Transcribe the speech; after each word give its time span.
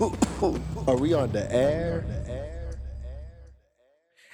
Are 0.00 0.96
we 0.96 1.12
on 1.12 1.30
the 1.32 1.46
air? 1.52 2.04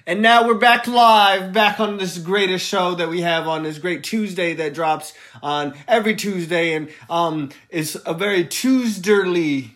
And 0.06 0.22
now 0.22 0.46
we're 0.46 0.54
back 0.54 0.86
live, 0.86 1.52
back 1.52 1.80
on 1.80 1.96
this 1.96 2.18
greatest 2.18 2.64
show 2.64 2.94
that 2.94 3.08
we 3.08 3.22
have 3.22 3.48
on 3.48 3.64
this 3.64 3.78
great 3.78 4.04
Tuesday 4.04 4.54
that 4.54 4.74
drops 4.74 5.12
on 5.42 5.74
every 5.88 6.14
Tuesday 6.14 6.74
and 6.74 6.90
um 7.10 7.50
is 7.70 8.00
a 8.06 8.14
very 8.14 8.44
Tuesdayly 8.44 9.70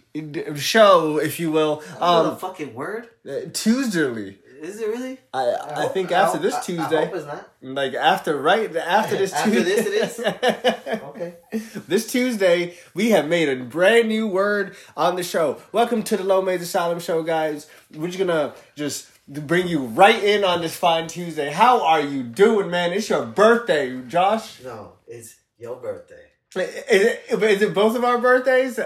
show, 0.55 1.19
if 1.19 1.41
you 1.41 1.51
will. 1.51 1.83
Um, 1.99 2.27
Um, 2.27 2.37
fucking 2.39 2.73
word? 2.75 3.09
Tuesdayly. 3.27 4.39
Is 4.61 4.79
it 4.79 4.89
really? 4.89 5.19
I 5.33 5.55
I, 5.55 5.83
hope- 5.83 5.95
think 5.95 6.13
I 6.13 6.21
after 6.21 6.39
this 6.39 6.55
I- 6.55 6.59
I 6.59 6.63
Tuesday, 6.63 7.05
hope 7.07 7.15
it's 7.15 7.27
not. 7.27 7.49
like 7.63 7.95
after 7.95 8.37
right 8.41 8.77
after 8.77 9.17
this 9.17 9.33
After 9.33 9.51
Tuesday, 9.51 9.75
this 9.75 10.19
it 10.19 10.27
is? 10.27 11.01
Okay. 11.11 11.35
this 11.89 12.07
Tuesday, 12.13 12.75
we 12.95 13.11
have 13.11 13.27
made 13.27 13.49
a 13.49 13.57
brand 13.65 14.09
new 14.09 14.27
word 14.27 14.77
on 14.97 15.17
the 15.17 15.23
show. 15.23 15.61
Welcome 15.73 16.03
to 16.05 16.17
the 16.17 16.25
Low 16.25 16.43
Maze 16.43 16.61
Asylum 16.63 17.01
Show, 17.01 17.23
guys. 17.23 17.69
We're 17.95 18.09
just 18.09 18.19
gonna 18.19 18.55
just 18.77 19.09
bring 19.27 19.67
you 19.67 19.81
right 19.87 20.23
in 20.23 20.45
on 20.45 20.61
this 20.61 20.77
fine 20.77 21.07
Tuesday. 21.09 21.51
How 21.51 21.83
are 21.85 22.01
you 22.03 22.23
doing, 22.23 22.71
man? 22.71 22.93
It's 22.93 23.09
your 23.09 23.25
birthday, 23.25 24.01
Josh. 24.09 24.61
No, 24.63 24.93
it's 25.07 25.37
your 25.59 25.77
birthday. 25.77 26.25
Is 26.57 26.67
it, 26.89 27.43
is 27.45 27.63
it 27.63 27.73
both 27.73 27.95
of 27.95 28.03
our 28.03 28.19
birthdays? 28.19 28.81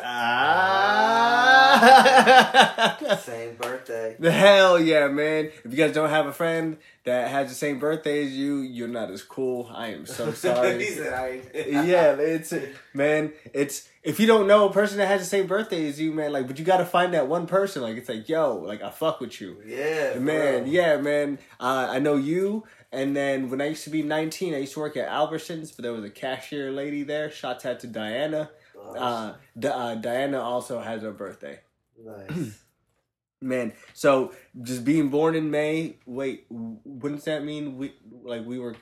Ah. 1.57 3.19
Same 3.25 3.55
birthday. 3.57 4.17
The 4.19 4.31
hell 4.31 4.79
yeah, 4.79 5.09
man. 5.09 5.47
If 5.65 5.71
you 5.71 5.77
guys 5.79 5.95
don't 5.95 6.11
have 6.11 6.27
a 6.27 6.33
friend 6.33 6.77
that 7.05 7.29
has 7.29 7.49
the 7.49 7.55
same 7.55 7.79
birthday 7.79 8.25
as 8.27 8.33
you, 8.33 8.59
you're 8.59 8.89
not 8.89 9.11
as 9.11 9.23
cool. 9.23 9.71
I 9.75 9.89
am 9.89 10.05
so 10.05 10.33
sorry. 10.35 10.85
yeah, 10.95 12.13
it's 12.17 12.53
man. 12.93 13.33
It's 13.55 13.89
if 14.03 14.21
you 14.21 14.27
don't 14.27 14.47
know 14.47 14.69
a 14.69 14.73
person 14.73 14.99
that 14.99 15.07
has 15.07 15.21
the 15.23 15.27
same 15.27 15.47
birthday 15.47 15.89
as 15.89 15.99
you, 15.99 16.13
man. 16.13 16.33
Like, 16.33 16.47
but 16.47 16.59
you 16.59 16.65
got 16.67 16.79
to 16.79 16.85
find 16.87 17.15
that 17.15 17.29
one 17.29 17.47
person. 17.47 17.81
Like, 17.83 17.97
it's 17.97 18.09
like, 18.11 18.29
yo, 18.29 18.57
like 18.57 18.83
I 18.83 18.91
fuck 18.91 19.21
with 19.21 19.41
you, 19.41 19.57
Yeah, 19.67 20.19
man. 20.19 20.65
bro. 20.65 20.71
Yeah, 20.71 20.97
man. 20.99 21.39
Uh, 21.59 21.89
I 21.91 21.99
know 21.99 22.17
you. 22.17 22.65
And 22.95 23.17
then 23.17 23.51
when 23.51 23.61
I 23.61 23.67
used 23.67 23.85
to 23.85 23.91
be 23.91 24.03
19, 24.03 24.55
I 24.55 24.59
used 24.59 24.75
to 24.75 24.81
work 24.81 24.97
at 24.97 25.09
Albertsons, 25.09 25.75
but 25.75 25.83
there 25.83 25.93
was 25.93 26.05
a 26.05 26.11
cashier 26.11 26.71
lady 26.71 27.03
there. 27.03 27.31
Shout 27.31 27.67
out 27.67 27.81
to 27.81 27.87
Diana. 27.89 28.51
Uh, 28.97 29.35
Di- 29.59 29.69
uh, 29.69 29.95
Diana 29.97 30.41
also 30.41 30.81
has 30.81 31.03
her 31.03 31.13
birthday. 31.13 31.59
Nice. 31.99 32.61
Man, 33.41 33.73
so 33.93 34.33
just 34.63 34.85
being 34.85 35.09
born 35.11 35.35
in 35.35 35.51
May. 35.51 35.99
Wait, 36.07 36.47
wouldn't 36.49 37.25
that 37.25 37.45
mean 37.45 37.77
we 37.77 37.93
like 38.23 38.45
we 38.47 38.59
were 38.59 38.75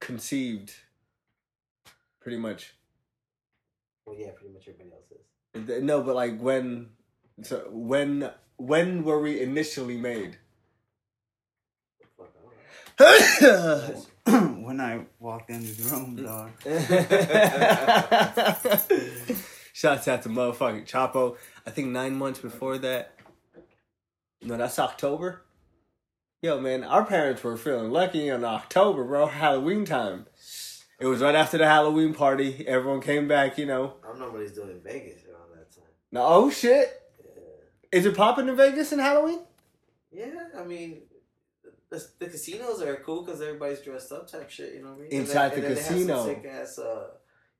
conceived? 0.00 0.74
Pretty 2.20 2.36
much. 2.36 2.74
well, 4.04 4.16
yeah, 4.18 4.30
pretty 4.34 4.52
much 4.52 4.68
everybody 4.68 4.90
else 4.90 5.68
is. 5.68 5.82
No, 5.82 6.02
but 6.02 6.14
like 6.14 6.38
when, 6.38 6.90
so 7.42 7.68
when 7.70 8.30
when 8.56 9.04
were 9.04 9.20
we 9.20 9.40
initially 9.40 9.96
made? 9.96 10.38
Fuck, 12.18 12.30
I 12.36 12.42
don't 12.42 12.50
know. 12.50 12.52
when 12.98 14.80
I 14.80 15.04
walked 15.18 15.50
in 15.50 15.62
the 15.62 15.72
room, 15.90 16.14
dog. 16.14 16.52
Shouts 19.72 20.06
out 20.06 20.22
to 20.22 20.28
motherfucking 20.28 20.86
Chapo. 20.86 21.36
I 21.66 21.70
think 21.70 21.88
nine 21.88 22.14
months 22.14 22.38
before 22.38 22.78
that. 22.78 23.16
No, 24.42 24.56
that's 24.56 24.78
October. 24.78 25.42
Yo, 26.40 26.60
man, 26.60 26.84
our 26.84 27.04
parents 27.04 27.42
were 27.42 27.56
feeling 27.56 27.90
lucky 27.90 28.28
in 28.28 28.44
October, 28.44 29.02
bro. 29.02 29.26
Halloween 29.26 29.84
time. 29.84 30.26
It 31.00 31.06
was 31.06 31.20
right 31.20 31.34
after 31.34 31.58
the 31.58 31.66
Halloween 31.66 32.14
party. 32.14 32.64
Everyone 32.68 33.00
came 33.00 33.26
back, 33.26 33.58
you 33.58 33.66
know. 33.66 33.94
I 34.04 34.08
don't 34.08 34.20
know 34.20 34.30
what 34.30 34.42
he's 34.42 34.52
doing 34.52 34.70
in 34.70 34.80
Vegas 34.80 35.24
around 35.26 35.50
that 35.56 35.74
time. 35.74 35.90
No, 36.12 36.24
oh 36.24 36.50
shit, 36.50 37.02
is 37.90 38.06
it 38.06 38.16
popping 38.16 38.46
in 38.48 38.56
Vegas 38.56 38.92
in 38.92 39.00
Halloween? 39.00 39.40
Yeah, 40.12 40.26
I 40.56 40.62
mean, 40.62 41.02
the, 41.94 42.24
the 42.24 42.30
casinos 42.30 42.82
are 42.82 42.96
cool 42.96 43.22
because 43.22 43.40
everybody's 43.40 43.80
dressed 43.80 44.12
up 44.12 44.30
type 44.30 44.50
shit. 44.50 44.74
You 44.74 44.82
know 44.82 44.90
what 44.90 44.98
I 44.98 45.02
mean? 45.02 45.12
Inside 45.12 45.54
the 45.54 45.62
casino. 45.62 46.26
sick 46.26 46.44
ass, 46.50 46.78
uh, 46.78 47.08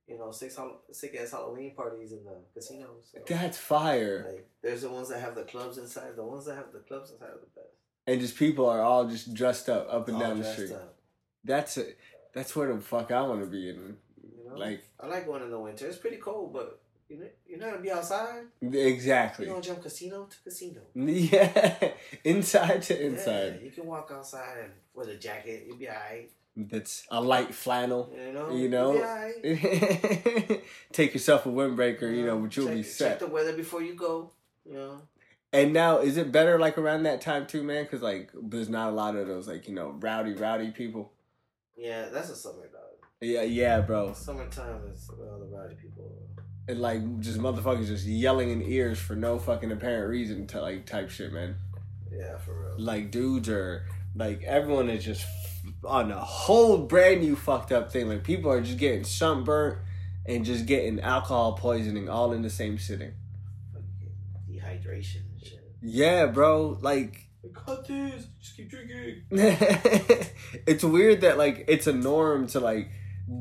you 0.06 0.18
know, 0.18 0.30
six 0.30 0.58
sick 0.92 1.16
ass 1.20 1.30
Halloween 1.30 1.74
parties 1.74 2.12
in 2.12 2.24
the 2.24 2.36
casinos. 2.54 3.10
So. 3.12 3.20
That's 3.26 3.58
fire. 3.58 4.26
Like, 4.30 4.48
there's 4.62 4.82
the 4.82 4.90
ones 4.90 5.08
that 5.08 5.20
have 5.20 5.34
the 5.34 5.44
clubs 5.44 5.78
inside. 5.78 6.16
The 6.16 6.24
ones 6.24 6.46
that 6.46 6.56
have 6.56 6.72
the 6.72 6.80
clubs 6.80 7.10
inside 7.10 7.26
are 7.28 7.40
the 7.40 7.60
best. 7.60 7.68
And 8.06 8.20
just 8.20 8.36
people 8.36 8.68
are 8.68 8.82
all 8.82 9.08
just 9.08 9.32
dressed 9.32 9.68
up 9.68 9.86
up 9.90 10.08
and 10.08 10.16
All 10.16 10.22
down 10.22 10.38
the 10.38 10.52
street. 10.52 10.72
up, 10.72 10.96
That's 11.42 11.76
it. 11.78 11.98
That's 12.34 12.54
where 12.54 12.72
the 12.72 12.80
fuck 12.80 13.10
I 13.10 13.22
want 13.22 13.40
to 13.40 13.46
be 13.46 13.70
in. 13.70 13.96
you 14.22 14.50
know? 14.50 14.56
Like 14.56 14.84
I 15.00 15.06
like 15.06 15.26
going 15.26 15.42
in 15.42 15.50
the 15.50 15.58
winter. 15.58 15.86
It's 15.86 15.96
pretty 15.98 16.18
cold, 16.18 16.52
but 16.52 16.80
you 17.14 17.20
know, 17.20 17.30
you're 17.46 17.58
not 17.58 17.70
gonna 17.70 17.82
be 17.82 17.90
outside. 17.90 18.44
exactly. 18.60 19.46
You 19.46 19.52
don't 19.52 19.64
jump 19.64 19.82
casino 19.82 20.26
to 20.26 20.36
casino. 20.42 20.80
Yeah, 20.94 21.92
inside 22.24 22.82
to 22.82 23.06
inside. 23.06 23.58
Yeah, 23.58 23.64
you 23.64 23.70
can 23.70 23.86
walk 23.86 24.10
outside 24.12 24.58
and 24.62 24.72
with 24.94 25.08
a 25.08 25.16
jacket, 25.16 25.64
you'll 25.66 25.76
be 25.76 25.88
alright. 25.88 26.30
That's 26.56 27.04
a 27.10 27.20
light 27.20 27.54
flannel. 27.54 28.12
You 28.16 28.32
know, 28.32 28.50
You 28.50 28.68
know, 28.68 28.92
be 28.92 28.98
alright. 28.98 30.64
take 30.92 31.14
yourself 31.14 31.46
a 31.46 31.48
windbreaker, 31.48 32.14
you 32.14 32.26
know, 32.26 32.38
but 32.38 32.56
you'll 32.56 32.66
check, 32.66 32.74
be 32.76 32.82
Check 32.82 33.18
the 33.18 33.26
weather 33.26 33.56
before 33.56 33.82
you 33.82 33.94
go. 33.94 34.30
You 34.64 34.74
know. 34.74 35.02
And 35.52 35.72
now, 35.72 35.98
is 35.98 36.16
it 36.16 36.32
better 36.32 36.58
like 36.58 36.78
around 36.78 37.04
that 37.04 37.20
time 37.20 37.46
too, 37.46 37.62
man? 37.62 37.84
Because 37.84 38.02
like, 38.02 38.30
there's 38.34 38.68
not 38.68 38.90
a 38.90 38.92
lot 38.92 39.14
of 39.14 39.28
those 39.28 39.46
like 39.46 39.68
you 39.68 39.74
know 39.74 39.96
rowdy, 40.00 40.32
rowdy 40.32 40.70
people. 40.70 41.12
Yeah, 41.76 42.08
that's 42.08 42.30
a 42.30 42.36
summer 42.36 42.68
dog. 42.72 42.82
Yeah, 43.20 43.42
yeah, 43.42 43.80
bro. 43.80 44.12
Summertime 44.12 44.82
is 44.92 45.08
where 45.16 45.30
all 45.30 45.38
the 45.38 45.46
rowdy 45.46 45.76
people. 45.76 46.12
And 46.66 46.80
like, 46.80 47.20
just 47.20 47.38
motherfuckers 47.38 47.88
just 47.88 48.06
yelling 48.06 48.50
in 48.50 48.62
ears 48.62 48.98
for 48.98 49.14
no 49.14 49.38
fucking 49.38 49.70
apparent 49.70 50.08
reason 50.08 50.46
to 50.48 50.60
like 50.60 50.86
type 50.86 51.10
shit, 51.10 51.32
man. 51.32 51.56
Yeah, 52.10 52.38
for 52.38 52.52
real. 52.52 52.74
Like 52.78 53.10
dudes 53.10 53.48
are 53.48 53.86
like 54.14 54.42
everyone 54.44 54.88
is 54.88 55.04
just 55.04 55.26
on 55.84 56.10
a 56.10 56.18
whole 56.18 56.78
brand 56.78 57.20
new 57.20 57.36
fucked 57.36 57.72
up 57.72 57.92
thing. 57.92 58.08
Like 58.08 58.24
people 58.24 58.50
are 58.50 58.60
just 58.60 58.78
getting 58.78 59.04
sunburnt 59.04 59.78
and 60.26 60.44
just 60.44 60.66
getting 60.66 61.00
alcohol 61.00 61.54
poisoning 61.54 62.08
all 62.08 62.32
in 62.32 62.42
the 62.42 62.50
same 62.50 62.78
sitting. 62.78 63.12
Dehydration 64.48 65.22
shit. 65.42 65.60
Yeah, 65.82 66.26
bro. 66.26 66.78
Like 66.80 67.28
I 67.44 67.48
got 67.48 67.86
this. 67.86 68.26
Just 68.40 68.56
keep 68.56 68.70
drinking. 68.70 69.24
it's 70.66 70.84
weird 70.84 71.22
that 71.22 71.36
like 71.36 71.64
it's 71.68 71.86
a 71.86 71.92
norm 71.92 72.46
to 72.48 72.60
like 72.60 72.90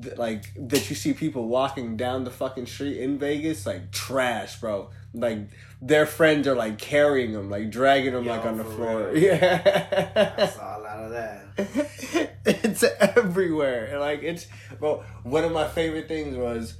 th- 0.01 0.17
like 0.17 0.45
that 0.69 0.89
you 0.89 0.95
see 0.95 1.13
people 1.13 1.47
walking 1.47 1.97
down 1.97 2.23
the 2.23 2.31
fucking 2.31 2.65
street 2.67 2.97
in 2.99 3.17
Vegas 3.19 3.65
like 3.65 3.91
trash, 3.91 4.59
bro. 4.59 4.89
Like 5.13 5.49
their 5.81 6.05
friends 6.05 6.47
are 6.47 6.55
like 6.55 6.77
carrying 6.79 7.33
them, 7.33 7.49
like 7.49 7.69
dragging 7.69 8.13
them 8.13 8.23
Yo, 8.25 8.31
like 8.31 8.45
on 8.45 8.57
the 8.57 8.63
floor. 8.63 9.09
real. 9.11 9.33
I 9.33 9.37
Yeah. 9.37 10.45
saw 10.49 10.79
a 10.79 10.81
lot 10.81 10.97
of 10.99 11.11
that. 11.11 12.29
it's 12.45 12.83
everywhere. 12.83 13.85
And, 13.91 13.99
Like 13.99 14.23
it's 14.23 14.47
well, 14.79 15.03
one 15.23 15.43
of 15.43 15.51
my 15.51 15.67
favorite 15.67 16.07
things 16.07 16.35
was 16.35 16.75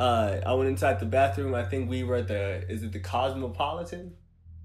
uh 0.00 0.40
I 0.44 0.54
went 0.54 0.68
inside 0.68 0.98
the 1.00 1.06
bathroom. 1.06 1.54
I 1.54 1.64
think 1.64 1.88
we 1.88 2.02
were 2.02 2.16
at 2.16 2.28
the 2.28 2.68
is 2.68 2.82
it 2.82 2.92
the 2.92 3.00
Cosmopolitan? 3.00 4.14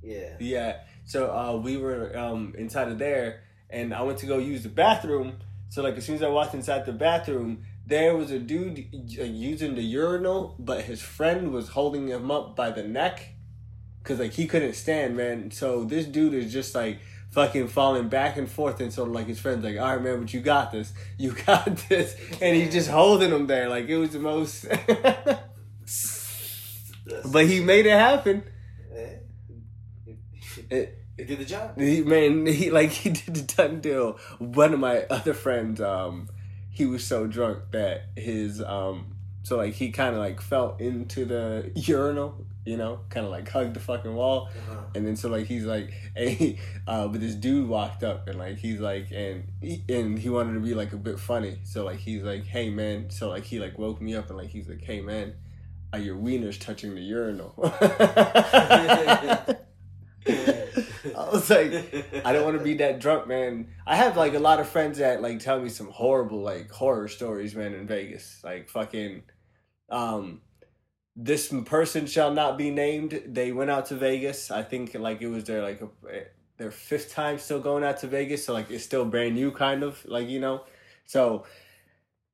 Yeah. 0.01 0.35
Yeah. 0.39 0.77
So 1.05 1.31
uh, 1.31 1.57
we 1.57 1.77
were 1.77 2.17
um, 2.17 2.53
inside 2.57 2.89
of 2.89 2.97
there, 2.99 3.41
and 3.69 3.93
I 3.93 4.01
went 4.01 4.17
to 4.19 4.25
go 4.25 4.39
use 4.39 4.63
the 4.63 4.69
bathroom. 4.69 5.37
So 5.69 5.83
like 5.83 5.95
as 5.97 6.05
soon 6.05 6.15
as 6.15 6.23
I 6.23 6.29
walked 6.29 6.53
inside 6.53 6.85
the 6.85 6.93
bathroom, 6.93 7.63
there 7.85 8.15
was 8.15 8.31
a 8.31 8.39
dude 8.39 8.85
uh, 9.19 9.23
using 9.23 9.75
the 9.75 9.81
urinal, 9.81 10.55
but 10.59 10.81
his 10.81 11.01
friend 11.01 11.51
was 11.51 11.69
holding 11.69 12.07
him 12.07 12.29
up 12.31 12.55
by 12.55 12.71
the 12.71 12.83
neck, 12.83 13.35
cause 14.03 14.19
like 14.19 14.33
he 14.33 14.47
couldn't 14.47 14.73
stand, 14.73 15.15
man. 15.15 15.51
So 15.51 15.83
this 15.85 16.05
dude 16.05 16.33
is 16.33 16.51
just 16.51 16.75
like 16.75 16.99
fucking 17.31 17.67
falling 17.67 18.09
back 18.09 18.37
and 18.37 18.49
forth, 18.49 18.79
and 18.81 18.91
so 18.91 19.03
like 19.03 19.27
his 19.27 19.39
friend's 19.39 19.63
like, 19.63 19.77
"All 19.77 19.95
right, 19.95 20.01
man, 20.01 20.19
but 20.21 20.33
you 20.33 20.41
got 20.41 20.71
this, 20.71 20.93
you 21.17 21.31
got 21.31 21.77
this," 21.89 22.15
and 22.41 22.55
he's 22.55 22.73
just 22.73 22.89
holding 22.89 23.31
him 23.31 23.47
there, 23.47 23.69
like 23.69 23.87
it 23.87 23.97
was 23.97 24.11
the 24.11 24.19
most. 24.19 24.65
But 27.31 27.45
he 27.45 27.61
made 27.61 27.85
it 27.85 27.91
happen. 27.91 28.43
Eh? 30.69 30.85
It, 31.17 31.27
He 31.27 31.35
did 31.35 31.39
the 31.39 31.45
job. 31.45 31.79
He 31.79 32.01
man, 32.01 32.45
he 32.45 32.71
like 32.71 32.89
he 32.91 33.09
did 33.09 33.33
the 33.35 33.41
done 33.55 33.81
deal. 33.81 34.17
One 34.39 34.73
of 34.73 34.79
my 34.79 35.03
other 35.09 35.33
friends, 35.33 35.81
um, 35.81 36.29
he 36.69 36.85
was 36.85 37.05
so 37.05 37.27
drunk 37.27 37.59
that 37.71 38.03
his 38.15 38.61
um, 38.61 39.15
so 39.43 39.57
like 39.57 39.73
he 39.73 39.91
kind 39.91 40.15
of 40.15 40.21
like 40.21 40.41
fell 40.41 40.75
into 40.79 41.25
the 41.25 41.71
urinal, 41.75 42.45
you 42.65 42.77
know, 42.77 42.99
kind 43.09 43.25
of 43.25 43.31
like 43.31 43.49
hugged 43.49 43.73
the 43.75 43.79
fucking 43.79 44.13
wall, 44.13 44.49
Uh-huh. 44.49 44.81
and 44.93 45.07
then 45.07 45.15
so 45.15 45.29
like 45.29 45.47
he's 45.47 45.65
like, 45.65 45.91
hey, 46.15 46.59
uh, 46.85 47.07
but 47.07 47.19
this 47.21 47.33
dude 47.35 47.67
walked 47.67 48.03
up 48.03 48.27
and 48.27 48.37
like 48.37 48.57
he's 48.57 48.79
like, 48.79 49.07
and 49.11 49.45
he, 49.61 49.83
and 49.89 50.19
he 50.19 50.29
wanted 50.29 50.53
to 50.53 50.59
be 50.59 50.73
like 50.75 50.93
a 50.93 50.97
bit 50.97 51.19
funny, 51.19 51.59
so 51.63 51.85
like 51.85 51.99
he's 51.99 52.21
like, 52.23 52.45
hey 52.45 52.69
man, 52.69 53.09
so 53.09 53.29
like 53.29 53.45
he 53.45 53.59
like 53.59 53.77
woke 53.79 54.01
me 54.01 54.15
up 54.15 54.29
and 54.29 54.37
like 54.37 54.49
he's 54.49 54.67
like, 54.67 54.83
hey 54.83 55.01
man, 55.01 55.33
are 55.93 55.99
your 55.99 56.17
wieners 56.17 56.59
touching 56.59 56.93
the 56.93 57.01
urinal? 57.01 57.53
I 61.31 61.31
was 61.31 61.49
like, 61.49 62.23
I 62.25 62.31
don't 62.31 62.45
want 62.45 62.57
to 62.57 62.63
be 62.63 62.75
that 62.75 62.99
drunk, 62.99 63.27
man. 63.27 63.67
I 63.85 63.95
have 63.95 64.15
like 64.15 64.33
a 64.33 64.39
lot 64.39 64.59
of 64.59 64.69
friends 64.69 64.99
that 64.99 65.21
like 65.21 65.39
tell 65.39 65.59
me 65.59 65.69
some 65.69 65.89
horrible 65.89 66.41
like 66.41 66.71
horror 66.71 67.07
stories, 67.07 67.53
man, 67.53 67.73
in 67.73 67.85
Vegas. 67.85 68.39
Like 68.43 68.69
fucking, 68.69 69.23
um, 69.89 70.41
this 71.15 71.53
person 71.65 72.05
shall 72.05 72.33
not 72.33 72.57
be 72.57 72.69
named. 72.69 73.21
They 73.25 73.51
went 73.51 73.71
out 73.71 73.87
to 73.87 73.95
Vegas. 73.95 74.51
I 74.51 74.63
think 74.63 74.93
like 74.93 75.21
it 75.21 75.27
was 75.27 75.43
their 75.43 75.61
like 75.61 75.81
a, 75.81 75.89
their 76.57 76.71
fifth 76.71 77.13
time 77.13 77.39
still 77.39 77.59
going 77.59 77.83
out 77.83 77.97
to 77.99 78.07
Vegas. 78.07 78.45
So 78.45 78.53
like 78.53 78.71
it's 78.71 78.85
still 78.85 79.03
brand 79.03 79.35
new, 79.35 79.51
kind 79.51 79.83
of 79.83 80.03
like 80.05 80.29
you 80.29 80.39
know. 80.39 80.63
So 81.05 81.45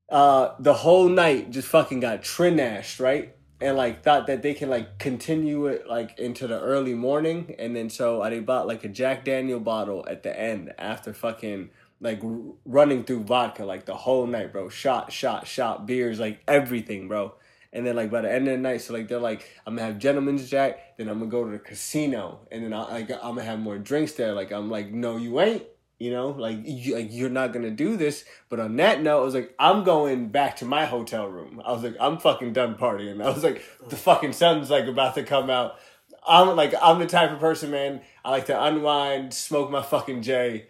uh 0.09 0.53
the 0.59 0.73
whole 0.73 1.09
night 1.09 1.49
just 1.49 1.67
fucking 1.67 2.01
got 2.01 2.21
trinashed, 2.21 2.99
right? 2.99 3.35
And 3.63 3.77
like 3.77 4.04
thought 4.04 4.27
that 4.27 4.42
they 4.42 4.54
can 4.54 4.69
like 4.69 5.00
continue 5.00 5.68
it 5.68 5.88
like 5.88 6.19
into 6.19 6.48
the 6.48 6.60
early 6.60 6.94
morning, 6.94 7.56
and 7.57 7.74
then 7.74 7.89
so 7.89 8.21
I 8.21 8.30
they 8.30 8.42
bought 8.42 8.68
like 8.68 8.83
a 8.83 8.89
Jack 8.89 9.24
Daniel 9.24 9.62
bottle 9.62 10.06
at 10.10 10.21
the 10.21 10.38
end 10.38 10.74
after 10.77 11.13
fucking 11.13 11.69
like 12.01 12.19
running 12.65 13.06
through 13.06 13.24
vodka 13.24 13.63
like 13.63 13.86
the 13.86 13.95
whole 13.95 14.27
night, 14.27 14.51
bro. 14.51 14.68
Shot, 14.68 15.13
shot, 15.13 15.48
shot, 15.48 15.86
beers, 15.86 16.19
like 16.19 16.42
everything, 16.45 17.07
bro. 17.07 17.36
And 17.71 17.88
then 17.88 17.95
like 17.95 18.12
by 18.12 18.19
the 18.19 18.30
end 18.30 18.50
of 18.50 18.54
the 18.54 18.57
night, 18.57 18.81
so 18.81 18.94
like 18.94 19.07
they're 19.07 19.18
like, 19.18 19.50
I'm 19.65 19.77
gonna 19.77 19.88
have 19.88 19.98
gentleman's 19.98 20.50
jack, 20.50 20.98
then 20.98 21.07
I'm 21.07 21.19
gonna 21.19 21.31
go 21.31 21.45
to 21.45 21.51
the 21.51 21.57
casino, 21.57 22.42
and 22.51 22.65
then 22.65 22.74
I 22.74 22.81
like 22.92 23.12
I'm 23.12 23.36
gonna 23.36 23.44
have 23.44 23.60
more 23.60 23.77
drinks 23.77 24.12
there. 24.12 24.33
Like 24.33 24.51
I'm 24.51 24.69
like, 24.69 24.92
no, 24.92 25.15
you 25.15 25.39
ain't. 25.39 25.63
You 26.03 26.11
know, 26.11 26.29
like 26.31 26.57
you, 26.65 26.95
like 26.95 27.07
you're 27.11 27.29
not 27.29 27.53
gonna 27.53 27.71
do 27.71 27.95
this. 27.95 28.25
But 28.50 28.59
on 28.59 28.75
that 28.75 29.01
note, 29.01 29.21
I 29.21 29.23
was 29.25 29.33
like, 29.33 29.53
I'm 29.57 29.83
going 29.85 30.27
back 30.29 30.57
to 30.57 30.65
my 30.65 30.83
hotel 30.85 31.27
room. 31.27 31.61
I 31.63 31.71
was 31.71 31.81
like, 31.81 31.95
I'm 32.00 32.17
fucking 32.17 32.51
done 32.51 32.75
partying. 32.75 33.23
I 33.23 33.29
was 33.29 33.44
like, 33.44 33.63
the 33.88 33.95
fucking 33.95 34.33
sun's 34.33 34.69
like 34.69 34.88
about 34.88 35.15
to 35.15 35.23
come 35.23 35.50
out. 35.50 35.75
I'm 36.27 36.55
like, 36.57 36.73
I'm 36.81 37.00
the 37.00 37.05
type 37.05 37.31
of 37.31 37.39
person, 37.39 37.71
man. 37.71 38.01
I 38.25 38.31
like 38.31 38.47
to 38.47 38.63
unwind, 38.63 39.33
smoke 39.33 39.71
my 39.71 39.81
fucking 39.81 40.21
J, 40.23 40.67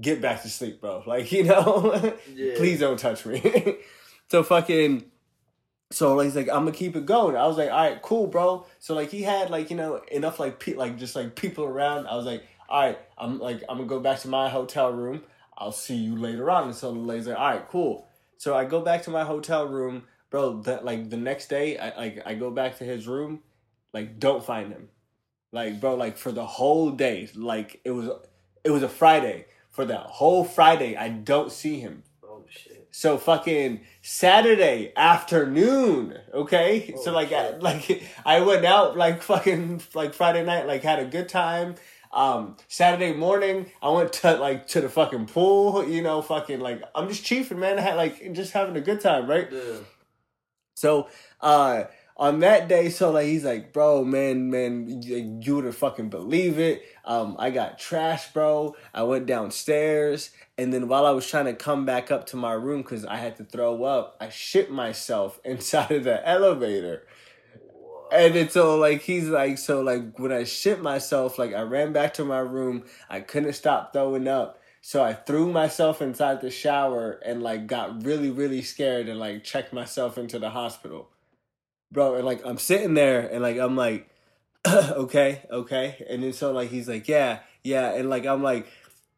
get 0.00 0.20
back 0.20 0.42
to 0.42 0.48
sleep, 0.48 0.80
bro. 0.80 1.02
Like, 1.06 1.30
you 1.30 1.44
know, 1.44 2.14
Yeah. 2.34 2.54
please 2.56 2.80
don't 2.80 2.98
touch 2.98 3.24
me. 3.26 3.76
so 4.28 4.42
fucking. 4.42 5.04
So 5.92 6.14
like 6.16 6.24
he's 6.24 6.34
like 6.34 6.48
I'm 6.48 6.64
gonna 6.64 6.72
keep 6.72 6.96
it 6.96 7.06
going. 7.06 7.36
I 7.36 7.46
was 7.46 7.56
like, 7.56 7.70
all 7.70 7.76
right, 7.88 8.02
cool, 8.02 8.26
bro. 8.26 8.66
So 8.80 8.94
like 8.94 9.10
he 9.10 9.22
had 9.22 9.50
like 9.50 9.70
you 9.70 9.76
know 9.76 10.00
enough 10.10 10.40
like 10.40 10.58
pe- 10.58 10.74
like 10.74 10.96
just 10.98 11.14
like 11.14 11.36
people 11.36 11.64
around. 11.64 12.08
I 12.08 12.16
was 12.16 12.26
like, 12.26 12.42
all 12.74 12.80
right, 12.80 12.98
I'm 13.16 13.38
like 13.38 13.62
I'm 13.68 13.76
gonna 13.76 13.88
go 13.88 14.00
back 14.00 14.18
to 14.20 14.28
my 14.28 14.48
hotel 14.48 14.92
room. 14.92 15.22
I'll 15.56 15.70
see 15.70 15.94
you 15.94 16.16
later 16.16 16.50
on. 16.50 16.64
And 16.64 16.74
so 16.74 16.92
the 16.92 16.98
lady's 16.98 17.28
like, 17.28 17.38
all 17.38 17.50
right, 17.50 17.68
cool. 17.68 18.08
So 18.36 18.56
I 18.56 18.64
go 18.64 18.80
back 18.80 19.04
to 19.04 19.10
my 19.10 19.22
hotel 19.22 19.68
room, 19.68 20.02
bro. 20.28 20.60
That 20.62 20.84
like 20.84 21.08
the 21.08 21.16
next 21.16 21.46
day, 21.46 21.78
I 21.78 21.96
like 21.96 22.22
I 22.26 22.34
go 22.34 22.50
back 22.50 22.78
to 22.78 22.84
his 22.84 23.06
room, 23.06 23.44
like 23.92 24.18
don't 24.18 24.44
find 24.44 24.72
him, 24.72 24.88
like 25.52 25.80
bro, 25.80 25.94
like 25.94 26.16
for 26.16 26.32
the 26.32 26.44
whole 26.44 26.90
day, 26.90 27.28
like 27.36 27.80
it 27.84 27.92
was 27.92 28.10
it 28.64 28.70
was 28.70 28.82
a 28.82 28.88
Friday. 28.88 29.46
For 29.70 29.84
that 29.84 30.06
whole 30.06 30.42
Friday, 30.42 30.96
I 30.96 31.10
don't 31.10 31.52
see 31.52 31.78
him. 31.78 32.02
Oh 32.24 32.44
shit. 32.48 32.88
So 32.90 33.18
fucking 33.18 33.82
Saturday 34.02 34.92
afternoon, 34.96 36.18
okay? 36.32 36.94
so 37.02 37.12
Oh, 37.12 37.14
like 37.14 37.32
I, 37.32 37.50
like 37.58 38.02
I 38.24 38.40
went 38.40 38.64
out 38.64 38.96
like 38.96 39.22
fucking 39.22 39.80
like 39.94 40.12
Friday 40.14 40.44
night, 40.44 40.66
like 40.66 40.82
had 40.82 40.98
a 40.98 41.04
good 41.04 41.28
time. 41.28 41.76
Um 42.14 42.56
Saturday 42.68 43.12
morning, 43.12 43.70
I 43.82 43.90
went 43.90 44.12
to 44.14 44.36
like 44.36 44.68
to 44.68 44.80
the 44.80 44.88
fucking 44.88 45.26
pool, 45.26 45.86
you 45.86 46.00
know, 46.00 46.22
fucking 46.22 46.60
like 46.60 46.82
I'm 46.94 47.08
just 47.08 47.24
chiefing, 47.24 47.58
man. 47.58 47.78
I 47.78 47.82
had 47.82 47.96
like 47.96 48.32
just 48.32 48.52
having 48.52 48.76
a 48.76 48.80
good 48.80 49.00
time, 49.00 49.28
right? 49.28 49.48
Yeah. 49.50 49.78
So 50.76 51.08
uh 51.40 51.84
on 52.16 52.38
that 52.40 52.68
day, 52.68 52.90
so 52.90 53.10
like 53.10 53.26
he's 53.26 53.44
like, 53.44 53.72
bro, 53.72 54.04
man, 54.04 54.50
man, 54.50 55.02
you, 55.02 55.40
you 55.42 55.56
wouldn't 55.56 55.74
fucking 55.74 56.10
believe 56.10 56.58
it. 56.58 56.84
Um, 57.04 57.34
I 57.38 57.50
got 57.50 57.78
trash, 57.78 58.32
bro. 58.32 58.76
I 58.92 59.02
went 59.02 59.26
downstairs, 59.26 60.30
and 60.56 60.72
then 60.72 60.86
while 60.86 61.06
I 61.06 61.10
was 61.10 61.28
trying 61.28 61.46
to 61.46 61.54
come 61.54 61.84
back 61.84 62.12
up 62.12 62.26
to 62.26 62.36
my 62.36 62.52
room 62.52 62.82
because 62.82 63.04
I 63.04 63.16
had 63.16 63.36
to 63.38 63.44
throw 63.44 63.82
up, 63.82 64.16
I 64.20 64.28
shit 64.28 64.70
myself 64.70 65.40
inside 65.44 65.90
of 65.90 66.04
the 66.04 66.26
elevator. 66.28 67.06
And 68.14 68.34
then 68.34 68.48
so 68.48 68.76
like 68.76 69.02
he's 69.02 69.28
like 69.28 69.58
so 69.58 69.80
like 69.80 70.18
when 70.18 70.32
I 70.32 70.44
shit 70.44 70.80
myself, 70.80 71.38
like 71.38 71.52
I 71.52 71.62
ran 71.62 71.92
back 71.92 72.14
to 72.14 72.24
my 72.24 72.38
room, 72.38 72.84
I 73.10 73.20
couldn't 73.20 73.54
stop 73.54 73.92
throwing 73.92 74.28
up. 74.28 74.60
So 74.80 75.02
I 75.02 75.14
threw 75.14 75.50
myself 75.50 76.00
inside 76.00 76.40
the 76.40 76.50
shower 76.50 77.12
and 77.24 77.42
like 77.42 77.66
got 77.66 78.04
really, 78.04 78.30
really 78.30 78.62
scared 78.62 79.08
and 79.08 79.18
like 79.18 79.42
checked 79.42 79.72
myself 79.72 80.16
into 80.16 80.38
the 80.38 80.50
hospital. 80.50 81.10
Bro, 81.90 82.16
and 82.16 82.24
like 82.24 82.42
I'm 82.44 82.58
sitting 82.58 82.94
there 82.94 83.20
and 83.20 83.42
like 83.42 83.56
I'm 83.56 83.76
like, 83.76 84.08
okay, 84.68 85.42
okay. 85.50 86.04
And 86.08 86.22
then 86.22 86.32
so 86.32 86.52
like 86.52 86.70
he's 86.70 86.88
like, 86.88 87.08
yeah, 87.08 87.40
yeah, 87.62 87.94
and 87.94 88.10
like 88.10 88.26
I'm 88.26 88.42
like 88.42 88.66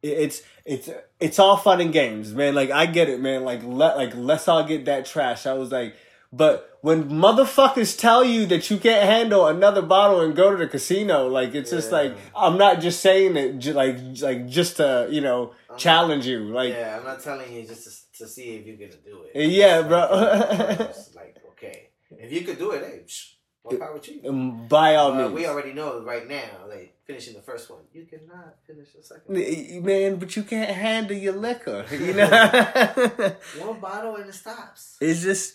it's 0.02 0.42
it's 0.64 0.88
it's 1.20 1.38
all 1.38 1.56
fun 1.56 1.80
and 1.80 1.92
games, 1.92 2.32
man. 2.32 2.54
Like 2.54 2.70
I 2.70 2.86
get 2.86 3.08
it, 3.08 3.20
man. 3.20 3.44
Like 3.44 3.60
let 3.64 3.96
like 3.96 4.14
let's 4.14 4.48
all 4.48 4.64
get 4.64 4.84
that 4.86 5.04
trash. 5.06 5.46
I 5.46 5.54
was 5.54 5.72
like, 5.72 5.96
but 6.32 6.78
when 6.82 7.08
motherfuckers 7.08 7.98
tell 7.98 8.24
you 8.24 8.46
that 8.46 8.70
you 8.70 8.78
can't 8.78 9.04
handle 9.04 9.46
another 9.46 9.82
bottle 9.82 10.20
and 10.20 10.36
go 10.36 10.50
to 10.50 10.56
the 10.56 10.68
casino, 10.68 11.26
like 11.28 11.54
it's 11.54 11.70
just 11.70 11.90
like 11.92 12.14
I'm 12.36 12.56
not 12.58 12.80
just 12.80 13.00
saying 13.00 13.36
it, 13.36 13.64
like 13.74 13.96
like 14.20 14.46
just 14.46 14.76
to 14.78 15.08
you 15.10 15.20
know 15.20 15.52
Uh-huh. 15.68 15.76
challenge 15.78 16.26
you, 16.26 16.40
like 16.60 16.72
yeah, 16.74 16.96
I'm 16.98 17.04
not 17.04 17.20
telling 17.22 17.52
you 17.52 17.62
just 17.66 17.84
to, 17.84 18.24
to 18.24 18.28
see 18.30 18.56
if 18.56 18.66
you're 18.66 18.76
gonna 18.76 19.00
do 19.04 19.24
it. 19.34 19.48
Yeah, 19.50 19.82
bro. 19.82 20.00
like, 21.20 21.36
okay, 21.52 21.88
if 22.18 22.32
you 22.32 22.42
could 22.42 22.58
do 22.58 22.70
it, 22.72 22.82
hey, 22.84 23.00
psh, 23.06 23.34
more 23.64 23.78
power 23.78 23.98
to 23.98 24.10
you. 24.14 24.28
um, 24.30 24.66
by 24.68 24.94
all 24.94 25.12
Uh, 25.12 25.18
means. 25.18 25.32
we 25.34 25.44
already 25.46 25.72
know 25.72 26.00
right 26.02 26.26
now, 26.28 26.50
like 26.68 26.94
finishing 27.06 27.34
the 27.34 27.42
first 27.42 27.68
one, 27.70 27.80
you 27.92 28.04
cannot 28.12 28.54
finish 28.66 28.88
the 28.96 29.02
second. 29.02 29.34
one. 29.34 29.84
Man, 29.84 30.16
but 30.16 30.30
you 30.36 30.42
can't 30.44 30.70
handle 30.70 31.16
your 31.16 31.34
liquor, 31.34 31.84
you 31.90 32.12
know. 32.18 32.30
One 33.66 33.80
bottle 33.80 34.16
and 34.16 34.28
it 34.28 34.34
stops. 34.34 34.96
it's 35.00 35.22
just 35.22 35.54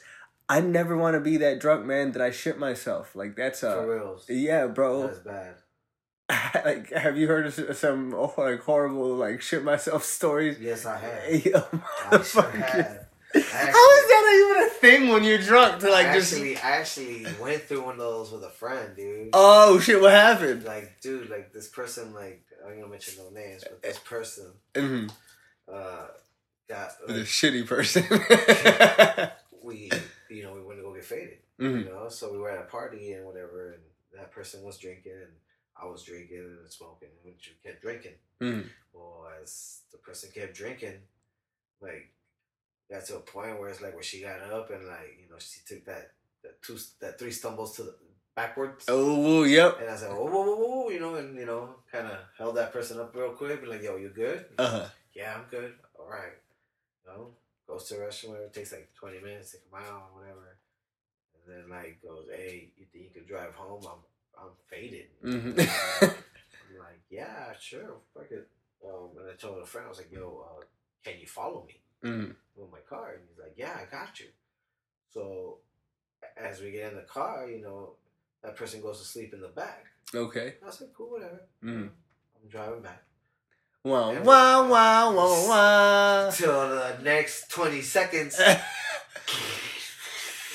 I 0.52 0.60
never 0.60 0.98
want 0.98 1.14
to 1.14 1.22
be 1.22 1.38
that 1.38 1.62
drunk 1.62 1.86
man 1.86 2.12
that 2.12 2.22
I 2.22 2.32
shit 2.32 2.60
myself. 2.60 3.16
Like 3.16 3.38
that's 3.38 3.62
For 3.62 3.68
a 3.70 3.96
reals, 3.96 4.26
yeah, 4.28 4.68
bro. 4.68 5.08
that's 5.08 5.20
bad. 5.20 5.56
like, 6.66 6.92
have 6.92 7.18
you 7.18 7.28
heard 7.28 7.46
of 7.46 7.78
some 7.78 8.14
oh, 8.14 8.34
like 8.38 8.60
horrible 8.60 9.16
like 9.16 9.42
shit 9.42 9.64
myself 9.64 10.04
stories? 10.20 10.60
Yes, 10.60 10.86
I 10.86 10.98
have. 10.98 11.46
Yo, 11.46 11.64
I 12.12 12.22
sure 12.22 12.44
have. 12.44 13.08
How 13.34 13.40
is 13.40 14.08
that 14.12 14.44
even 14.44 14.66
a 14.66 14.70
thing 14.72 15.08
when 15.08 15.24
you're 15.24 15.38
drunk 15.38 15.80
to 15.80 15.90
like 15.90 16.08
I 16.08 16.16
just? 16.16 16.34
actually, 16.34 16.58
I 16.58 16.72
actually 16.82 17.26
went 17.42 17.62
through 17.64 17.84
one 17.86 17.94
of 17.94 18.00
those 18.00 18.30
with 18.34 18.44
a 18.44 18.50
friend, 18.50 18.94
dude. 18.94 19.30
Oh 19.32 19.80
shit! 19.80 20.02
What 20.02 20.12
happened? 20.12 20.66
Like, 20.66 21.00
dude, 21.00 21.30
like 21.30 21.54
this 21.54 21.70
person, 21.70 22.14
like 22.14 22.44
I'm 22.68 22.76
gonna 22.76 22.92
mention 22.92 23.24
no 23.24 23.30
names, 23.30 23.64
but 23.64 23.82
this 23.82 24.00
person, 24.00 24.52
hmm 24.76 25.06
uh, 25.74 26.08
got 26.68 26.92
The 27.08 27.14
like, 27.20 27.24
shitty 27.24 27.66
person. 27.66 28.04
we, 29.64 29.90
you 30.32 30.44
know, 30.44 30.54
we 30.54 30.62
went 30.62 30.80
to 30.80 30.84
go 30.84 30.94
get 30.94 31.06
faded, 31.06 31.40
hmm 31.60 31.80
you 31.80 31.86
know. 31.86 32.10
So 32.10 32.32
we 32.32 32.38
were 32.40 32.50
at 32.50 32.60
a 32.66 32.68
party 32.70 33.14
and 33.14 33.26
whatever, 33.26 33.74
and 33.74 33.84
that 34.16 34.32
person 34.32 34.64
was 34.64 34.78
drinking, 34.78 35.14
and 35.14 35.32
I 35.82 35.86
was 35.86 36.04
drinking 36.04 36.40
and 36.62 36.72
smoking, 36.72 37.10
and 37.10 37.26
we 37.26 37.38
kept 37.64 37.82
drinking. 37.82 38.16
Mhm. 38.42 38.70
Well, 38.94 39.28
as 39.42 39.82
the 39.92 39.98
person 39.98 40.32
kept 40.34 40.56
drinking, 40.56 41.00
like 41.82 42.14
got 42.90 43.06
to 43.06 43.18
a 43.18 43.20
point 43.22 43.60
where 43.60 43.70
it's 43.70 43.82
like 43.82 43.94
where 43.94 44.04
she 44.04 44.22
got 44.22 44.42
up 44.42 44.70
and 44.70 44.86
like 44.88 45.18
you 45.22 45.30
know 45.30 45.40
she 45.40 45.62
took 45.66 45.86
that 45.86 46.12
that 46.44 46.62
two 46.62 46.78
that 47.00 47.18
three 47.20 47.32
stumbles 47.32 47.76
to 47.76 47.84
the 47.84 47.96
backwards. 48.36 48.86
Oh, 48.88 49.44
yep. 49.44 49.80
And 49.80 49.90
I 49.90 49.96
said, 49.96 50.10
oh, 50.12 50.26
whoa, 50.26 50.44
whoa, 50.44 50.56
whoa, 50.56 50.90
you 50.90 51.00
know, 51.00 51.16
and 51.16 51.38
you 51.38 51.46
know, 51.46 51.76
kind 51.92 52.08
of 52.08 52.18
held 52.38 52.56
that 52.58 52.74
person 52.74 53.00
up 53.00 53.16
real 53.16 53.32
quick, 53.34 53.62
be 53.62 53.68
like, 53.68 53.84
yo, 53.84 53.98
you 53.98 54.10
good? 54.10 54.46
Uh 54.58 54.68
huh. 54.68 54.86
Yeah, 55.14 55.36
I'm 55.36 55.46
good. 55.50 55.74
All 56.00 56.08
right. 56.10 56.34
You 57.06 57.12
know, 57.12 57.28
goes 57.72 57.88
to 57.88 57.96
the 57.96 58.02
restroom, 58.02 58.30
whatever. 58.30 58.46
It 58.48 58.54
takes 58.54 58.72
like 58.72 58.90
20 58.96 59.20
minutes 59.22 59.52
to 59.52 59.58
come 59.72 59.82
out 59.82 60.10
or 60.14 60.22
whatever. 60.22 60.58
And 61.36 61.44
then 61.64 61.70
like 61.70 62.02
goes, 62.04 62.28
hey, 62.36 62.72
you 62.78 62.86
think 62.92 63.06
you 63.06 63.10
could 63.14 63.28
drive 63.28 63.54
home? 63.54 63.82
I'm 63.86 64.02
I'm 64.44 64.52
faded. 64.70 65.08
hmm 65.22 65.60
I'm 65.60 66.78
like, 66.80 67.02
yeah, 67.10 67.54
sure, 67.60 67.98
fuck 68.14 68.32
it. 68.32 68.48
Um, 68.84 69.10
and 69.20 69.30
I 69.30 69.36
told 69.36 69.62
a 69.62 69.66
friend, 69.66 69.86
I 69.86 69.90
was 69.90 70.00
like, 70.00 70.12
yo, 70.12 70.46
uh, 70.48 70.64
can 71.04 71.20
you 71.20 71.28
follow 71.28 71.66
me 71.68 71.82
hmm 72.02 72.32
with 72.56 72.72
my 72.72 72.80
car? 72.90 73.14
And 73.14 73.24
he's 73.30 73.40
like, 73.40 73.54
yeah, 73.58 73.78
I 73.80 73.90
got 73.92 74.20
you. 74.20 74.28
So 75.14 75.58
as 76.38 76.62
we 76.62 76.72
get 76.72 76.92
in 76.92 76.98
the 76.98 77.04
car, 77.04 77.48
you 77.50 77.62
know, 77.62 77.94
that 78.44 78.56
person 78.56 78.82
goes 78.82 79.00
to 79.00 79.06
sleep 79.06 79.34
in 79.34 79.42
the 79.42 79.50
back. 79.50 79.86
Okay. 80.14 80.56
I 80.66 80.72
said, 80.72 80.90
cool, 80.98 81.12
whatever. 81.12 81.42
Mhm. 81.64 81.90
I'm 81.90 82.50
driving 82.50 82.82
back. 82.82 83.04
And- 83.84 83.92
Wow. 83.92 84.68
Wow. 84.68 84.70
Wow. 84.70 85.48
Wow. 85.48 86.30
Till 86.32 86.52
the 86.70 86.98
next 87.04 87.50
20 87.50 87.82
seconds. 87.82 88.40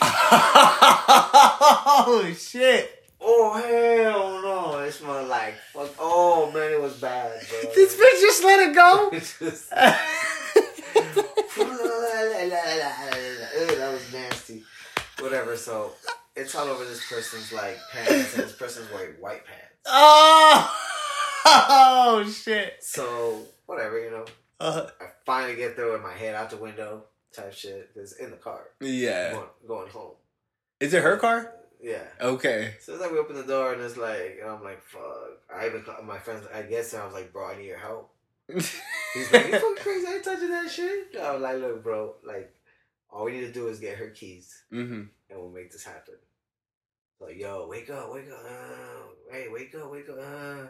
oh 0.00 2.34
shit! 2.38 2.90
oh, 3.20 3.52
hell 3.54 4.42
no. 4.42 4.78
It 4.80 4.92
smelled 4.92 5.28
like 5.28 5.54
fuck. 5.72 5.94
Oh, 5.98 6.50
man, 6.52 6.72
it 6.72 6.80
was 6.80 6.94
bad, 7.00 7.32
bro. 7.48 7.70
This 7.74 7.94
bitch 7.96 8.20
just 8.20 8.44
let 8.44 8.68
it 8.70 8.74
go. 8.74 9.08
It's 9.12 9.38
just- 9.42 9.72
that 12.50 13.90
was 13.92 14.12
nasty. 14.12 14.62
Whatever, 15.20 15.56
so 15.56 15.92
it's 16.34 16.54
all 16.54 16.68
over 16.68 16.84
this 16.84 17.06
person's 17.08 17.52
like 17.52 17.78
pants, 17.92 18.34
and 18.34 18.44
this 18.44 18.52
person's 18.52 18.90
wearing 18.92 19.14
white 19.20 19.44
pants. 19.46 19.62
oh, 19.86 20.74
oh 21.46 22.24
shit! 22.28 22.74
So 22.80 23.42
whatever, 23.66 24.02
you 24.02 24.10
know. 24.10 24.24
Uh, 24.58 24.86
I 25.00 25.04
finally 25.24 25.56
get 25.56 25.76
there 25.76 25.92
with 25.92 26.02
my 26.02 26.12
head 26.12 26.34
out 26.34 26.50
the 26.50 26.56
window, 26.56 27.04
type 27.32 27.52
shit. 27.52 27.92
Cause 27.94 28.14
in 28.14 28.30
the 28.30 28.36
car, 28.36 28.68
yeah. 28.80 29.32
going, 29.32 29.48
going 29.66 29.88
home. 29.90 30.12
Is 30.80 30.94
it 30.94 31.02
her 31.02 31.16
car? 31.16 31.52
Yeah. 31.80 32.02
Okay. 32.20 32.74
So 32.80 32.92
it's 32.92 33.00
like 33.00 33.12
we 33.12 33.18
open 33.18 33.36
the 33.36 33.42
door 33.42 33.72
and 33.72 33.82
it's 33.82 33.96
like, 33.96 34.38
and 34.40 34.50
I'm 34.50 34.64
like, 34.64 34.82
fuck. 34.82 35.02
I 35.54 35.66
even 35.66 35.82
called 35.82 36.04
my 36.06 36.18
friends. 36.18 36.46
I 36.52 36.62
guess 36.62 36.94
I 36.94 37.04
was 37.04 37.14
like, 37.14 37.32
bro, 37.32 37.50
I 37.50 37.58
need 37.58 37.66
your 37.66 37.78
help. 37.78 38.12
He's 38.48 39.32
like, 39.32 39.46
you 39.46 39.52
fucking 39.58 39.76
crazy. 39.76 40.06
I 40.06 40.14
ain't 40.14 40.24
touching 40.24 40.50
that 40.50 40.70
shit. 40.70 41.16
I 41.20 41.32
was 41.32 41.42
like, 41.42 41.58
look, 41.58 41.82
bro, 41.82 42.14
like, 42.24 42.54
all 43.10 43.24
we 43.24 43.32
need 43.32 43.40
to 43.40 43.52
do 43.52 43.68
is 43.68 43.78
get 43.78 43.96
her 43.96 44.10
keys 44.10 44.62
mm-hmm. 44.72 44.94
and 44.94 45.10
we'll 45.30 45.50
make 45.50 45.70
this 45.70 45.84
happen. 45.84 46.14
Like, 47.20 47.38
yo, 47.38 47.66
wake 47.68 47.88
up, 47.88 48.12
wake 48.12 48.30
up, 48.30 48.44
uh, 48.44 49.32
hey, 49.32 49.48
wake 49.50 49.74
up, 49.74 49.90
wake 49.90 50.08
up, 50.08 50.18
uh. 50.18 50.66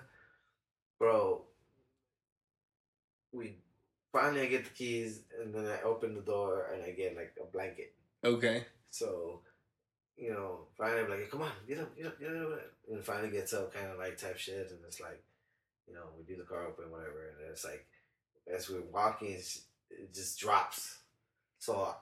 Bro. 0.99 1.43
We 3.33 3.57
finally 4.12 4.43
I 4.43 4.47
get 4.47 4.65
the 4.65 4.71
keys 4.71 5.21
and 5.41 5.55
then 5.55 5.67
I 5.67 5.83
open 5.83 6.15
the 6.15 6.23
door 6.23 6.71
and 6.73 6.83
I 6.83 6.91
get 6.91 7.17
like 7.17 7.35
a 7.43 7.47
blanket. 7.47 7.95
Okay. 8.25 8.65
So, 8.91 9.41
you 10.17 10.31
know, 10.31 10.69
finally 10.79 11.03
I'm 11.03 11.11
like, 11.11 11.31
come 11.31 11.43
on, 11.43 11.50
get 11.69 11.81
up, 11.81 11.97
get 11.97 12.07
up, 12.07 12.19
get 12.19 12.35
up, 12.35 12.61
and 12.91 13.05
finally 13.05 13.31
gets 13.31 13.53
up, 13.53 13.75
kind 13.75 13.91
of 13.91 13.99
like 13.99 14.17
type 14.17 14.38
shit, 14.38 14.71
and 14.71 14.81
it's 14.87 15.00
like, 15.00 15.23
you 15.87 15.95
know, 15.95 16.07
we 16.17 16.25
do 16.25 16.37
the 16.37 16.49
car 16.49 16.67
open, 16.67 16.91
whatever, 16.91 17.35
and 17.41 17.50
it's 17.50 17.65
like, 17.65 17.87
as 18.53 18.71
we're 18.71 18.81
walking, 18.93 19.33
it 19.33 20.15
just 20.15 20.38
drops. 20.38 20.99
So, 21.59 21.95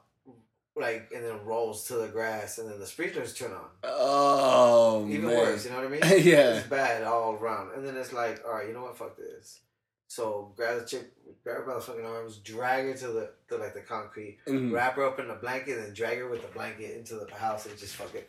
like, 0.76 1.10
and 1.14 1.24
then 1.24 1.44
rolls 1.44 1.86
to 1.88 1.94
the 1.94 2.08
grass, 2.08 2.58
and 2.58 2.68
then 2.70 2.78
the 2.80 2.86
sprinklers 2.86 3.34
turn 3.34 3.52
on. 3.52 3.68
Oh 3.84 5.06
Even 5.08 5.26
man. 5.28 5.36
worse, 5.36 5.64
you 5.64 5.70
know 5.70 5.76
what 5.78 5.86
I 5.86 5.88
mean? 5.88 6.00
Yeah. 6.24 6.54
It's 6.58 6.66
bad 6.68 7.04
all 7.04 7.34
around. 7.34 7.72
And 7.74 7.86
then 7.86 7.96
it's 7.96 8.12
like, 8.12 8.42
all 8.46 8.54
right, 8.54 8.66
you 8.68 8.74
know 8.74 8.82
what? 8.82 8.96
Fuck 8.96 9.16
this. 9.16 9.60
So 10.08 10.52
grab 10.56 10.78
the 10.80 10.86
chick, 10.86 11.12
grab 11.42 11.56
her 11.58 11.62
by 11.64 11.74
the 11.74 11.80
fucking 11.80 12.04
arms, 12.06 12.36
drag 12.38 12.86
her 12.86 12.94
to 12.94 13.06
the 13.08 13.30
to 13.48 13.56
like 13.56 13.74
the 13.74 13.80
concrete, 13.80 14.38
Mhm. 14.46 14.72
wrap 14.72 14.94
her 14.96 15.04
up 15.04 15.18
in 15.18 15.28
a 15.30 15.34
blanket, 15.34 15.78
and 15.78 15.94
drag 15.94 16.18
her 16.18 16.28
with 16.28 16.42
the 16.42 16.48
blanket 16.48 16.96
into 16.96 17.14
the 17.16 17.32
house 17.34 17.66
and 17.66 17.76
just 17.76 17.94
fucking 17.96 18.22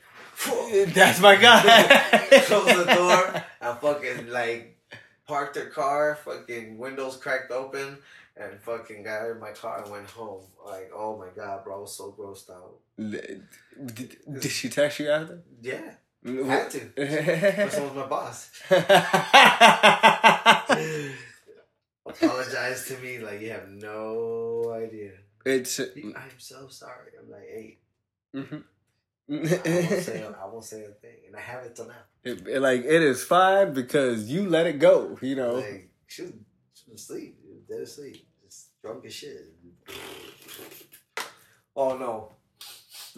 That's 0.93 1.19
my 1.19 1.35
guy. 1.35 1.61
close 2.45 2.65
the 2.65 2.85
door 2.95 3.43
and 3.61 3.79
fucking 3.79 4.29
like 4.29 4.77
parked 5.27 5.55
her 5.57 5.65
car, 5.67 6.17
fucking 6.23 6.77
windows 6.77 7.17
cracked 7.17 7.51
open, 7.51 7.97
and 8.37 8.59
fucking 8.61 9.03
got 9.03 9.29
in 9.31 9.39
my 9.39 9.51
car 9.51 9.81
and 9.83 9.91
went 9.91 10.09
home. 10.09 10.43
Like, 10.65 10.91
oh 10.95 11.17
my 11.17 11.27
god, 11.35 11.63
bro, 11.63 11.77
I 11.77 11.79
was 11.81 11.95
so 11.95 12.15
grossed 12.17 12.49
out. 12.49 12.75
Did, 12.97 13.43
did 14.39 14.51
she 14.51 14.69
text 14.69 14.99
you 14.99 15.09
after? 15.09 15.41
Yeah, 15.61 15.91
had 16.23 16.69
to. 16.71 17.69
So 17.71 17.83
was 17.83 17.95
my 17.95 18.05
boss. 18.07 18.49
Apologize 22.05 22.87
to 22.87 22.97
me 22.99 23.19
like 23.19 23.41
you 23.41 23.49
have 23.51 23.67
no 23.69 24.71
idea. 24.75 25.11
it's 25.45 25.79
I'm 25.79 26.31
so 26.37 26.67
sorry. 26.67 27.11
I'm 27.21 27.29
like, 27.31 27.47
hey, 27.53 27.77
mhm. 28.35 28.63
I 29.27 29.33
won't 29.33 30.03
say, 30.03 30.23
I 30.41 30.45
won't 30.45 30.63
say 30.65 30.83
a 30.83 30.89
thing, 30.89 31.17
and 31.27 31.35
I 31.35 31.41
have 31.41 31.63
it 31.65 31.75
till 31.75 31.87
now. 31.87 31.93
It- 32.23 32.61
like 32.61 32.81
it 32.81 33.01
is 33.01 33.23
fine 33.23 33.73
because 33.73 34.29
you 34.29 34.47
let 34.49 34.67
it 34.67 34.79
go. 34.79 35.17
You 35.21 35.35
know. 35.35 35.55
Like 35.55 35.89
she 36.07 36.21
was, 36.23 36.31
she 36.75 36.91
was 36.91 37.01
asleep, 37.01 37.37
dead 37.67 37.81
asleep, 37.81 38.27
just 38.43 38.69
drunk 38.81 39.05
as 39.05 39.13
shit. 39.13 39.53
Oh 41.75 41.97
no! 41.97 42.31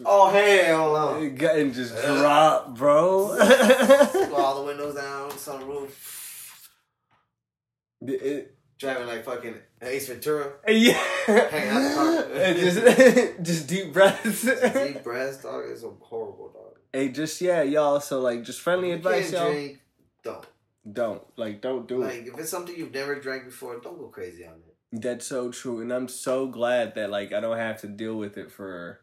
Oh 0.04 0.30
hell 0.30 0.92
no! 0.92 1.22
It 1.22 1.36
got 1.36 1.56
and 1.56 1.72
just 1.74 1.94
drop, 2.04 2.76
bro. 2.76 3.38
All 4.34 4.60
the 4.60 4.64
windows 4.66 4.94
down, 4.94 5.30
sunroof, 5.30 5.90
It- 8.02 8.54
driving 8.78 9.06
like 9.08 9.24
fucking 9.24 9.54
Ace 9.82 10.08
Ventura. 10.08 10.52
yeah. 10.68 10.92
Hang 11.26 11.68
out 11.68 11.82
the 11.82 11.94
car. 11.94 12.24
And 12.38 12.58
just, 12.58 13.42
just 13.42 13.66
deep 13.68 13.92
breaths. 13.92 14.42
Deep 14.44 15.02
breaths, 15.02 15.42
dog, 15.42 15.64
is 15.68 15.82
a 15.82 15.90
horrible 16.00 16.52
dog. 16.52 16.78
hey, 16.92 17.08
just 17.08 17.40
yeah, 17.40 17.62
y'all. 17.62 17.98
So 18.00 18.20
like, 18.20 18.44
just 18.44 18.60
friendly 18.60 18.88
You 18.90 18.94
advice, 18.94 19.32
y'all. 19.32 19.50
drink, 19.50 19.80
don't. 20.22 20.46
Don't 20.90 21.22
like, 21.36 21.60
don't 21.60 21.86
do 21.88 22.02
it. 22.02 22.06
Like 22.06 22.26
if 22.34 22.38
it's 22.38 22.50
something 22.50 22.74
you've 22.76 22.94
never 22.94 23.18
drank 23.20 23.44
before, 23.44 23.78
don't 23.80 23.98
go 23.98 24.08
crazy 24.08 24.46
on 24.46 24.54
it. 24.54 25.02
That's 25.02 25.26
so 25.26 25.50
true, 25.50 25.80
and 25.80 25.92
I'm 25.92 26.08
so 26.08 26.46
glad 26.46 26.94
that 26.94 27.10
like 27.10 27.32
I 27.32 27.40
don't 27.40 27.58
have 27.58 27.80
to 27.82 27.88
deal 27.88 28.16
with 28.16 28.38
it 28.38 28.50
for 28.50 29.00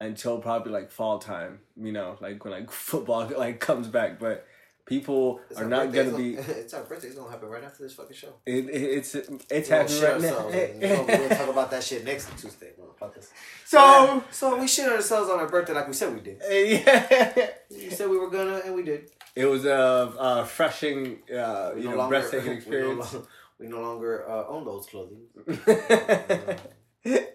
until 0.00 0.38
probably 0.38 0.72
like 0.72 0.90
fall 0.90 1.18
time. 1.18 1.60
You 1.76 1.92
know, 1.92 2.16
like 2.20 2.44
when 2.44 2.52
like 2.52 2.70
football 2.90 3.30
like 3.36 3.58
comes 3.58 3.88
back, 3.88 4.20
but 4.20 4.46
people 4.84 5.40
It's 5.50 5.58
are 5.60 5.66
not 5.66 5.92
gonna 5.92 6.16
be. 6.16 6.36
It's 6.36 6.74
our 6.74 6.84
birthday. 6.84 7.08
It's 7.08 7.16
gonna 7.16 7.30
happen 7.30 7.48
right 7.48 7.64
after 7.64 7.82
this 7.82 7.94
fucking 7.94 8.14
show. 8.16 8.34
It, 8.46 8.66
it, 8.66 8.70
it's 8.70 9.14
it's 9.14 9.28
We're 9.28 9.60
gonna 9.60 10.02
happening 10.02 10.02
right 10.02 10.80
now. 10.80 11.06
We'll, 11.06 11.18
we'll 11.18 11.28
talk 11.30 11.48
about 11.48 11.70
that 11.72 11.82
shit 11.82 12.04
next 12.04 12.28
Tuesday, 12.38 12.72
motherfuckers. 12.80 13.28
so 13.64 14.22
so 14.30 14.60
we 14.60 14.68
shit 14.68 14.88
ourselves 14.88 15.30
on 15.30 15.40
our 15.40 15.48
birthday 15.48 15.72
like 15.72 15.88
we 15.88 15.94
said 15.94 16.14
we 16.14 16.20
did. 16.20 16.40
yeah, 16.48 17.48
We 17.70 17.90
said 17.90 18.08
we 18.08 18.18
were 18.18 18.30
gonna, 18.30 18.62
and 18.64 18.74
we 18.74 18.82
did. 18.82 19.10
It 19.34 19.46
was 19.46 19.64
a, 19.64 20.12
a 20.18 20.44
freshing, 20.46 21.18
uh, 21.30 21.72
you 21.76 21.84
no 21.84 21.90
know, 21.92 21.96
longer, 21.96 22.20
breathtaking 22.20 22.46
we 22.48 22.52
no, 22.54 22.56
experience. 22.58 23.14
lo- 23.14 23.26
we 23.58 23.66
no 23.68 23.80
longer 23.80 24.28
uh, 24.28 24.46
own 24.48 24.64
those 24.64 24.86
clothing. 24.86 25.22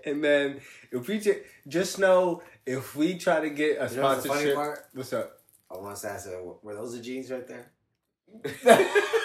and 0.06 0.24
then 0.24 0.62
if 0.92 1.08
we 1.08 1.20
just 1.20 1.40
just 1.68 2.00
know 2.00 2.42
if 2.66 2.96
we 2.96 3.18
try 3.18 3.40
to 3.42 3.50
get 3.50 3.78
a 3.82 3.90
You 3.90 3.98
know 3.98 4.04
what's 4.04 4.24
the 4.24 4.30
funny 4.30 4.42
sponsorship, 4.52 4.56
part? 4.56 4.80
what's 4.94 5.14
up? 5.14 5.40
I 5.70 5.78
want 5.78 5.98
to 5.98 6.10
ask, 6.10 6.28
uh, 6.30 6.32
were 6.62 6.76
those 6.76 6.96
the 6.96 7.02
jeans 7.04 7.30
right 7.30 7.46
there? 7.48 7.72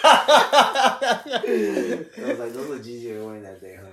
I 0.05 1.21
was 2.17 2.39
like, 2.39 2.53
those 2.53 2.69
are 2.69 2.77
the 2.77 2.83
jeans 2.83 3.03
you 3.03 3.13
were 3.19 3.25
wearing 3.27 3.43
that 3.43 3.61
day, 3.61 3.77
huh? 3.79 3.85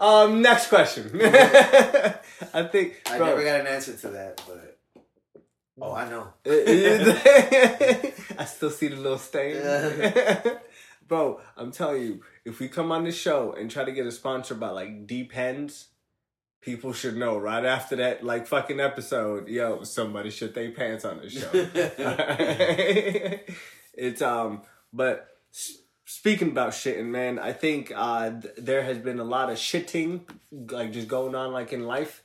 Um, 0.00 0.42
next 0.42 0.68
question. 0.68 1.10
I 1.22 2.62
think, 2.70 3.00
I 3.10 3.18
bro, 3.18 3.26
never 3.28 3.44
got 3.44 3.60
an 3.60 3.66
answer 3.66 3.96
to 3.96 4.08
that, 4.08 4.42
but 4.46 4.77
oh, 5.80 5.92
I 5.92 6.08
know. 6.08 6.32
I 8.38 8.44
still 8.44 8.70
see 8.70 8.88
the 8.88 8.96
little 8.96 9.18
stain. 9.18 9.56
bro, 11.08 11.40
I'm 11.56 11.72
telling 11.72 12.02
you, 12.02 12.20
if 12.44 12.60
we 12.60 12.68
come 12.68 12.92
on 12.92 13.04
the 13.04 13.12
show 13.12 13.52
and 13.52 13.70
try 13.70 13.84
to 13.84 13.92
get 13.92 14.06
a 14.06 14.12
sponsor 14.12 14.54
by 14.54 14.70
like 14.70 15.06
Depends, 15.06 15.88
people 16.60 16.92
should 16.92 17.16
know 17.16 17.38
right 17.38 17.64
after 17.64 17.96
that 17.96 18.24
like 18.24 18.46
fucking 18.46 18.80
episode, 18.80 19.48
yo, 19.48 19.82
somebody 19.84 20.30
shit 20.30 20.54
they 20.54 20.70
pants 20.70 21.04
on 21.04 21.18
the 21.18 21.30
show. 21.30 21.50
it's 23.94 24.22
um, 24.22 24.62
but 24.92 25.28
speaking 26.04 26.50
about 26.50 26.70
shitting, 26.70 27.06
man, 27.06 27.38
I 27.38 27.52
think 27.52 27.92
uh 27.94 28.30
th- 28.30 28.54
there 28.56 28.82
has 28.82 28.98
been 28.98 29.18
a 29.18 29.24
lot 29.24 29.50
of 29.50 29.58
shitting 29.58 30.28
like 30.70 30.92
just 30.92 31.08
going 31.08 31.34
on 31.34 31.52
like 31.52 31.72
in 31.72 31.86
life, 31.86 32.22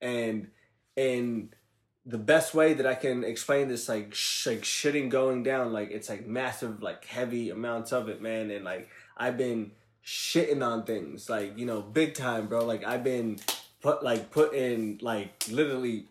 and 0.00 0.48
and 0.96 1.54
the 2.04 2.18
best 2.18 2.52
way 2.52 2.74
that 2.74 2.86
I 2.86 2.94
can 2.94 3.22
explain 3.22 3.68
this 3.68 3.88
like 3.88 4.12
sh- 4.14 4.48
like 4.48 4.62
shitting 4.62 5.08
going 5.08 5.44
down 5.44 5.72
like 5.72 5.92
it's 5.92 6.08
like 6.08 6.26
massive 6.26 6.82
like 6.82 7.04
heavy 7.04 7.50
amounts 7.50 7.92
of 7.92 8.08
it, 8.08 8.20
man, 8.20 8.50
and 8.50 8.64
like 8.64 8.88
I've 9.16 9.38
been 9.38 9.72
shitting 10.04 10.66
on 10.66 10.82
things 10.84 11.30
like 11.30 11.56
you 11.56 11.66
know 11.66 11.80
big 11.80 12.14
time, 12.14 12.48
bro. 12.48 12.64
Like 12.64 12.84
I've 12.84 13.04
been 13.04 13.38
put 13.80 14.02
like 14.02 14.30
put 14.30 14.54
in 14.54 14.98
like 15.00 15.44
literally 15.48 16.06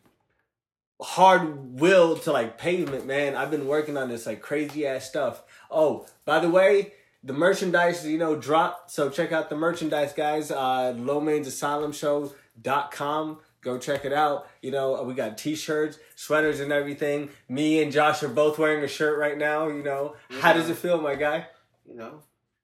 hard 1.02 1.80
will 1.80 2.18
to 2.20 2.32
like 2.32 2.58
pavement, 2.58 3.06
man. 3.06 3.36
I've 3.36 3.52
been 3.52 3.68
working 3.68 3.98
on 3.98 4.08
this 4.08 4.26
like 4.26 4.42
crazy 4.42 4.88
ass 4.88 5.10
stuff. 5.10 5.44
Oh, 5.70 6.06
by 6.26 6.40
the 6.40 6.50
way, 6.50 6.94
the 7.24 7.34
merchandise, 7.34 8.08
you 8.08 8.18
know, 8.18 8.38
dropped. 8.38 8.92
So 8.92 9.10
check 9.10 9.34
out 9.34 9.50
the 9.50 9.58
merchandise, 9.58 10.14
guys. 10.14 10.52
Uh 10.52 10.94
lowmainsasylumshow.com. 10.98 13.40
Go 13.62 13.78
check 13.78 14.06
it 14.06 14.14
out. 14.14 14.48
You 14.62 14.72
know, 14.72 14.96
uh, 14.96 15.04
we 15.04 15.14
got 15.14 15.38
t-shirts, 15.38 16.00
sweaters 16.16 16.60
and 16.60 16.72
everything. 16.72 17.30
Me 17.48 17.82
and 17.82 17.92
Josh 17.92 18.24
are 18.24 18.30
both 18.30 18.58
wearing 18.58 18.84
a 18.84 18.88
shirt 18.88 19.20
right 19.20 19.38
now, 19.38 19.68
you 19.68 19.84
know. 19.84 20.16
How 20.40 20.54
does 20.54 20.70
it 20.70 20.78
feel, 20.78 21.00
my 21.00 21.16
guy? 21.16 21.48
You 21.88 21.96
know, 21.96 22.22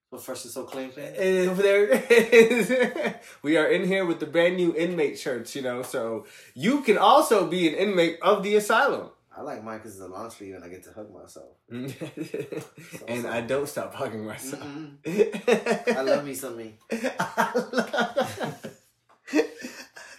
so 0.09 0.17
fresh 0.17 0.43
and 0.45 0.53
so 0.53 0.63
clean. 0.63 0.91
And 0.97 0.97
eh, 0.97 1.51
eh, 1.51 1.53
there 1.53 1.87
it 1.91 2.33
is. 2.33 3.13
we 3.43 3.57
are 3.57 3.67
in 3.67 3.85
here 3.85 4.05
with 4.05 4.19
the 4.19 4.25
brand 4.25 4.55
new 4.55 4.75
inmate 4.75 5.19
shirts, 5.19 5.55
you 5.55 5.61
know, 5.61 5.83
so 5.83 6.25
you 6.55 6.81
can 6.81 6.97
also 6.97 7.47
be 7.47 7.67
an 7.67 7.75
inmate 7.75 8.17
of 8.21 8.41
the 8.41 8.55
asylum. 8.55 9.09
I 9.37 9.41
like 9.41 9.63
mine 9.63 9.77
because 9.77 9.93
it's 9.93 10.03
a 10.03 10.07
long 10.07 10.31
sleeve 10.31 10.55
and 10.55 10.63
I 10.63 10.67
get 10.67 10.83
to 10.85 10.93
hug 10.93 11.13
myself. 11.13 11.49
and 13.07 13.27
I 13.27 13.41
don't 13.41 13.69
stop 13.69 13.93
hugging 13.93 14.25
myself. 14.25 14.63
Mm-mm. 14.63 15.95
I 15.95 16.01
love 16.01 16.25
me 16.25 16.33
some 16.33 16.57
me. 16.57 16.79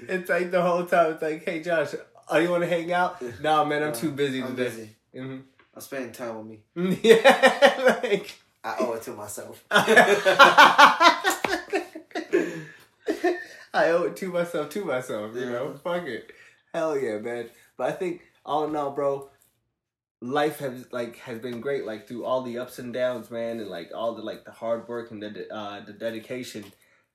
it's 0.09 0.29
like 0.31 0.51
the 0.51 0.63
whole 0.63 0.85
time, 0.85 1.13
it's 1.13 1.23
like, 1.23 1.45
hey 1.45 1.63
Josh, 1.63 1.95
oh, 2.29 2.39
you 2.39 2.51
want 2.51 2.63
to 2.65 2.69
hang 2.69 2.93
out? 2.93 3.23
Nah, 3.43 3.65
man, 3.65 3.83
I'm 3.83 3.93
too 3.93 4.11
busy 4.11 4.43
I'm 4.43 4.57
today. 4.57 4.65
busy. 4.65 4.97
Mhm. 5.15 5.43
I'm 5.75 5.81
spending 5.81 6.13
time 6.13 6.37
with 6.39 6.47
me. 6.47 6.61
Yeah, 7.03 7.99
like. 8.03 8.39
I 8.65 8.77
owe 8.81 8.95
it 8.95 9.03
to 9.03 9.13
myself. 9.13 9.63
I 9.71 11.15
owe 13.91 14.03
it 14.05 14.17
to 14.17 14.33
myself, 14.33 14.71
to 14.71 14.85
myself, 14.85 15.35
you 15.37 15.47
know? 15.47 15.75
Fuck 15.85 16.05
it. 16.07 16.33
Hell 16.75 16.99
yeah, 16.99 17.19
man. 17.19 17.49
But 17.77 17.91
I 17.91 17.93
think 17.93 18.23
all 18.45 18.65
in 18.65 18.75
all, 18.75 18.91
bro, 18.91 19.31
life 20.21 20.59
has 20.59 20.91
like 20.93 21.17
has 21.19 21.39
been 21.39 21.61
great, 21.61 21.87
like 21.87 22.09
through 22.09 22.25
all 22.25 22.43
the 22.43 22.59
ups 22.59 22.79
and 22.79 22.93
downs, 22.93 23.31
man, 23.31 23.61
and 23.61 23.71
like 23.71 23.91
all 23.95 24.15
the 24.15 24.23
like 24.23 24.45
the 24.45 24.51
hard 24.51 24.89
work 24.89 25.11
and 25.11 25.23
the 25.23 25.53
uh 25.55 25.85
the 25.85 25.93
dedication. 25.93 26.65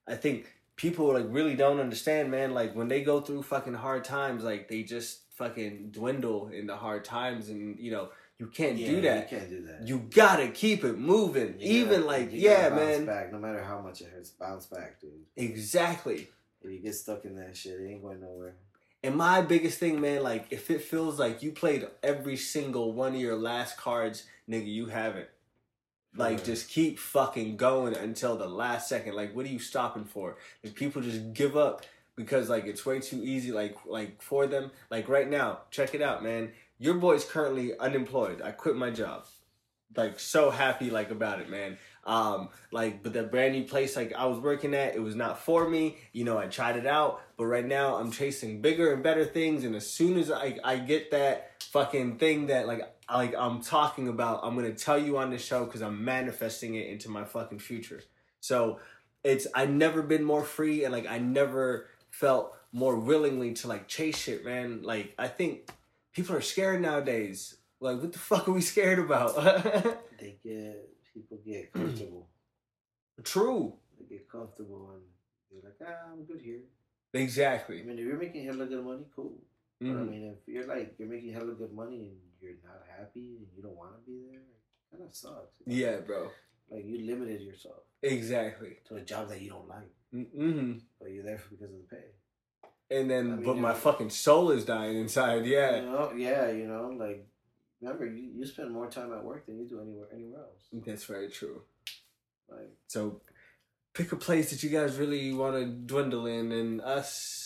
I 0.08 0.16
think 0.16 0.52
people 0.76 1.12
like 1.12 1.26
really 1.28 1.54
don't 1.56 1.80
understand, 1.80 2.30
man. 2.30 2.52
Like 2.54 2.74
when 2.74 2.88
they 2.88 3.02
go 3.02 3.20
through 3.20 3.42
fucking 3.42 3.74
hard 3.74 4.04
times, 4.04 4.44
like 4.44 4.68
they 4.68 4.82
just 4.82 5.20
fucking 5.36 5.90
dwindle 5.90 6.48
in 6.48 6.66
the 6.66 6.76
hard 6.76 7.04
times, 7.04 7.48
and 7.48 7.78
you 7.78 7.90
know 7.90 8.08
you 8.38 8.46
can't 8.48 8.76
Yeah, 8.76 8.88
do 8.88 9.00
that. 9.02 9.30
You 9.30 9.38
can't 9.38 9.50
do 9.50 9.62
that. 9.66 9.86
You 9.86 9.98
gotta 10.10 10.48
keep 10.48 10.84
it 10.84 10.98
moving, 10.98 11.54
You 11.58 11.82
even 11.82 12.00
gotta- 12.00 12.04
like 12.06 12.28
yeah, 12.32 12.68
bounce 12.70 12.80
man, 12.80 13.06
Back, 13.06 13.32
no 13.32 13.38
matter 13.38 13.62
how 13.62 13.80
much 13.80 14.00
it 14.00 14.08
hurts, 14.08 14.30
bounce 14.30 14.66
back, 14.66 15.00
dude. 15.00 15.10
exactly. 15.36 16.28
If 16.62 16.70
you 16.70 16.78
get 16.78 16.94
stuck 16.94 17.24
in 17.24 17.36
that 17.36 17.56
shit, 17.56 17.78
it 17.80 17.86
ain't 17.90 18.02
going 18.02 18.20
nowhere. 18.20 18.54
And 19.02 19.16
my 19.16 19.42
biggest 19.42 19.78
thing, 19.78 20.00
man, 20.00 20.22
like 20.22 20.46
if 20.50 20.70
it 20.70 20.80
feels 20.82 21.18
like 21.18 21.42
you 21.42 21.52
played 21.52 21.86
every 22.02 22.36
single 22.36 22.92
one 22.92 23.14
of 23.14 23.20
your 23.20 23.36
last 23.36 23.76
cards, 23.76 24.24
nigga, 24.48 24.66
you 24.66 24.86
haven't. 24.86 25.28
Like 26.16 26.44
just 26.44 26.68
keep 26.68 26.98
fucking 26.98 27.56
going 27.56 27.94
until 27.96 28.36
the 28.36 28.46
last 28.46 28.88
second. 28.88 29.14
Like 29.14 29.34
what 29.34 29.46
are 29.46 29.50
you 29.50 29.58
stopping 29.58 30.04
for? 30.04 30.36
Like 30.62 30.74
people 30.74 31.02
just 31.02 31.32
give 31.34 31.56
up 31.56 31.84
because 32.16 32.48
like 32.48 32.66
it's 32.66 32.86
way 32.86 33.00
too 33.00 33.22
easy 33.22 33.52
like 33.52 33.76
like 33.86 34.22
for 34.22 34.46
them. 34.46 34.70
Like 34.90 35.08
right 35.08 35.28
now, 35.28 35.60
check 35.70 35.94
it 35.94 36.02
out, 36.02 36.22
man. 36.22 36.52
Your 36.78 36.94
boy's 36.94 37.24
currently 37.24 37.76
unemployed. 37.78 38.42
I 38.42 38.52
quit 38.52 38.76
my 38.76 38.90
job. 38.90 39.26
Like 39.96 40.18
so 40.18 40.50
happy 40.50 40.90
like 40.90 41.10
about 41.10 41.40
it, 41.40 41.48
man. 41.48 41.78
Um, 42.06 42.50
like, 42.70 43.02
but 43.02 43.12
that 43.14 43.30
brand 43.30 43.54
new 43.54 43.64
place 43.64 43.96
like 43.96 44.12
I 44.12 44.26
was 44.26 44.38
working 44.38 44.74
at, 44.74 44.94
it 44.94 45.02
was 45.02 45.14
not 45.14 45.38
for 45.38 45.68
me. 45.68 45.96
You 46.12 46.24
know, 46.24 46.36
I 46.36 46.46
tried 46.46 46.76
it 46.76 46.86
out, 46.86 47.22
but 47.36 47.46
right 47.46 47.64
now 47.64 47.96
I'm 47.96 48.10
chasing 48.10 48.60
bigger 48.60 48.92
and 48.92 49.02
better 49.02 49.24
things. 49.24 49.64
And 49.64 49.74
as 49.74 49.90
soon 49.90 50.18
as 50.18 50.30
I, 50.30 50.58
I 50.62 50.76
get 50.76 51.10
that 51.12 51.62
fucking 51.62 52.18
thing 52.18 52.48
that 52.48 52.66
like 52.66 52.82
like 53.12 53.34
I'm 53.36 53.60
talking 53.60 54.08
about, 54.08 54.40
I'm 54.42 54.54
gonna 54.54 54.72
tell 54.74 54.98
you 54.98 55.18
on 55.18 55.30
the 55.30 55.38
show 55.38 55.64
because 55.64 55.82
I'm 55.82 56.04
manifesting 56.04 56.74
it 56.74 56.88
into 56.88 57.08
my 57.10 57.24
fucking 57.24 57.58
future. 57.58 58.02
So 58.40 58.80
it's 59.22 59.46
I've 59.54 59.70
never 59.70 60.02
been 60.02 60.24
more 60.24 60.44
free 60.44 60.84
and 60.84 60.92
like 60.92 61.06
I 61.06 61.18
never 61.18 61.88
felt 62.10 62.54
more 62.72 62.96
willingly 62.96 63.54
to 63.54 63.68
like 63.68 63.88
chase 63.88 64.18
shit, 64.18 64.44
man. 64.44 64.82
Like 64.82 65.14
I 65.18 65.28
think 65.28 65.70
people 66.12 66.36
are 66.36 66.40
scared 66.40 66.80
nowadays. 66.82 67.56
Like 67.80 68.00
what 68.00 68.12
the 68.12 68.18
fuck 68.18 68.48
are 68.48 68.52
we 68.52 68.60
scared 68.60 68.98
about? 68.98 69.34
They 70.20 70.36
get 70.42 70.88
people 71.12 71.38
get 71.44 71.72
comfortable. 71.72 72.28
True. 73.24 73.74
they 73.98 74.16
get 74.16 74.28
comfortable 74.30 74.90
and 74.94 75.02
they're 75.50 75.70
like, 75.70 75.78
ah, 75.86 76.12
I'm 76.12 76.24
good 76.24 76.40
here. 76.40 76.60
Exactly. 77.12 77.80
I 77.80 77.84
mean, 77.84 77.98
if 77.98 78.06
you're 78.06 78.18
making 78.18 78.46
hella 78.46 78.64
good 78.66 78.84
money, 78.84 79.04
cool. 79.14 79.34
But 79.80 79.88
I 79.90 80.02
mean, 80.04 80.34
if 80.34 80.52
you're 80.52 80.66
like 80.66 80.94
you're 80.98 81.08
making 81.08 81.32
hella 81.34 81.52
good 81.52 81.72
money 81.74 82.08
and 82.08 82.16
you're 82.50 82.70
not 82.70 82.82
happy 82.98 83.36
and 83.38 83.46
you 83.56 83.62
don't 83.62 83.76
want 83.76 83.92
to 83.94 84.10
be 84.10 84.18
there, 84.30 84.40
it 84.40 84.90
kind 84.96 85.04
of 85.08 85.14
sucks. 85.14 85.54
you 85.66 85.72
know? 85.84 85.90
Yeah, 85.90 85.96
bro. 86.00 86.30
Like 86.70 86.84
you 86.86 87.06
limited 87.06 87.40
yourself 87.42 87.82
Exactly. 88.02 88.78
to 88.88 88.96
a 88.96 89.00
job 89.02 89.28
that 89.28 89.40
you 89.40 89.50
don't 89.50 89.68
like, 89.68 89.90
Mm-hmm. 90.14 90.78
but 91.00 91.10
you're 91.10 91.24
there 91.24 91.38
for 91.38 91.50
because 91.50 91.70
of 91.70 91.76
the 91.76 91.96
pay. 91.96 92.04
And 92.96 93.10
then, 93.10 93.32
I 93.32 93.36
mean, 93.36 93.44
but 93.44 93.56
my 93.56 93.74
fucking 93.74 94.10
soul 94.10 94.50
is 94.50 94.64
dying 94.64 94.96
inside. 94.96 95.44
Yeah. 95.46 95.76
You 95.76 95.82
know, 95.86 96.12
yeah, 96.16 96.50
you 96.50 96.66
know, 96.68 96.94
like 96.96 97.26
remember 97.80 98.06
you, 98.06 98.30
you 98.36 98.46
spend 98.46 98.70
more 98.72 98.88
time 98.88 99.12
at 99.12 99.24
work 99.24 99.46
than 99.46 99.58
you 99.58 99.66
do 99.68 99.80
anywhere 99.80 100.06
anywhere 100.12 100.40
else. 100.40 100.68
That's 100.86 101.04
very 101.04 101.28
true. 101.30 101.62
Like 102.48 102.70
So 102.86 103.22
pick 103.94 104.12
a 104.12 104.16
place 104.16 104.50
that 104.50 104.62
you 104.62 104.70
guys 104.70 104.96
really 104.96 105.32
want 105.32 105.56
to 105.56 105.66
dwindle 105.66 106.26
in, 106.26 106.52
and 106.52 106.80
us, 106.80 107.43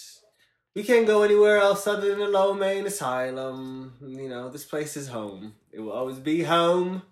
we 0.78 0.84
can't 0.84 1.08
go 1.08 1.24
anywhere 1.24 1.56
else 1.56 1.88
other 1.88 2.08
than 2.08 2.20
the 2.20 2.28
Low 2.28 2.54
Main 2.54 2.86
Asylum. 2.86 3.94
You 4.00 4.28
know, 4.28 4.48
this 4.48 4.64
place 4.64 4.96
is 4.96 5.08
home. 5.08 5.56
It 5.72 5.80
will 5.80 5.90
always 5.90 6.20
be 6.20 6.44
home, 6.44 7.02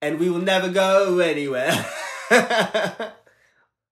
and 0.00 0.18
we 0.18 0.30
will 0.30 0.40
never 0.40 0.70
go 0.70 1.18
anywhere. 1.18 1.74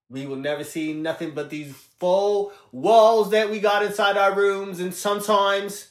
we 0.08 0.25
will 0.25 0.37
never 0.37 0.64
see 0.64 0.94
nothing 0.94 1.32
but 1.32 1.50
these 1.50 1.76
full 1.99 2.54
walls 2.72 3.32
that 3.32 3.50
we 3.50 3.60
got 3.60 3.82
inside 3.82 4.16
our 4.16 4.34
rooms, 4.34 4.80
and 4.80 4.94
sometimes. 4.94 5.88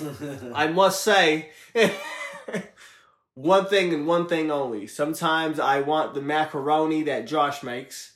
I 0.52 0.66
must 0.66 1.04
say, 1.04 1.50
one 3.34 3.66
thing 3.66 3.94
and 3.94 4.04
one 4.04 4.26
thing 4.26 4.50
only. 4.50 4.88
Sometimes 4.88 5.60
I 5.60 5.80
want 5.80 6.14
the 6.14 6.22
macaroni 6.22 7.04
that 7.04 7.28
Josh 7.28 7.62
makes, 7.62 8.14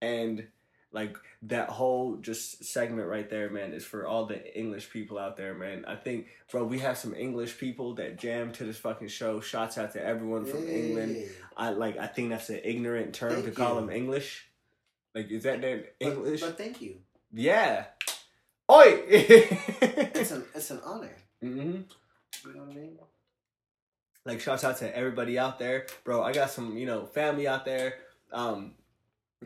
and 0.00 0.46
like 0.92 1.16
that 1.42 1.68
whole 1.70 2.16
just 2.16 2.64
segment 2.64 3.08
right 3.08 3.28
there, 3.28 3.50
man, 3.50 3.72
is 3.72 3.84
for 3.84 4.06
all 4.06 4.26
the 4.26 4.56
English 4.58 4.90
people 4.90 5.18
out 5.18 5.36
there, 5.36 5.54
man. 5.54 5.84
I 5.86 5.96
think, 5.96 6.28
bro, 6.50 6.64
we 6.64 6.78
have 6.78 6.96
some 6.96 7.14
English 7.14 7.58
people 7.58 7.94
that 7.96 8.16
jam 8.18 8.52
to 8.52 8.64
this 8.64 8.78
fucking 8.78 9.08
show. 9.08 9.40
Shouts 9.40 9.76
out 9.76 9.92
to 9.94 10.04
everyone 10.04 10.44
from 10.44 10.68
England. 10.68 11.16
I 11.56 11.70
like. 11.70 11.98
I 11.98 12.06
think 12.06 12.30
that's 12.30 12.48
an 12.50 12.60
ignorant 12.62 13.14
term 13.14 13.32
Thank 13.42 13.44
to 13.46 13.50
call 13.50 13.74
them 13.76 13.90
English. 13.90 14.46
Like, 15.14 15.30
is 15.30 15.42
that 15.42 15.60
their 15.60 15.86
English? 16.00 16.40
But, 16.40 16.56
thank 16.56 16.80
you. 16.80 16.96
yeah. 17.32 17.86
Oi. 18.70 19.02
It's 20.14 20.30
an 20.30 20.44
it's 20.54 20.70
an 20.70 20.80
honor. 20.84 21.10
hmm 21.40 21.48
You 21.50 22.54
know 22.54 22.62
what 22.62 22.70
I 22.70 22.74
mean? 22.74 22.98
like 24.24 24.40
shouts 24.40 24.62
out 24.62 24.76
to 24.78 24.96
everybody 24.96 25.36
out 25.36 25.58
there 25.58 25.84
bro 26.04 26.22
i 26.22 26.32
got 26.32 26.48
some 26.48 26.76
you 26.76 26.86
know 26.86 27.06
family 27.06 27.48
out 27.48 27.64
there 27.64 27.94
um 28.32 28.70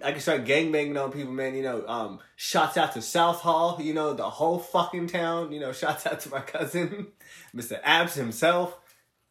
i 0.04 0.12
can 0.12 0.20
start 0.20 0.44
gangbanging 0.44 1.02
on 1.02 1.10
people 1.12 1.32
man 1.32 1.54
you 1.54 1.62
know 1.62 1.86
um 1.86 2.18
shots 2.36 2.76
out 2.76 2.92
to 2.92 3.00
Southall 3.02 3.78
you 3.80 3.94
know 3.94 4.12
the 4.14 4.28
whole 4.28 4.58
fucking 4.58 5.06
town 5.06 5.52
you 5.52 5.60
know 5.60 5.72
shouts 5.80 6.06
out 6.06 6.20
to 6.20 6.28
my 6.30 6.40
cousin 6.40 7.08
mr 7.54 7.78
abs 7.82 8.14
himself 8.14 8.78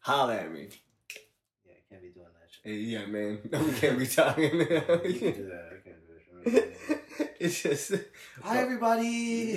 holla 0.00 0.36
at 0.36 0.52
me 0.52 0.68
Yeah, 1.64 1.72
I 1.72 1.82
can't 1.90 2.02
be 2.02 2.08
doing 2.10 2.26
that 2.26 2.50
shit. 2.50 2.62
Hey, 2.64 2.78
yeah 2.78 3.06
man 3.06 3.38
we 3.66 3.72
can't 3.74 3.98
be 3.98 4.06
talking 4.06 4.44
You 4.60 4.66
can 4.66 5.32
do 5.32 5.48
that. 5.50 5.70
I 5.72 5.78
can't 5.84 6.44
do 6.44 6.50
that. 6.50 7.36
it's 7.40 7.62
just 7.62 7.92
Hi 8.42 8.58
everybody. 8.58 9.56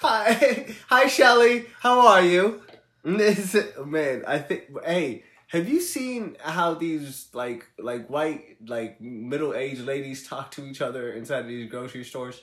hi 0.00 0.66
hi 0.88 1.06
shelly 1.08 1.66
how 1.80 2.06
are 2.06 2.22
you 2.22 2.62
This- 3.04 3.56
man 3.84 4.24
i 4.26 4.38
think 4.38 4.64
hey 4.84 5.24
have 5.48 5.68
you 5.68 5.80
seen 5.80 6.36
how 6.40 6.74
these 6.74 7.28
like 7.32 7.66
like 7.78 8.08
white 8.08 8.56
like 8.66 9.00
middle-aged 9.00 9.82
ladies 9.82 10.26
talk 10.26 10.50
to 10.52 10.64
each 10.66 10.80
other 10.80 11.12
inside 11.12 11.40
of 11.40 11.48
these 11.48 11.70
grocery 11.70 12.04
stores 12.04 12.42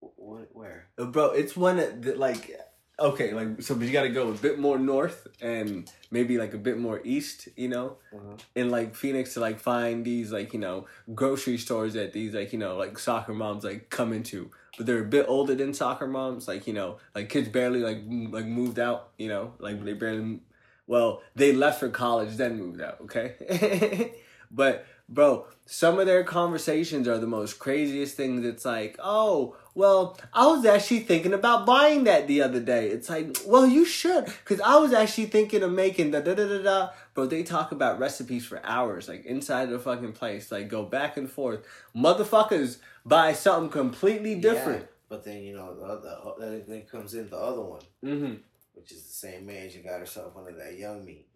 What? 0.00 0.48
Where? 0.52 0.88
Uh, 0.98 1.06
bro 1.06 1.30
it's 1.30 1.56
one 1.56 1.76
that 1.76 2.18
like 2.18 2.58
okay 2.98 3.32
like 3.32 3.60
so 3.62 3.74
you 3.76 3.90
gotta 3.90 4.08
go 4.10 4.28
a 4.30 4.34
bit 4.34 4.58
more 4.58 4.78
north 4.78 5.26
and 5.40 5.90
maybe 6.10 6.38
like 6.38 6.54
a 6.54 6.58
bit 6.58 6.78
more 6.78 7.00
east 7.04 7.48
you 7.56 7.68
know 7.68 7.96
Uh-huh. 8.14 8.36
in 8.54 8.70
like 8.70 8.94
Phoenix 8.94 9.34
to 9.34 9.40
like 9.40 9.58
find 9.58 10.04
these 10.04 10.30
like 10.30 10.52
you 10.52 10.60
know 10.60 10.86
grocery 11.14 11.58
stores 11.58 11.94
that 11.94 12.12
these 12.12 12.34
like 12.34 12.52
you 12.52 12.58
know 12.58 12.76
like 12.76 12.98
soccer 12.98 13.34
moms 13.34 13.64
like 13.64 13.90
come 13.90 14.12
into, 14.12 14.50
but 14.76 14.86
they're 14.86 15.02
a 15.02 15.04
bit 15.18 15.26
older 15.28 15.54
than 15.56 15.74
soccer 15.74 16.06
moms. 16.06 16.46
Like 16.46 16.66
you 16.68 16.72
know 16.74 16.98
like 17.14 17.28
kids 17.28 17.48
barely 17.48 17.80
like 17.80 17.98
m- 17.98 18.30
like 18.30 18.46
moved 18.46 18.78
out. 18.78 19.10
You 19.18 19.28
know 19.28 19.54
like 19.58 19.82
they 19.84 19.94
barely. 19.94 20.40
Well, 20.86 21.22
they 21.34 21.52
left 21.52 21.80
for 21.80 21.88
college 21.88 22.36
then 22.36 22.58
moved 22.58 22.80
out. 22.80 22.98
Okay, 23.02 24.12
but 24.50 24.86
bro, 25.08 25.46
some 25.66 25.98
of 25.98 26.06
their 26.06 26.24
conversations 26.24 27.08
are 27.08 27.18
the 27.18 27.26
most 27.26 27.58
craziest 27.58 28.16
things. 28.16 28.44
It's 28.44 28.64
like 28.64 28.96
oh. 29.02 29.56
Well, 29.76 30.16
I 30.32 30.46
was 30.46 30.64
actually 30.64 31.00
thinking 31.00 31.32
about 31.34 31.66
buying 31.66 32.04
that 32.04 32.28
the 32.28 32.42
other 32.42 32.60
day. 32.60 32.90
It's 32.90 33.10
like, 33.10 33.36
well, 33.44 33.66
you 33.66 33.84
should, 33.84 34.26
because 34.26 34.60
I 34.60 34.76
was 34.76 34.92
actually 34.92 35.26
thinking 35.26 35.64
of 35.64 35.72
making 35.72 36.12
da 36.12 36.20
da 36.20 36.32
da 36.32 36.46
da 36.46 36.62
da. 36.62 36.90
Bro, 37.12 37.26
they 37.26 37.42
talk 37.42 37.72
about 37.72 37.98
recipes 37.98 38.46
for 38.46 38.64
hours, 38.64 39.08
like 39.08 39.26
inside 39.26 39.70
the 39.70 39.80
fucking 39.80 40.12
place, 40.12 40.52
like 40.52 40.68
go 40.68 40.84
back 40.84 41.16
and 41.16 41.28
forth. 41.28 41.66
Motherfuckers 41.94 42.76
buy 43.04 43.32
something 43.32 43.68
completely 43.68 44.36
different. 44.36 44.82
Yeah, 44.82 44.88
but 45.08 45.24
then 45.24 45.42
you 45.42 45.56
know 45.56 45.74
the 45.74 45.84
other 45.84 46.60
then 46.68 46.82
comes 46.82 47.14
in 47.14 47.28
the 47.28 47.36
other 47.36 47.62
one, 47.62 47.82
Mm-hmm. 48.04 48.34
Which 48.74 48.92
is 48.92 49.02
the 49.04 49.12
same 49.12 49.48
age 49.50 49.74
and 49.74 49.84
got 49.84 50.00
herself 50.00 50.36
under 50.36 50.52
that 50.52 50.76
young 50.78 51.04
meat. 51.04 51.26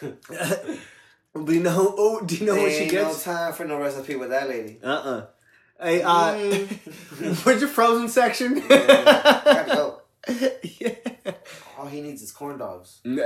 but 0.00 1.52
you 1.54 1.60
know, 1.60 1.94
oh, 1.98 2.20
do 2.24 2.36
you 2.36 2.46
know 2.46 2.54
what 2.60 2.70
she 2.70 2.78
Ain't 2.84 2.90
gets? 2.92 3.26
no 3.26 3.32
time 3.32 3.52
for 3.52 3.64
no 3.64 3.78
recipe 3.78 4.14
with 4.16 4.30
that 4.30 4.48
lady. 4.48 4.78
Uh 4.82 4.86
uh 4.88 5.26
Hey, 5.80 6.02
uh, 6.02 6.34
Mm. 6.34 7.36
where's 7.46 7.60
your 7.60 7.70
frozen 7.70 8.08
section? 8.08 8.56
Yeah, 8.68 9.40
gotta 9.44 9.74
go. 9.74 10.02
yeah. 10.80 10.94
All 11.78 11.86
he 11.86 12.00
needs 12.00 12.20
is 12.22 12.32
corn 12.32 12.58
dogs. 12.58 13.00
N- 13.04 13.16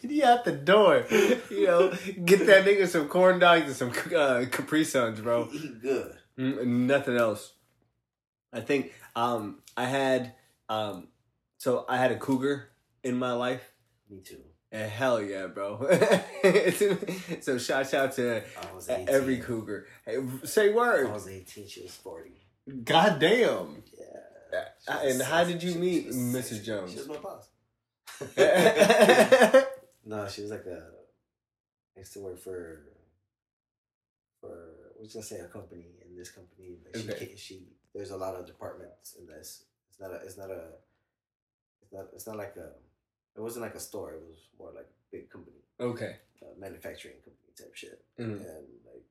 He 0.00 0.22
out 0.24 0.44
the 0.44 0.52
door, 0.52 1.04
you 1.50 1.66
know. 1.66 1.90
Get 2.24 2.46
that 2.46 2.64
nigga 2.64 2.88
some 2.88 3.08
corn 3.08 3.38
dogs 3.38 3.66
and 3.66 3.74
some 3.76 3.90
uh, 4.16 4.46
Capri 4.50 4.82
Suns, 4.84 5.20
bro. 5.20 5.44
He, 5.44 5.58
he 5.58 5.68
good. 5.68 6.16
Mm, 6.38 6.66
nothing 6.66 7.16
else. 7.16 7.52
I 8.52 8.60
think 8.60 8.92
um, 9.16 9.58
I 9.76 9.84
had 9.84 10.34
um, 10.68 11.08
so 11.58 11.84
I 11.88 11.96
had 11.98 12.12
a 12.12 12.16
cougar 12.16 12.68
in 13.02 13.16
my 13.16 13.32
life. 13.32 13.72
Me 14.10 14.20
too. 14.20 14.40
And 14.70 14.90
hell 14.90 15.22
yeah, 15.22 15.46
bro. 15.46 15.78
so 17.40 17.56
shout 17.58 17.92
out 17.94 18.12
to 18.16 18.42
I 18.60 18.74
was 18.74 18.88
18. 18.90 19.08
every 19.08 19.38
cougar. 19.38 19.86
Hey, 20.04 20.16
say 20.44 20.70
I 20.72 21.04
was 21.04 21.26
18. 21.28 21.68
She 21.68 21.82
was 21.82 21.94
40. 21.94 22.30
God 22.84 23.18
damn. 23.18 23.82
Yeah. 23.98 24.64
Uh, 24.86 25.00
And 25.04 25.22
how 25.22 25.44
did 25.44 25.62
you 25.62 25.72
She- 25.72 25.78
meet 25.78 26.02
she 26.02 26.08
was 26.08 26.16
Mrs. 26.16 26.64
Jones? 26.64 26.92
She 26.92 26.98
was 26.98 27.08
my 27.08 27.16
boss. 27.16 27.48
no, 30.04 30.26
she 30.28 30.42
was 30.42 30.50
like 30.50 30.66
a. 30.66 30.82
I 31.96 32.00
used 32.00 32.12
to 32.14 32.20
work 32.20 32.38
for 32.38 32.82
for 34.40 34.48
we're 34.96 35.04
just 35.04 35.14
gonna 35.14 35.24
say 35.26 35.38
a 35.40 35.48
company 35.48 35.86
in 36.08 36.16
this 36.16 36.30
company. 36.30 36.78
Like 36.84 36.96
she 37.02 37.08
Okay. 37.10 37.26
can't, 37.26 37.38
she 37.38 37.62
there's 37.98 38.12
a 38.12 38.16
lot 38.16 38.36
of 38.36 38.46
departments 38.46 39.16
in 39.18 39.26
this. 39.26 39.64
It's 39.90 39.98
not 40.00 40.12
a 40.12 40.18
it's 40.24 40.38
not 40.38 40.50
a 40.50 40.62
it's 41.82 41.92
not 41.92 42.04
it's 42.14 42.26
not 42.28 42.36
like 42.36 42.54
a 42.56 42.70
it 43.36 43.40
wasn't 43.40 43.64
like 43.64 43.74
a 43.74 43.80
store. 43.80 44.12
It 44.12 44.22
was 44.22 44.38
more 44.58 44.70
like 44.72 44.86
a 44.86 44.98
big 45.10 45.28
company, 45.30 45.62
Okay. 45.80 46.16
uh, 46.42 46.54
manufacturing 46.58 47.16
company 47.24 47.50
type 47.58 47.74
shit. 47.74 48.04
Mhm. 48.16 48.38
And 48.48 48.66
like 48.86 49.04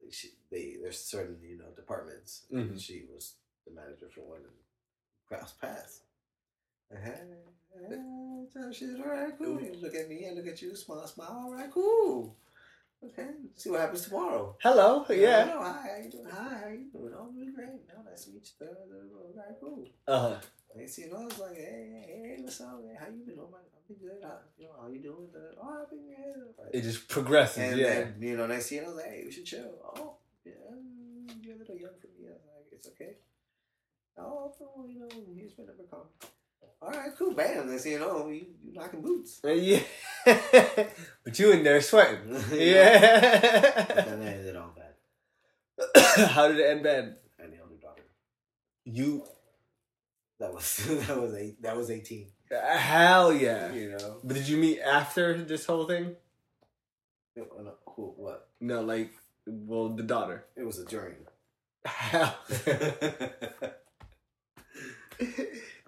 they- 0.00 0.10
she 0.10 0.28
they 0.50 0.76
there's 0.80 1.00
certain 1.02 1.38
you 1.42 1.56
know 1.58 1.70
departments. 1.74 2.46
Mhm. 2.52 2.70
And 2.70 2.80
she 2.80 3.04
was 3.12 3.34
the 3.64 3.72
manager 3.72 4.08
for 4.14 4.20
one 4.20 4.42
and 4.44 4.58
cross 5.26 5.52
paths. 5.54 6.02
Like, 6.90 7.00
Hey, 7.02 7.34
hey, 7.88 8.46
type 8.54 8.72
shit. 8.72 9.00
All 9.00 9.10
right, 9.10 9.36
cool. 9.36 9.60
You 9.60 9.72
look 9.82 9.96
at 9.96 10.08
me 10.08 10.24
and 10.26 10.36
look 10.36 10.46
at 10.46 10.62
you, 10.62 10.76
smile, 10.76 11.04
smile. 11.08 11.36
All 11.46 11.52
right, 11.52 11.70
cool. 11.72 12.36
Okay, 13.06 13.28
see 13.54 13.70
what 13.70 13.80
happens 13.80 14.02
tomorrow. 14.02 14.56
Hello. 14.62 15.04
Yeah. 15.10 15.44
No, 15.44 15.62
hi, 15.62 15.88
how 15.96 16.02
you 16.02 16.10
doing? 16.10 16.26
Hi, 16.30 16.58
how 16.62 16.68
you 16.68 16.86
doing? 16.92 17.12
Oh, 17.16 17.30
doing 17.32 17.54
great. 17.54 17.68
No, 17.88 18.02
nice 18.08 18.24
to 18.24 18.30
meet 18.32 18.50
you. 18.60 18.66
All 18.66 19.32
right, 19.36 19.56
cool. 19.60 19.84
Uh 20.08 20.20
huh. 20.20 20.36
Next 20.76 20.96
thing 20.96 21.04
you 21.06 21.10
know, 21.12 21.26
it's 21.26 21.38
like, 21.38 21.56
hey, 21.56 22.04
hey, 22.06 22.34
hey, 22.36 22.42
what's 22.42 22.60
up? 22.60 22.82
man? 22.84 22.96
How 22.98 23.06
you 23.06 23.24
been? 23.24 23.38
Oh, 23.40 23.48
I've 23.54 23.88
been 23.88 23.96
good. 23.96 24.20
How, 24.22 24.38
you 24.58 24.66
know, 24.66 24.72
how 24.80 24.88
you 24.88 25.00
doing? 25.00 25.28
Uh, 25.34 25.54
Oh, 25.62 25.82
I've 25.82 25.90
been 25.90 26.04
good. 26.04 26.54
Right. 26.58 26.74
It 26.74 26.82
just 26.82 27.08
progresses. 27.08 27.58
And 27.58 27.80
yeah. 27.80 27.88
then, 27.88 28.16
you 28.20 28.36
know, 28.36 28.46
next 28.46 28.68
know, 28.68 28.84
I 28.84 28.88
was 28.88 28.96
like, 28.96 29.06
hey, 29.06 29.22
we 29.24 29.32
should 29.32 29.46
chill. 29.46 29.72
Oh, 29.84 30.16
yeah, 30.44 30.52
you're 31.42 31.56
a 31.56 31.58
little 31.58 31.76
young 31.76 31.96
for 32.00 32.08
me. 32.08 32.28
I 32.28 32.32
was 32.32 32.42
like, 32.44 32.72
it's 32.72 32.88
okay. 32.88 33.16
Oh, 34.18 34.52
you 34.88 34.98
know, 34.98 35.08
here's 35.34 35.56
my 35.58 35.64
number. 35.64 35.84
Call. 35.90 36.10
All 36.82 36.90
right, 36.90 37.10
cool. 37.18 37.34
Bam. 37.34 37.68
Next 37.70 37.82
thing 37.84 37.92
you 37.92 37.98
know, 37.98 38.28
you, 38.28 38.46
you 38.62 38.72
knocking 38.72 39.00
boots. 39.02 39.40
Uh, 39.44 39.48
Yeah. 39.52 39.80
but 41.24 41.38
you 41.38 41.50
in 41.52 41.64
there 41.64 41.80
sweating. 41.80 42.20
But 42.30 42.48
Yeah. 42.58 42.98
then 44.04 44.22
it 44.22 44.38
ended 44.38 44.56
all 44.56 44.74
bad. 44.76 46.26
How 46.30 46.48
did 46.48 46.58
it 46.58 46.70
end 46.70 46.82
bad? 46.82 47.16
And 47.38 47.52
the 47.52 47.60
older 47.62 47.76
daughter. 47.80 48.02
You. 48.84 49.24
That 50.38 50.52
was 50.52 50.76
that 51.06 51.20
was 51.20 51.34
eight. 51.34 51.62
That 51.62 51.76
was 51.76 51.90
eighteen. 51.90 52.28
Hell 52.50 53.32
yeah. 53.32 53.72
You 53.72 53.92
know. 53.92 54.20
But 54.22 54.34
did 54.34 54.48
you 54.48 54.56
meet 54.58 54.80
after 54.80 55.42
this 55.42 55.66
whole 55.66 55.86
thing? 55.86 56.14
Oh, 57.38 57.62
no, 57.62 57.74
Who? 57.96 58.14
What? 58.16 58.48
No, 58.60 58.80
like, 58.82 59.10
well, 59.46 59.90
the 59.90 60.02
daughter. 60.02 60.44
It 60.56 60.64
was 60.64 60.78
a 60.78 60.84
during. 60.86 61.16
Hell. 61.84 62.34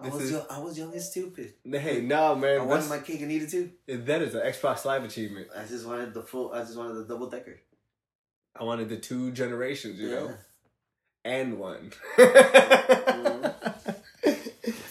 I 0.00 0.08
was 0.08 0.22
is- 0.22 0.30
young, 0.30 0.46
I 0.48 0.58
was 0.60 0.78
young 0.78 0.92
and 0.92 1.02
stupid. 1.02 1.54
hey, 1.64 2.00
no, 2.00 2.36
man. 2.36 2.60
I 2.60 2.64
wanted 2.64 2.88
my 2.88 2.98
cake 2.98 3.20
and 3.20 3.32
eat 3.32 3.42
it 3.42 3.50
too. 3.50 3.70
that 3.86 4.22
is 4.22 4.34
an 4.34 4.42
Xbox 4.42 4.84
Live 4.84 5.04
achievement. 5.04 5.48
I 5.56 5.64
just 5.64 5.86
wanted 5.86 6.14
the 6.14 6.22
full. 6.22 6.52
I 6.52 6.60
just 6.60 6.76
wanted 6.76 6.94
the 6.94 7.04
double 7.04 7.28
decker. 7.28 7.58
I 8.54 8.64
wanted 8.64 8.88
the 8.88 8.96
two 8.96 9.32
generations, 9.32 9.98
you 9.98 10.10
know, 10.10 10.34
and 11.24 11.58
one. 11.58 11.92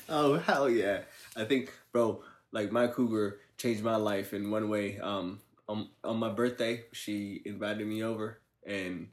oh 0.10 0.42
hell 0.46 0.70
yeah! 0.70 1.02
I 1.36 1.46
think, 1.46 1.72
bro, 1.92 2.22
like 2.52 2.72
my 2.72 2.88
cougar 2.88 3.40
changed 3.58 3.84
my 3.84 3.96
life 3.96 4.34
in 4.34 4.52
one 4.52 4.70
way. 4.70 5.00
Um, 5.00 5.42
on 5.68 5.90
on 6.04 6.18
my 6.18 6.30
birthday, 6.30 6.84
she 6.92 7.42
invited 7.46 7.86
me 7.88 8.04
over, 8.04 8.40
and 8.66 9.08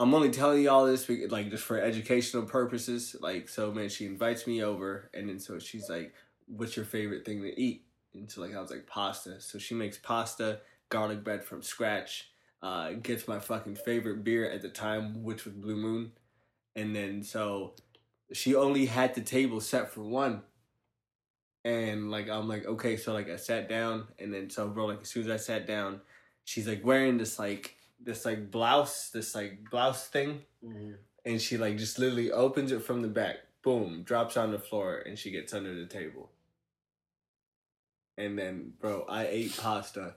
I'm 0.00 0.14
only 0.14 0.30
telling 0.30 0.62
you 0.62 0.70
all 0.70 0.86
this 0.86 1.08
like 1.08 1.50
just 1.50 1.62
for 1.62 1.78
educational 1.78 2.44
purposes. 2.44 3.14
Like, 3.20 3.48
so 3.48 3.70
man, 3.70 3.88
she 3.88 4.06
invites 4.06 4.46
me 4.46 4.62
over, 4.64 5.10
and 5.14 5.28
then 5.28 5.38
so 5.38 5.58
she's 5.60 5.88
like, 5.88 6.14
"What's 6.46 6.74
your 6.74 6.86
favorite 6.86 7.24
thing 7.24 7.42
to 7.42 7.60
eat?" 7.60 7.84
And 8.14 8.28
so 8.28 8.40
like 8.40 8.54
I 8.54 8.60
was 8.60 8.70
like, 8.70 8.86
"Pasta." 8.86 9.40
So 9.40 9.58
she 9.58 9.74
makes 9.74 9.98
pasta, 9.98 10.60
garlic 10.88 11.22
bread 11.22 11.44
from 11.44 11.62
scratch 11.62 12.30
uh, 12.62 12.92
gets 12.92 13.26
my 13.26 13.38
fucking 13.38 13.76
favorite 13.76 14.24
beer 14.24 14.50
at 14.50 14.62
the 14.62 14.68
time, 14.68 15.22
which 15.22 15.44
was 15.44 15.54
Blue 15.54 15.76
Moon. 15.76 16.12
And 16.76 16.94
then 16.94 17.22
so 17.22 17.74
she 18.32 18.54
only 18.54 18.86
had 18.86 19.14
the 19.14 19.22
table 19.22 19.60
set 19.60 19.90
for 19.90 20.02
one. 20.02 20.42
And 21.64 22.10
like 22.10 22.28
I'm 22.28 22.48
like, 22.48 22.66
okay, 22.66 22.96
so 22.96 23.12
like 23.12 23.28
I 23.28 23.36
sat 23.36 23.68
down 23.68 24.08
and 24.18 24.32
then 24.32 24.50
so 24.50 24.68
bro, 24.68 24.86
like 24.86 25.02
as 25.02 25.08
soon 25.08 25.24
as 25.24 25.30
I 25.30 25.36
sat 25.36 25.66
down, 25.66 26.00
she's 26.44 26.68
like 26.68 26.84
wearing 26.84 27.18
this 27.18 27.38
like 27.38 27.76
this 28.02 28.24
like 28.24 28.50
blouse, 28.50 29.10
this 29.12 29.34
like 29.34 29.68
blouse 29.70 30.06
thing, 30.08 30.42
Mm-hmm. 30.64 30.92
and 31.24 31.40
she 31.40 31.56
like 31.58 31.76
just 31.78 31.98
literally 31.98 32.30
opens 32.32 32.72
it 32.72 32.82
from 32.82 33.02
the 33.02 33.08
back, 33.08 33.36
boom, 33.62 34.02
drops 34.04 34.36
on 34.36 34.50
the 34.52 34.58
floor, 34.58 34.98
and 35.06 35.18
she 35.18 35.30
gets 35.30 35.52
under 35.54 35.74
the 35.74 35.86
table. 35.86 36.30
And 38.18 38.38
then, 38.38 38.72
bro, 38.80 39.06
I 39.08 39.26
ate 39.26 39.56
pasta. 39.56 40.14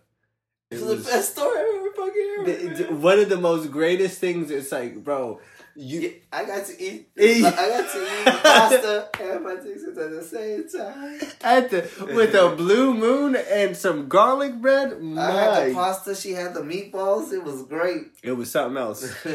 It 0.70 0.76
It's 0.78 0.86
the 0.86 0.96
best 0.98 1.32
story 1.34 1.58
I've 1.60 1.76
ever 1.76 1.92
fucking 1.96 2.36
heard. 2.38 2.78
the- 2.78 2.84
man. 2.92 3.02
one 3.02 3.20
of 3.20 3.30
the 3.30 3.38
most 3.38 3.72
greatest 3.72 4.20
things. 4.20 4.52
It's 4.52 4.72
like, 4.72 5.04
bro, 5.04 5.40
you 5.76 6.00
Yeah, 6.02 6.10
I 6.32 6.46
got 6.46 6.66
to 6.66 6.82
eat. 6.84 7.10
I 7.18 7.52
got 7.52 7.92
to 7.92 8.04
eat 8.04 8.43
pasta 8.60 9.10
and 9.20 9.44
my 9.44 9.54
at 9.54 9.64
the 9.64 10.24
same 10.24 10.70
time. 10.70 11.20
at 11.42 11.70
the 11.70 11.90
with 12.16 12.34
a 12.36 12.56
blue 12.56 12.94
moon 12.94 13.36
and 13.36 13.76
some 13.76 14.08
garlic 14.08 14.56
bread. 14.62 14.90
I 14.90 14.94
had 14.94 15.02
My, 15.02 15.66
the 15.68 15.74
pasta. 15.74 16.16
She 16.16 16.32
had 16.32 16.54
the 16.54 16.62
meatballs. 16.62 17.34
It 17.34 17.44
was 17.44 17.64
great. 17.64 18.12
it 18.22 18.34
was 18.34 18.52
something 18.52 18.78
else. 18.78 19.04
How 19.24 19.30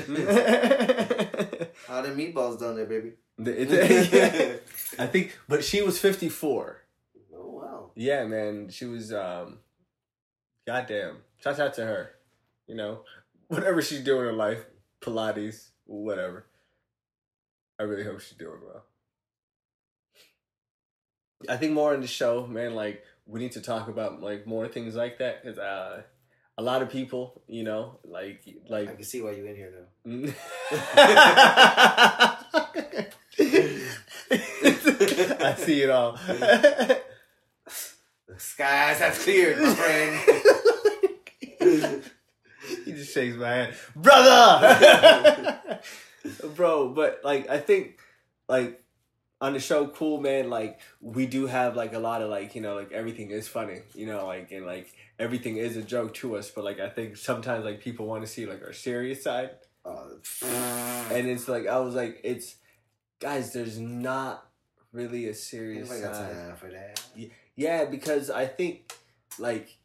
the 2.03 2.11
meatballs 2.11 2.61
done 2.61 2.77
there, 2.77 2.87
baby? 2.87 3.13
I 4.99 5.07
think, 5.07 5.37
but 5.49 5.65
she 5.65 5.83
was 5.83 5.99
fifty 5.99 6.29
four. 6.29 6.83
Oh 7.35 7.51
wow. 7.51 7.91
Yeah, 7.95 8.25
man, 8.27 8.69
she 8.71 8.85
was. 8.85 9.13
um 9.13 9.59
Goddamn, 10.67 11.19
shout 11.39 11.59
out 11.61 11.75
to 11.75 11.87
her. 11.87 12.11
You 12.67 12.75
know, 12.75 13.01
whatever 13.47 13.81
she's 13.81 14.01
doing 14.01 14.29
in 14.29 14.37
life, 14.37 14.65
Pilates, 15.01 15.69
whatever. 15.87 16.45
I 17.79 17.85
really 17.85 18.05
hope 18.05 18.21
she's 18.21 18.37
doing 18.37 18.61
well. 18.67 18.85
I 21.49 21.57
think 21.57 21.73
more 21.73 21.95
in 21.95 22.01
the 22.01 22.07
show, 22.07 22.47
man. 22.47 22.75
Like 22.75 23.03
we 23.27 23.41
need 23.41 23.53
to 23.53 23.61
talk 23.61 23.89
about 23.89 24.23
like 24.23 24.47
more 24.47 24.69
things 24.69 24.95
like 24.95 25.19
that 25.19 25.43
because 25.43 25.59
uh, 25.59 26.03
a 26.57 26.63
lot 26.63 26.83
of 26.83 26.91
people, 26.91 27.43
you 27.47 27.63
know, 27.63 27.99
like 28.05 28.43
like 28.69 28.89
I 28.89 28.95
can 28.95 29.05
see 29.05 29.23
why 29.23 29.33
you 29.33 29.45
in 29.45 29.57
here 29.57 29.73
now. 30.05 30.05
I 35.41 35.55
see 35.57 35.83
it 35.83 35.91
all. 35.91 36.19
The 38.29 38.39
skies 38.39 38.99
have 38.99 39.19
cleared, 39.19 39.59
my 39.59 39.75
friend. 39.75 40.21
he 42.85 42.93
just 42.93 43.15
shakes 43.15 43.37
my 43.37 43.49
hand, 43.49 43.75
brother, 43.97 45.61
bro. 46.55 46.91
But 46.91 47.21
like, 47.25 47.49
I 47.49 47.59
think 47.59 47.99
like 48.49 48.83
on 49.41 49.53
the 49.53 49.61
show, 49.61 49.87
cool 49.89 50.21
man. 50.21 50.51
Like 50.51 50.81
we 51.01 51.27
do 51.27 51.47
have 51.47 51.77
like 51.77 51.95
a 51.95 51.99
lot 51.99 52.23
of 52.23 52.31
like 52.31 52.55
you 52.55 52.61
know 52.61 52.75
like 52.75 52.93
everything 52.93 53.31
is 53.31 53.49
funny, 53.49 53.81
you 53.95 54.07
know, 54.07 54.27
like 54.27 54.51
and 54.51 54.67
like 54.67 54.93
everything 55.19 55.57
is 55.57 55.77
a 55.77 55.83
joke 55.83 56.15
to 56.15 56.37
us. 56.37 56.51
But 56.51 56.65
like 56.65 56.81
I 56.81 56.89
think 56.89 57.17
sometimes 57.17 57.65
like 57.65 57.81
people 57.81 58.07
want 58.07 58.23
to 58.23 58.27
see 58.29 58.47
like 58.47 58.63
our 58.63 58.73
serious 58.73 59.23
side. 59.23 59.51
Uh, 59.85 60.05
and 61.13 61.29
it's 61.29 61.49
like 61.49 61.67
I 61.67 61.79
was 61.79 61.95
like, 61.95 62.21
it's 62.25 62.57
guys, 63.21 63.53
there's 63.53 63.79
not 63.79 64.47
really 64.93 65.29
a 65.29 65.35
serious 65.35 65.89
side. 65.89 66.59
for 66.59 66.71
that? 66.71 67.01
Yeah, 67.57 67.85
because 67.87 68.31
I 68.31 68.47
think 68.47 68.93
like 69.39 69.79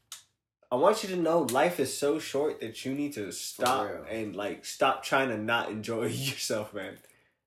I 0.71 0.75
want 0.75 1.03
you 1.03 1.09
to 1.09 1.15
know 1.15 1.41
life 1.51 1.79
is 1.79 1.95
so 1.95 2.17
short 2.17 2.59
that 2.61 2.83
you 2.83 2.95
need 2.95 3.13
to 3.13 3.31
stop 3.31 4.07
and 4.09 4.35
like 4.35 4.65
stop 4.65 5.03
trying 5.03 5.29
to 5.29 5.37
not 5.37 5.69
enjoy 5.69 6.05
yourself, 6.07 6.73
man. 6.73 6.97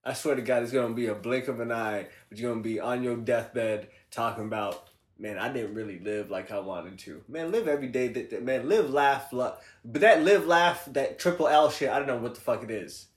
I 0.07 0.13
swear 0.13 0.37
to 0.37 0.43
God, 0.43 0.63
it's 0.63 0.71
gonna 0.73 0.95
be 0.95 1.09
a 1.09 1.15
blink 1.17 1.49
of 1.49 1.59
an 1.59 1.73
eye, 1.73 2.07
but 2.29 2.39
you're 2.39 2.51
gonna 2.53 2.63
be 2.63 2.79
on 2.79 3.03
your 3.03 3.17
deathbed 3.17 3.89
talking 4.13 4.45
about, 4.45 4.89
man, 5.19 5.37
I 5.37 5.53
didn't 5.53 5.75
really 5.75 5.99
live 5.99 6.31
like 6.31 6.53
I 6.53 6.61
wanted 6.61 6.97
to. 7.01 7.23
Man, 7.29 7.51
live 7.51 7.67
every 7.67 7.89
day. 7.89 8.07
That, 8.09 8.31
that- 8.31 8.45
man, 8.45 8.69
live, 8.69 8.89
laugh, 8.91 9.33
love. 9.33 9.59
But 9.85 10.03
that 10.03 10.23
live, 10.23 10.47
laugh, 10.47 10.85
that 10.93 11.19
triple 11.19 11.49
L 11.49 11.71
shit, 11.71 11.91
I 11.91 11.99
don't 11.99 12.07
know 12.07 12.19
what 12.19 12.37
the 12.37 12.41
fuck 12.41 12.63
it 12.63 12.71
is. 12.71 13.09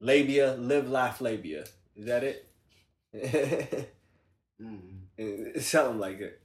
Labia, 0.00 0.54
live, 0.54 0.88
laugh, 0.88 1.20
labia. 1.20 1.64
Is 1.96 2.06
that 2.06 2.22
it? 2.24 3.90
Mm. 4.62 5.60
Something 5.60 5.98
like 5.98 6.20
it. 6.20 6.40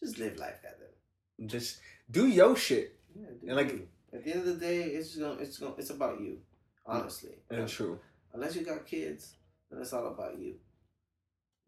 Just 0.00 0.18
live 0.18 0.36
life, 0.38 0.54
goddamn. 0.62 1.48
Just 1.48 1.78
do 2.10 2.26
your 2.28 2.56
shit. 2.56 2.96
Yeah, 3.14 3.26
dude. 3.40 3.48
And, 3.48 3.56
like- 3.56 3.88
at 4.14 4.24
the 4.24 4.30
end 4.30 4.40
of 4.40 4.46
the 4.46 4.66
day, 4.66 4.82
it's 4.82 5.08
just 5.08 5.20
gonna, 5.20 5.40
it's 5.40 5.58
gonna, 5.58 5.74
it's 5.78 5.90
about 5.90 6.20
you. 6.20 6.38
Honestly, 6.86 7.30
That's 7.48 7.72
true. 7.72 7.98
Unless 8.34 8.56
you 8.56 8.62
got 8.64 8.86
kids, 8.86 9.36
then 9.70 9.80
it's 9.80 9.92
all 9.92 10.06
about 10.08 10.38
you. 10.38 10.54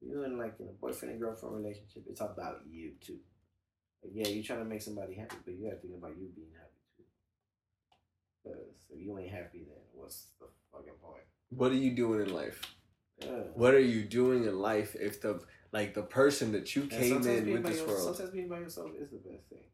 You 0.01 0.23
and 0.25 0.39
like 0.39 0.55
in 0.61 0.69
a 0.69 0.73
boyfriend 0.73 1.13
and 1.13 1.21
girlfriend 1.21 1.57
relationship, 1.57 2.05
it's 2.09 2.21
about 2.21 2.61
you 2.71 2.93
too. 3.01 3.19
Like, 4.03 4.13
yeah, 4.15 4.29
you're 4.29 4.45
trying 4.45 4.59
to 4.61 4.65
make 4.67 4.83
somebody 4.83 5.15
happy, 5.15 5.37
but 5.45 5.55
you 5.55 5.65
gotta 5.65 5.81
think 5.81 5.95
about 5.97 6.11
you 6.19 6.29
being 6.35 6.51
happy 6.53 6.81
too. 6.97 7.05
Because 8.43 8.61
if 8.91 9.01
you 9.01 9.19
ain't 9.19 9.31
happy, 9.33 9.65
then 9.67 9.79
what's 9.95 10.27
the 10.41 10.47
fucking 10.73 10.93
point? 11.03 11.23
What 11.51 11.73
are 11.73 11.77
you 11.77 11.93
doing 11.93 12.21
in 12.21 12.35
life? 12.35 12.61
Yeah. 13.19 13.29
What 13.55 13.75
are 13.75 13.79
you 13.81 14.03
doing 14.03 14.45
in 14.45 14.59
life 14.59 14.95
if 14.99 15.21
the 15.23 15.41
like 15.73 15.95
the 15.95 16.03
person 16.03 16.53
that 16.53 16.75
you 16.77 16.83
came 16.87 17.27
in 17.27 17.53
with 17.53 17.65
this 17.65 17.79
your- 17.79 17.87
world? 17.89 18.01
Sometimes 18.03 18.31
being 18.31 18.49
by 18.49 18.59
yourself 18.59 18.91
is 18.99 19.11
the 19.11 19.19
best 19.19 19.49
thing. 19.49 19.65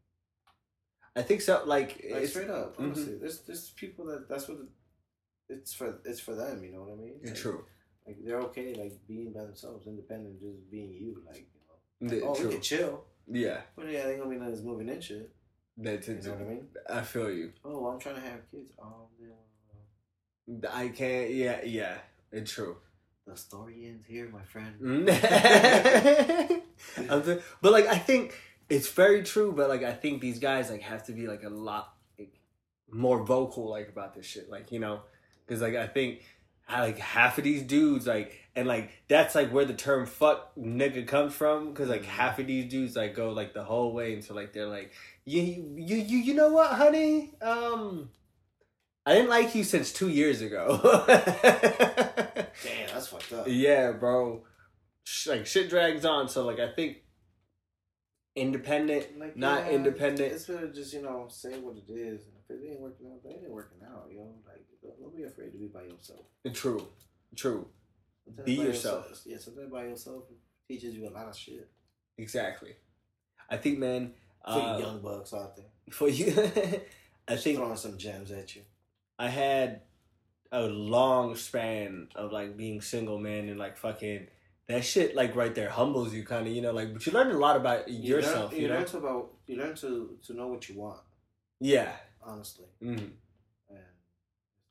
I 1.16 1.22
think 1.22 1.40
so. 1.40 1.64
Like, 1.66 1.88
Like 1.88 2.22
it's 2.22 2.30
straight 2.30 2.50
up, 2.50 2.76
Mhm. 2.76 2.80
honestly. 2.84 3.18
There's 3.18 3.40
there's 3.40 3.70
people 3.70 4.04
that 4.06 4.28
that's 4.28 4.46
what 4.48 4.58
it's 5.50 5.72
for. 5.74 5.98
It's 6.04 6.20
for 6.20 6.34
them. 6.34 6.62
You 6.64 6.72
know 6.72 6.80
what 6.82 6.92
I 6.92 6.96
mean? 6.96 7.20
Like- 7.24 7.34
true. 7.34 7.64
Like 8.06 8.16
they're 8.24 8.40
okay, 8.48 8.74
like 8.74 8.94
being 9.06 9.32
by 9.32 9.42
themselves, 9.44 9.86
independent, 9.86 10.40
just 10.40 10.70
being 10.70 10.90
you. 10.92 11.22
Like 11.26 11.46
you 12.00 12.08
know, 12.08 12.14
Yeah, 12.16 12.22
oh, 12.24 12.34
true. 12.34 12.46
we 12.48 12.52
can 12.54 12.62
chill, 12.62 13.04
Yeah, 13.30 13.60
but 13.76 13.86
yeah, 13.90 14.06
they 14.06 14.16
gonna 14.16 14.30
be 14.30 14.36
nothing's 14.36 14.62
moving 14.62 14.88
in 14.88 15.00
shit. 15.00 15.30
that's 15.76 16.08
You 16.08 16.14
know 16.14 16.30
what 16.32 16.40
I 16.40 16.44
mean? 16.44 16.66
I 16.88 17.02
feel 17.02 17.30
you. 17.30 17.52
Oh, 17.64 17.86
I'm 17.88 17.98
trying 18.00 18.14
to 18.16 18.20
have 18.22 18.50
kids. 18.50 18.72
Oh, 18.82 19.06
man, 19.20 20.62
uh, 20.64 20.68
I 20.72 20.88
can't. 20.88 21.30
Yeah, 21.30 21.60
yeah. 21.62 21.98
It's 22.32 22.50
true. 22.52 22.78
the 23.26 23.36
story 23.36 23.86
ends 23.86 24.06
here, 24.06 24.28
my 24.32 24.42
friend. 24.44 24.74
Th- 27.24 27.40
but 27.62 27.72
like 27.72 27.86
I 27.86 27.98
think 27.98 28.34
it's 28.68 28.88
very 28.90 29.22
true. 29.22 29.52
But 29.52 29.68
like 29.68 29.82
I 29.82 29.92
think 29.92 30.20
these 30.20 30.38
guys 30.38 30.70
like 30.70 30.82
have 30.82 31.04
to 31.06 31.12
be 31.12 31.26
like 31.28 31.44
a 31.44 31.48
lot 31.50 31.94
like, 32.18 32.32
more 32.90 33.22
vocal 33.24 33.68
like 33.68 33.88
about 33.88 34.14
this 34.14 34.26
shit. 34.26 34.50
Like 34.50 34.72
you 34.72 34.80
know, 34.80 35.02
because 35.50 35.62
like 35.62 35.74
I 35.74 35.88
think 35.88 36.22
I, 36.68 36.82
like 36.82 36.98
half 36.98 37.36
of 37.36 37.42
these 37.42 37.64
dudes 37.64 38.06
like 38.06 38.38
and 38.54 38.68
like 38.68 38.90
that's 39.08 39.34
like 39.34 39.52
where 39.52 39.64
the 39.64 39.74
term 39.74 40.06
fuck 40.06 40.54
nigga 40.56 41.06
comes 41.08 41.34
from. 41.34 41.70
Because 41.70 41.88
like 41.88 42.04
half 42.04 42.38
of 42.38 42.46
these 42.46 42.70
dudes 42.70 42.94
like 42.94 43.16
go 43.16 43.32
like 43.32 43.52
the 43.52 43.64
whole 43.64 43.92
way 43.92 44.14
until 44.14 44.36
like 44.36 44.52
they're 44.52 44.68
like 44.68 44.92
you 45.24 45.42
you 45.76 45.96
you 45.96 46.18
you 46.18 46.34
know 46.34 46.52
what 46.52 46.70
honey 46.70 47.32
um. 47.42 48.10
I 49.06 49.14
didn't 49.14 49.30
like 49.30 49.54
you 49.54 49.64
since 49.64 49.92
two 49.92 50.08
years 50.08 50.40
ago. 50.40 50.78
Damn, 50.84 51.26
that's 52.92 53.08
fucked 53.08 53.32
up. 53.32 53.46
Yeah, 53.48 53.92
bro. 53.92 54.44
Like 55.26 55.46
shit 55.46 55.68
drags 55.68 56.04
on, 56.04 56.28
so 56.28 56.44
like 56.44 56.60
I 56.60 56.70
think 56.70 56.98
independent, 58.36 59.18
Like, 59.18 59.36
not 59.36 59.64
yeah, 59.64 59.72
independent. 59.72 60.32
It's 60.32 60.44
better 60.44 60.68
just 60.68 60.92
you 60.92 61.02
know 61.02 61.26
say 61.28 61.58
what 61.58 61.76
it 61.76 61.90
is, 61.90 62.20
if 62.48 62.56
it 62.56 62.62
ain't 62.70 62.80
working 62.80 63.06
out, 63.06 63.18
it 63.24 63.38
ain't 63.42 63.50
working 63.50 63.78
out. 63.84 64.06
You 64.10 64.18
know, 64.18 64.34
like 64.46 64.66
be 65.20 65.26
afraid 65.26 65.52
to 65.52 65.58
be 65.58 65.66
by 65.66 65.82
yourself. 65.82 66.20
True, 66.52 66.86
true, 67.36 67.66
Sometimes 68.24 68.46
Be 68.46 68.56
by 68.56 68.62
yourself. 68.64 69.22
Yeah, 69.26 69.38
sometimes 69.38 69.70
by 69.70 69.84
yourself 69.84 70.24
teaches 70.68 70.94
you 70.94 71.08
a 71.08 71.10
lot 71.10 71.28
of 71.28 71.36
shit. 71.36 71.68
exactly. 72.18 72.74
I 73.48 73.56
think, 73.56 73.78
man. 73.78 74.12
For 74.44 74.52
Uh, 74.52 74.78
young 74.78 75.00
bucks 75.02 75.34
out 75.34 75.56
there, 75.56 75.66
for 75.90 76.08
you, 76.08 76.32
I 77.28 77.36
think 77.36 77.58
throwing 77.58 77.76
some 77.76 77.98
gems 77.98 78.30
at 78.30 78.54
you. 78.56 78.62
I 79.18 79.28
had 79.28 79.82
a 80.52 80.62
long 80.62 81.36
span 81.36 82.08
of 82.14 82.32
like 82.32 82.56
being 82.56 82.80
single, 82.80 83.18
man, 83.18 83.48
and 83.48 83.58
like 83.58 83.76
fucking 83.76 84.28
that 84.68 84.84
shit, 84.84 85.14
like 85.14 85.34
right 85.36 85.54
there, 85.54 85.68
humbles 85.68 86.14
you, 86.14 86.24
kind 86.24 86.46
of, 86.46 86.52
you 86.54 86.62
know, 86.62 86.72
like. 86.72 86.92
But 86.94 87.04
you 87.06 87.12
learn 87.12 87.30
a 87.30 87.38
lot 87.38 87.56
about 87.56 87.88
You 87.88 88.14
yourself, 88.16 88.52
learn, 88.52 88.60
you, 88.60 88.66
you 88.66 88.72
know. 88.72 88.78
learn 88.78 88.86
to 88.86 88.98
about 88.98 89.32
you 89.46 89.56
learn 89.56 89.74
to 89.76 90.16
to 90.26 90.32
know 90.34 90.46
what 90.48 90.68
you 90.68 90.78
want. 90.80 91.00
Yeah. 91.60 91.92
Honestly, 92.22 92.66
hmm 92.80 92.88
and 92.88 93.12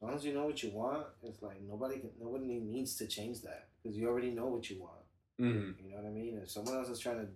as 0.01 0.07
long 0.07 0.15
as 0.15 0.23
you 0.25 0.33
know 0.33 0.45
what 0.45 0.62
you 0.63 0.71
want, 0.71 1.05
it's 1.23 1.41
like 1.41 1.62
nobody 1.67 1.99
can, 1.99 2.12
nobody 2.21 2.45
needs 2.59 2.95
to 2.95 3.07
change 3.07 3.41
that 3.41 3.67
because 3.83 3.97
you 3.97 4.07
already 4.07 4.31
know 4.31 4.47
what 4.47 4.69
you 4.69 4.79
want. 4.81 5.03
hmm 5.38 5.71
You 5.83 5.91
know 5.91 5.97
what 5.97 6.05
I 6.05 6.12
mean? 6.12 6.39
If 6.41 6.49
someone 6.51 6.75
else 6.77 6.89
is 6.89 6.99
trying 6.99 7.17
to 7.19 7.27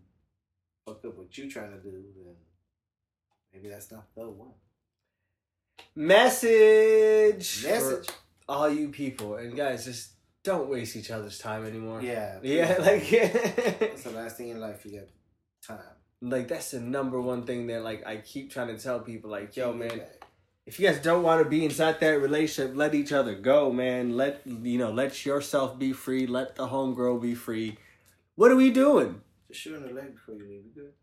fuck 0.85 1.03
up 1.05 1.17
what 1.17 1.37
you're 1.37 1.49
trying 1.49 1.71
to 1.71 1.77
do, 1.79 1.91
then 1.91 2.35
maybe 3.53 3.67
that's 3.69 3.91
not 3.91 4.05
the 4.15 4.29
one. 4.29 4.53
Message. 5.95 7.63
Message. 7.65 8.07
for 8.07 8.13
all 8.47 8.69
you 8.69 8.89
people 8.89 9.35
and 9.35 9.55
guys, 9.55 9.85
just 9.85 10.11
don't 10.43 10.69
waste 10.69 10.95
each 10.95 11.11
other's 11.11 11.37
time 11.39 11.65
anymore. 11.65 12.01
Yeah. 12.01 12.39
Yeah, 12.43 12.75
like 12.79 13.09
that's 13.09 14.03
the 14.03 14.11
last 14.11 14.37
thing 14.37 14.49
in 14.49 14.59
life 14.59 14.85
you 14.85 14.91
get 14.91 15.09
time. 15.65 15.79
like 16.21 16.47
that's 16.47 16.71
the 16.71 16.79
number 16.79 17.19
one 17.21 17.45
thing 17.45 17.67
that 17.67 17.83
like 17.83 18.05
I 18.05 18.17
keep 18.17 18.51
trying 18.51 18.67
to 18.75 18.77
tell 18.77 18.99
people 19.01 19.29
like, 19.29 19.55
yo 19.55 19.73
man. 19.73 20.01
If 20.65 20.79
you 20.79 20.87
guys 20.87 20.99
don't 20.99 21.23
want 21.23 21.43
to 21.43 21.49
be 21.49 21.65
inside 21.65 21.99
that 21.99 22.21
relationship, 22.21 22.73
let 22.75 22.95
each 22.95 23.11
other 23.11 23.35
go, 23.35 23.69
man. 23.71 24.15
Let 24.15 24.41
you 24.45 24.77
know, 24.77 24.91
let 24.91 25.25
yourself 25.25 25.77
be 25.77 25.91
free, 25.93 26.25
let 26.25 26.55
the 26.55 26.67
homegirl 26.67 27.21
be 27.21 27.35
free. 27.35 27.77
What 28.35 28.49
are 28.51 28.55
we 28.55 28.71
doing? 28.71 29.21
Just 29.49 29.59
shoot 29.61 29.75
him 29.75 29.83
in 29.83 29.89
the 29.95 30.01
leg 30.01 30.13
before 30.15 30.35
you 30.35 30.45
leave. 30.47 30.63
You 30.65 30.71
good? 30.73 30.93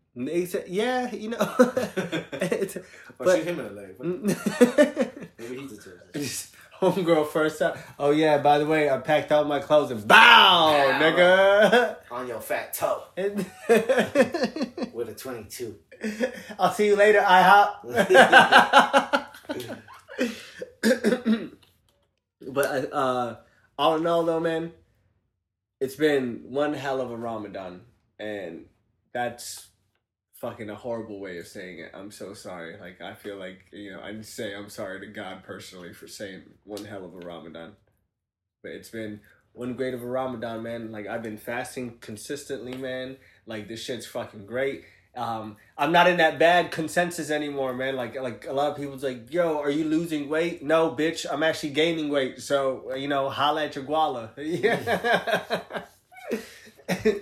Yeah, 0.67 1.13
you 1.13 1.29
know. 1.29 1.37
Or 3.19 3.19
oh, 3.19 3.25
But- 3.25 3.37
shoot 3.37 3.47
him 3.47 3.59
in 3.59 3.65
the 3.75 3.81
leg. 3.81 3.99
Maybe 5.37 5.57
he's. 5.61 5.87
Just 6.13 6.55
homegirl 6.81 7.27
first 7.27 7.59
time. 7.59 7.77
Oh 7.99 8.09
yeah, 8.11 8.37
by 8.39 8.57
the 8.57 8.65
way, 8.65 8.89
I 8.89 8.97
packed 8.97 9.31
out 9.31 9.45
my 9.47 9.59
clothes 9.59 9.91
and 9.91 10.05
bow, 10.07 10.15
Bow. 10.17 10.99
nigga. 10.99 11.97
On 12.11 12.27
your 12.27 12.41
fat 12.41 12.73
toe 12.73 13.03
with 13.15 13.45
a 15.09 15.13
22. 15.15 15.75
I'll 16.59 16.73
see 16.73 16.87
you 16.87 16.95
later, 16.95 17.19
IHOP. 17.21 19.27
But 22.51 22.93
uh, 22.93 23.35
all 23.77 23.95
in 23.97 24.07
all, 24.07 24.23
though, 24.23 24.39
man, 24.39 24.71
it's 25.79 25.95
been 25.95 26.43
one 26.45 26.73
hell 26.73 27.01
of 27.01 27.11
a 27.11 27.17
Ramadan, 27.17 27.81
and 28.19 28.65
that's 29.13 29.67
fucking 30.41 30.69
a 30.69 30.75
horrible 30.75 31.19
way 31.19 31.37
of 31.37 31.47
saying 31.47 31.79
it. 31.79 31.91
I'm 31.93 32.11
so 32.11 32.33
sorry. 32.33 32.77
Like 32.79 32.99
I 33.01 33.13
feel 33.13 33.37
like 33.37 33.65
you 33.71 33.91
know 33.91 34.01
I'd 34.01 34.25
say 34.25 34.55
I'm 34.55 34.69
sorry 34.69 34.99
to 34.99 35.07
God 35.07 35.43
personally 35.43 35.93
for 35.93 36.07
saying 36.07 36.41
one 36.63 36.85
hell 36.85 37.05
of 37.05 37.13
a 37.13 37.19
Ramadan, 37.19 37.73
but 38.63 38.71
it's 38.71 38.89
been 38.89 39.21
one 39.53 39.75
great 39.75 39.93
of 39.93 40.01
a 40.01 40.07
Ramadan, 40.07 40.63
man. 40.63 40.91
Like 40.91 41.07
I've 41.07 41.23
been 41.23 41.37
fasting 41.37 41.97
consistently, 41.99 42.75
man. 42.75 43.17
Like 43.45 43.67
this 43.67 43.83
shit's 43.83 44.07
fucking 44.07 44.45
great. 44.45 44.83
Um, 45.15 45.57
I'm 45.77 45.91
not 45.91 46.07
in 46.07 46.17
that 46.17 46.39
bad 46.39 46.71
consensus 46.71 47.29
anymore, 47.29 47.73
man. 47.73 47.95
Like 47.95 48.15
like 48.19 48.45
a 48.47 48.53
lot 48.53 48.71
of 48.71 48.77
people's 48.77 49.03
like, 49.03 49.33
yo, 49.33 49.59
are 49.59 49.69
you 49.69 49.85
losing 49.85 50.29
weight? 50.29 50.63
No, 50.63 50.91
bitch, 50.91 51.25
I'm 51.29 51.43
actually 51.43 51.71
gaining 51.71 52.09
weight. 52.09 52.41
So 52.41 52.93
you 52.95 53.07
know, 53.07 53.29
holla 53.29 53.65
at 53.65 53.75
your 53.75 53.83
guala. 53.83 54.29
Yeah. 54.37 55.61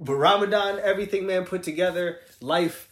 but 0.00 0.14
Ramadan, 0.14 0.80
everything, 0.82 1.26
man, 1.26 1.44
put 1.44 1.62
together, 1.62 2.18
life, 2.40 2.88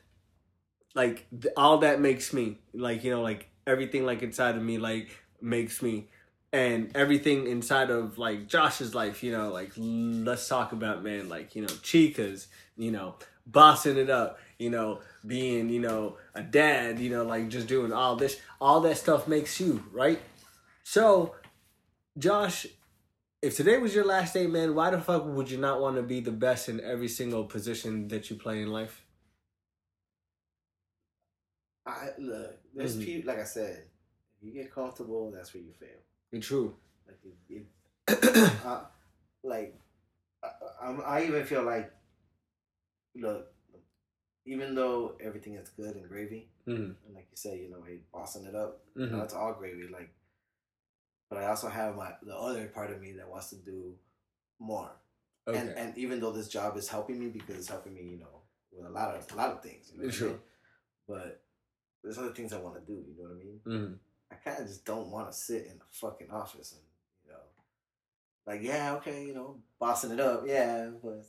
like 0.94 1.26
all 1.56 1.78
that 1.78 2.00
makes 2.00 2.32
me 2.32 2.58
like 2.72 3.02
you 3.04 3.10
know 3.10 3.22
like 3.22 3.48
everything 3.66 4.04
like 4.04 4.22
inside 4.22 4.56
of 4.56 4.62
me 4.62 4.78
like 4.78 5.08
makes 5.40 5.82
me 5.82 6.08
and 6.52 6.90
everything 6.96 7.46
inside 7.46 7.90
of 7.90 8.18
like 8.18 8.48
Josh's 8.48 8.94
life, 8.94 9.22
you 9.22 9.32
know, 9.32 9.50
like 9.50 9.72
let's 9.76 10.48
talk 10.48 10.72
about 10.72 11.02
man, 11.02 11.28
like 11.28 11.54
you 11.54 11.62
know, 11.62 11.68
chicas, 11.68 12.46
you 12.76 12.90
know, 12.90 13.14
bossing 13.46 13.96
it 13.96 14.10
up, 14.10 14.38
you 14.58 14.70
know, 14.70 15.00
being 15.26 15.68
you 15.68 15.80
know 15.80 16.16
a 16.34 16.42
dad, 16.42 16.98
you 16.98 17.10
know, 17.10 17.24
like 17.24 17.48
just 17.48 17.66
doing 17.68 17.92
all 17.92 18.16
this, 18.16 18.40
all 18.60 18.80
that 18.82 18.98
stuff 18.98 19.28
makes 19.28 19.60
you 19.60 19.84
right. 19.92 20.20
So, 20.82 21.34
Josh, 22.18 22.66
if 23.42 23.56
today 23.56 23.78
was 23.78 23.94
your 23.94 24.04
last 24.04 24.34
day, 24.34 24.46
man, 24.46 24.74
why 24.74 24.90
the 24.90 25.00
fuck 25.00 25.24
would 25.26 25.50
you 25.50 25.58
not 25.58 25.80
want 25.80 25.96
to 25.96 26.02
be 26.02 26.20
the 26.20 26.32
best 26.32 26.68
in 26.68 26.80
every 26.80 27.08
single 27.08 27.44
position 27.44 28.08
that 28.08 28.30
you 28.30 28.36
play 28.36 28.62
in 28.62 28.70
life? 28.72 29.04
I 31.86 32.10
look. 32.18 32.58
There's 32.74 32.96
Mhm. 32.96 33.04
people 33.04 33.32
like 33.32 33.40
I 33.40 33.44
said. 33.44 33.88
If 34.38 34.46
you 34.46 34.52
get 34.52 34.72
comfortable, 34.72 35.30
that's 35.30 35.52
where 35.52 35.62
you 35.62 35.72
fail. 35.72 35.98
Be 36.30 36.40
true. 36.40 36.74
Like 37.06 38.62
uh, 38.64 38.84
like 39.42 39.78
I, 40.42 40.86
I 40.86 41.24
even 41.24 41.44
feel 41.44 41.62
like 41.62 41.92
look, 43.14 43.52
even 44.44 44.74
though 44.74 45.16
everything 45.20 45.54
is 45.54 45.68
good 45.70 45.94
and 45.96 46.08
gravy, 46.08 46.48
Mhm. 46.66 46.96
and 47.04 47.14
like 47.14 47.26
you 47.30 47.36
said, 47.36 47.58
you 47.58 47.68
know, 47.70 47.82
hey, 47.82 48.00
bossing 48.12 48.44
it 48.46 48.54
up, 48.54 48.80
you 48.94 49.06
Mhm. 49.06 49.10
know, 49.12 49.22
it's 49.22 49.34
all 49.34 49.54
gravy. 49.54 49.88
Like, 49.88 50.10
but 51.28 51.38
I 51.38 51.46
also 51.46 51.68
have 51.68 51.96
my 51.96 52.14
the 52.22 52.36
other 52.36 52.66
part 52.68 52.90
of 52.90 53.00
me 53.00 53.12
that 53.12 53.28
wants 53.28 53.50
to 53.50 53.56
do 53.56 53.98
more. 54.58 54.90
Okay. 55.46 55.58
And 55.58 55.70
and 55.70 55.98
even 55.98 56.20
though 56.20 56.32
this 56.32 56.48
job 56.48 56.76
is 56.76 56.88
helping 56.88 57.18
me 57.18 57.28
because 57.28 57.56
it's 57.56 57.68
helping 57.68 57.94
me, 57.94 58.02
you 58.02 58.18
know, 58.18 58.42
with 58.72 58.86
a 58.86 58.90
lot 58.90 59.14
of 59.14 59.30
a 59.32 59.36
lot 59.36 59.50
of 59.50 59.62
things. 59.62 59.90
You 59.92 59.98
know 59.98 60.04
what 60.06 60.14
I 60.14 60.16
Sure. 60.16 60.28
mean? 60.28 60.40
But 61.08 61.42
there's 62.02 62.18
other 62.18 62.32
things 62.32 62.52
I 62.52 62.58
want 62.60 62.74
to 62.76 62.80
do. 62.92 62.98
You 63.08 63.14
know 63.16 63.28
what 63.30 63.32
I 63.32 63.44
mean? 63.44 63.60
Mhm. 63.64 63.98
I 64.30 64.34
kind 64.36 64.60
of 64.60 64.66
just 64.68 64.84
don't 64.84 65.10
want 65.10 65.30
to 65.30 65.36
sit 65.36 65.66
in 65.66 65.78
the 65.78 65.84
fucking 65.90 66.30
office 66.30 66.72
and 66.72 66.82
you 67.26 67.32
know, 67.32 67.40
like 68.46 68.62
yeah, 68.62 68.94
okay, 68.96 69.24
you 69.26 69.34
know, 69.34 69.60
bossing 69.78 70.12
it 70.12 70.20
up, 70.20 70.44
yeah, 70.46 70.88
but 71.02 71.26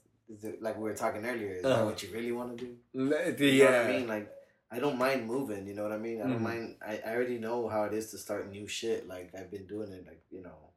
like 0.61 0.77
we 0.77 0.83
were 0.83 0.95
talking 0.95 1.25
earlier, 1.25 1.51
is 1.53 1.65
Uh-huh. 1.65 1.77
that 1.77 1.85
what 1.85 2.03
you 2.03 2.09
really 2.13 2.31
want 2.31 2.57
to 2.57 2.65
do? 2.65 2.77
N- 2.95 3.35
You 3.39 3.45
yeah. 3.53 3.65
know 3.71 3.71
what 3.71 3.89
I 3.89 3.97
mean? 3.97 4.07
Like, 4.07 4.31
I 4.71 4.79
don't 4.79 4.97
mind 4.97 5.27
moving. 5.27 5.67
You 5.67 5.73
know 5.73 5.83
what 5.83 5.91
I 5.91 5.97
mean? 5.97 6.21
I 6.21 6.27
don't 6.27 6.39
Mhm. 6.39 6.51
mind. 6.51 6.77
I, 6.81 6.97
I 7.05 7.15
already 7.15 7.37
know 7.39 7.67
how 7.67 7.83
it 7.83 7.93
is 7.93 8.11
to 8.11 8.17
start 8.17 8.49
new 8.49 8.67
shit. 8.67 9.07
Like 9.07 9.35
I've 9.35 9.51
been 9.51 9.67
doing 9.67 9.91
it. 9.91 10.05
Like 10.07 10.23
you 10.31 10.41
know, 10.41 10.73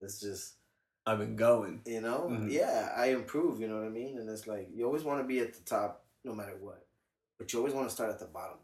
it's 0.00 0.20
just 0.20 0.56
I've 1.06 1.18
been 1.18 1.36
going. 1.36 1.82
you 1.84 2.00
know, 2.00 2.28
Mhm. 2.30 2.50
yeah. 2.50 2.92
I 2.96 3.06
improve. 3.20 3.60
You 3.60 3.68
know 3.68 3.76
what 3.76 3.86
I 3.86 3.90
mean? 3.90 4.18
And 4.18 4.28
it's 4.30 4.46
like 4.46 4.68
you 4.72 4.86
always 4.86 5.04
want 5.04 5.20
to 5.20 5.26
be 5.26 5.40
at 5.40 5.52
the 5.54 5.60
top, 5.62 6.06
no 6.24 6.34
matter 6.34 6.56
what, 6.56 6.86
but 7.38 7.52
you 7.52 7.58
always 7.58 7.74
want 7.74 7.88
to 7.88 7.94
start 7.94 8.10
at 8.10 8.18
the 8.18 8.26
bottom. 8.26 8.58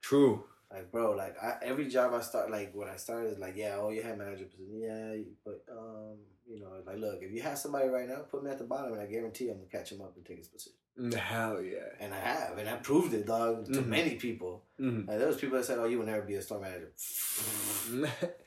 True. 0.00 0.44
Like 0.70 0.90
bro, 0.92 1.12
like 1.12 1.36
I, 1.42 1.58
every 1.62 1.88
job 1.88 2.12
I 2.12 2.20
start, 2.20 2.50
like 2.50 2.74
when 2.74 2.88
I 2.88 2.96
started, 2.96 3.32
is 3.32 3.38
like 3.38 3.56
yeah, 3.56 3.76
oh 3.78 3.90
you 3.90 4.02
had 4.02 4.18
manager 4.18 4.44
position, 4.46 4.80
yeah, 4.80 5.16
but 5.44 5.64
um, 5.70 6.18
you 6.50 6.58
know, 6.60 6.68
like 6.86 6.98
look, 6.98 7.18
if 7.22 7.30
you 7.32 7.42
have 7.42 7.58
somebody 7.58 7.88
right 7.88 8.08
now, 8.08 8.20
put 8.30 8.42
me 8.42 8.50
at 8.50 8.58
the 8.58 8.64
bottom, 8.64 8.92
and 8.94 9.02
I 9.02 9.06
guarantee 9.06 9.48
I'm 9.50 9.56
gonna 9.58 9.68
catch 9.68 9.92
him 9.92 10.00
up 10.00 10.14
and 10.16 10.24
take 10.24 10.38
his 10.38 10.48
position. 10.48 10.72
Hell 11.16 11.62
yeah. 11.62 11.90
And 12.00 12.12
I 12.12 12.18
have, 12.18 12.58
and 12.58 12.68
I 12.68 12.74
proved 12.76 13.14
it, 13.14 13.24
dog, 13.26 13.66
to 13.66 13.80
Mhm. 13.82 13.86
many 13.86 14.14
people. 14.16 14.64
Mhm. 14.80 15.06
Like, 15.06 15.18
there 15.18 15.28
was 15.28 15.36
people 15.36 15.56
that 15.58 15.64
said, 15.64 15.78
"Oh, 15.78 15.84
you 15.84 15.98
will 15.98 16.06
never 16.06 16.22
be 16.22 16.34
a 16.34 16.42
store 16.42 16.60
manager." 16.60 16.90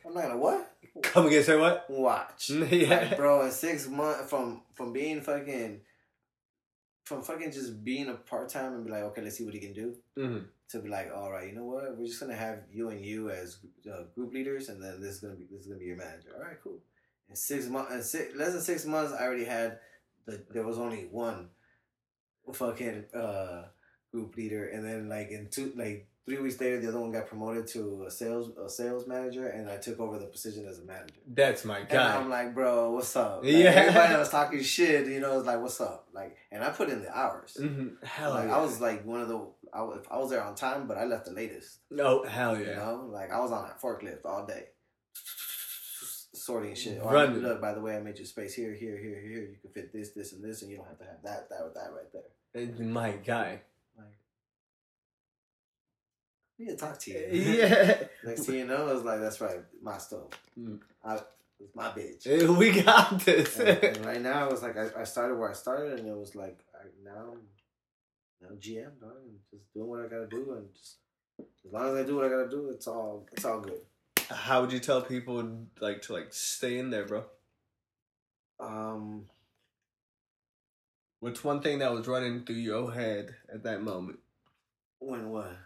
I'm 0.06 0.14
not 0.14 0.24
gonna 0.24 0.38
what? 0.38 0.78
Come 1.04 1.28
again, 1.28 1.44
say 1.44 1.58
what? 1.58 1.90
Watch, 1.90 2.50
Yeah. 2.72 3.08
Like, 3.10 3.18
bro. 3.18 3.46
In 3.46 3.52
six 3.52 3.88
months 3.88 4.30
from 4.30 4.64
from 4.74 4.92
being 4.94 5.22
fucking, 5.22 5.82
from 7.06 7.22
fucking 7.22 7.52
just 7.52 7.84
being 7.84 8.10
a 8.10 8.16
part 8.16 8.50
time 8.50 8.74
and 8.74 8.86
be 8.86 8.92
like, 8.92 9.04
okay, 9.04 9.22
let's 9.22 9.38
see 9.38 9.46
what 9.46 9.54
he 9.54 9.60
can 9.60 9.74
do. 9.74 9.96
Mhm. 10.18 10.46
To 10.70 10.80
be 10.80 10.90
like, 10.90 11.12
all 11.14 11.32
right, 11.32 11.48
you 11.50 11.54
know 11.56 11.66
what? 11.66 11.98
We're 11.98 12.06
just 12.06 12.20
gonna 12.20 12.36
have 12.36 12.60
you 12.72 12.90
and 12.90 13.04
you 13.06 13.30
as 13.30 13.58
uh, 13.92 14.04
group 14.16 14.34
leaders, 14.34 14.70
and 14.70 14.82
then 14.84 15.02
this 15.02 15.16
is 15.16 15.20
gonna 15.22 15.36
be 15.36 15.46
this 15.46 15.62
is 15.62 15.68
gonna 15.68 15.80
be 15.80 15.86
your 15.86 15.98
manager. 15.98 16.30
All 16.36 16.44
right, 16.44 16.58
cool. 16.64 16.80
In 17.32 17.36
six 17.38 17.68
months, 17.68 17.94
in 17.94 18.04
six, 18.04 18.36
less 18.36 18.52
than 18.52 18.62
six 18.62 18.86
months, 18.86 19.14
I 19.18 19.24
already 19.24 19.46
had 19.46 19.80
the. 20.26 20.44
There 20.52 20.66
was 20.66 20.78
only 20.78 21.08
one 21.10 21.50
fucking 22.54 23.06
uh 23.16 23.64
group 24.12 24.36
leader, 24.36 24.68
and 24.68 24.84
then 24.86 25.08
like 25.08 25.30
in 25.32 25.48
two 25.50 25.72
like 25.78 26.08
three 26.26 26.40
weeks 26.40 26.60
later, 26.60 26.82
the 26.82 26.90
other 26.90 27.00
one 27.00 27.12
got 27.12 27.28
promoted 27.28 27.68
to 27.68 28.04
a 28.06 28.12
sales 28.12 28.52
a 28.58 28.70
sales 28.70 29.08
manager, 29.08 29.48
and 29.48 29.70
I 29.70 29.78
took 29.78 30.00
over 30.02 30.20
the 30.20 30.26
position 30.26 30.68
as 30.68 30.80
a 30.80 30.84
manager. 30.84 31.16
That's 31.26 31.64
my 31.64 31.84
guy. 31.84 32.16
And 32.16 32.24
I'm 32.26 32.30
like, 32.30 32.54
bro, 32.54 32.92
what's 32.92 33.16
up? 33.16 33.44
Like, 33.44 33.54
Yeah. 33.54 33.70
Everybody 33.70 34.16
was 34.16 34.30
talking 34.38 34.62
shit, 34.62 35.08
you 35.08 35.22
know, 35.22 35.38
it's 35.38 35.48
like, 35.48 35.62
what's 35.62 35.80
up? 35.80 36.10
Like, 36.14 36.36
and 36.52 36.62
I 36.64 36.70
put 36.72 36.90
in 36.90 37.02
the 37.02 37.18
hours. 37.18 37.58
Mhm. 37.60 38.04
Hell 38.04 38.32
like, 38.32 38.50
yeah. 38.50 38.58
I 38.58 38.62
was 38.62 38.82
like 38.82 39.06
one 39.06 39.22
of 39.22 39.30
the, 39.30 39.48
I 39.74 39.82
was, 39.84 40.04
I 40.12 40.18
was 40.18 40.30
there 40.30 40.44
on 40.44 40.56
time, 40.56 40.86
but 40.88 40.98
I 40.98 41.06
left 41.06 41.26
the 41.28 41.32
latest. 41.32 41.80
Oh, 41.98 42.26
hell 42.28 42.58
You 42.60 42.66
yeah. 42.66 42.76
know, 42.76 43.08
like 43.10 43.32
I 43.32 43.40
was 43.40 43.52
on 43.54 43.70
a 43.70 43.74
forklift 43.82 44.26
all 44.26 44.46
day, 44.46 44.66
sorting 46.52 46.76
shit. 46.76 47.00
Oh, 47.02 47.10
Running. 47.10 47.42
Look, 47.42 47.62
by 47.62 47.74
the 47.74 47.82
way, 47.82 47.96
I 47.96 48.00
made 48.00 48.20
you 48.20 48.26
space 48.26 48.54
here, 48.54 48.74
here, 48.74 48.98
here, 48.98 49.22
here. 49.22 49.42
You 49.42 49.56
can 49.62 49.72
fit 49.72 49.94
this, 49.94 50.10
this, 50.10 50.34
and 50.34 50.44
this, 50.44 50.62
and 50.62 50.72
you 50.72 50.78
don't 50.78 50.88
have 50.88 51.00
to 51.00 51.06
have 51.06 51.22
that, 51.24 51.50
that, 51.50 51.62
or 51.62 51.72
that 51.74 51.92
right 51.94 52.12
there. 52.12 52.86
My 52.86 53.12
guy. 53.12 53.62
Like, 53.98 54.08
I 56.60 56.64
need 56.64 56.70
to 56.70 56.76
talk 56.76 57.00
to 57.00 57.12
you. 57.12 57.28
Yeah. 57.32 58.04
Next 58.24 58.46
thing 58.46 58.56
you 58.56 58.66
know, 58.66 58.88
it's 58.88 59.06
like 59.06 59.20
that's 59.20 59.40
right, 59.42 59.60
my 59.82 59.98
stove. 59.98 60.32
Mm. 60.60 60.80
I, 61.04 61.20
it's 61.60 61.76
my 61.76 61.90
bitch. 61.90 62.58
we 62.58 62.82
got 62.82 63.20
this. 63.20 63.58
and, 63.60 63.70
and 63.70 64.06
right 64.06 64.22
now 64.22 64.46
it 64.48 64.52
was 64.52 64.64
like 64.64 64.78
I, 64.78 65.02
I 65.02 65.04
started 65.04 65.36
where 65.36 65.50
I 65.50 65.54
started 65.54 66.00
and 66.00 66.08
it 66.08 66.18
was 66.18 66.36
like 66.36 66.60
I 66.74 66.86
now 67.04 67.34
I'm 67.34 67.42
now 68.42 68.56
GM 68.60 69.00
dog 69.00 69.18
and 69.24 69.38
just 69.52 69.72
doing 69.74 69.88
what 69.88 70.00
I 70.00 70.08
gotta 70.08 70.28
do 70.28 70.54
and 70.58 70.74
just 70.74 70.98
as 71.66 71.72
long 71.72 71.96
as 71.96 72.04
I 72.04 72.08
do 72.08 72.16
what 72.16 72.26
I 72.26 72.30
gotta 72.30 72.50
do 72.50 72.70
it's 72.72 72.88
all 72.88 73.28
it's 73.32 73.46
all 73.46 73.60
good. 73.62 73.82
How 74.32 74.62
would 74.62 74.72
you 74.72 74.80
tell 74.80 75.02
people 75.02 75.68
like 75.80 76.02
to 76.04 76.14
like 76.14 76.34
stay 76.34 76.78
in 76.78 76.90
there, 76.90 77.06
bro? 77.06 77.26
Um 78.60 79.26
What's 81.20 81.44
one 81.44 81.62
thing 81.62 81.80
that 81.80 81.94
was 81.94 82.08
running 82.08 82.46
through 82.46 82.56
your 82.56 82.94
head 82.94 83.36
at 83.54 83.64
that 83.64 83.84
moment? 83.84 84.20
when 85.02 85.30
what? 85.30 85.58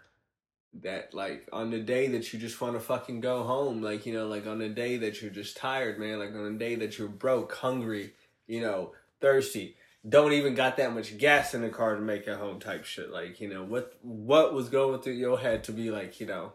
That 0.82 1.14
like 1.14 1.48
on 1.52 1.70
the 1.70 1.80
day 1.80 2.08
that 2.08 2.32
you 2.32 2.38
just 2.38 2.60
want 2.60 2.74
to 2.74 2.80
fucking 2.80 3.20
go 3.20 3.44
home, 3.44 3.80
like 3.80 4.04
you 4.04 4.12
know, 4.12 4.26
like 4.26 4.46
on 4.46 4.58
the 4.58 4.68
day 4.68 4.98
that 4.98 5.22
you're 5.22 5.30
just 5.30 5.56
tired, 5.56 5.98
man, 5.98 6.18
like 6.18 6.34
on 6.34 6.52
the 6.52 6.58
day 6.58 6.74
that 6.74 6.98
you're 6.98 7.08
broke, 7.08 7.54
hungry, 7.54 8.12
you 8.46 8.60
know, 8.60 8.92
thirsty, 9.20 9.76
don't 10.06 10.32
even 10.32 10.54
got 10.54 10.76
that 10.76 10.92
much 10.92 11.16
gas 11.16 11.54
in 11.54 11.62
the 11.62 11.70
car 11.70 11.94
to 11.94 12.02
make 12.02 12.26
it 12.26 12.36
home, 12.36 12.60
type 12.60 12.84
shit. 12.84 13.10
Like 13.10 13.40
you 13.40 13.48
know, 13.48 13.64
what 13.64 13.94
what 14.02 14.52
was 14.52 14.68
going 14.68 15.00
through 15.00 15.14
your 15.14 15.38
head 15.38 15.64
to 15.64 15.72
be 15.72 15.90
like, 15.90 16.20
you 16.20 16.26
know, 16.26 16.52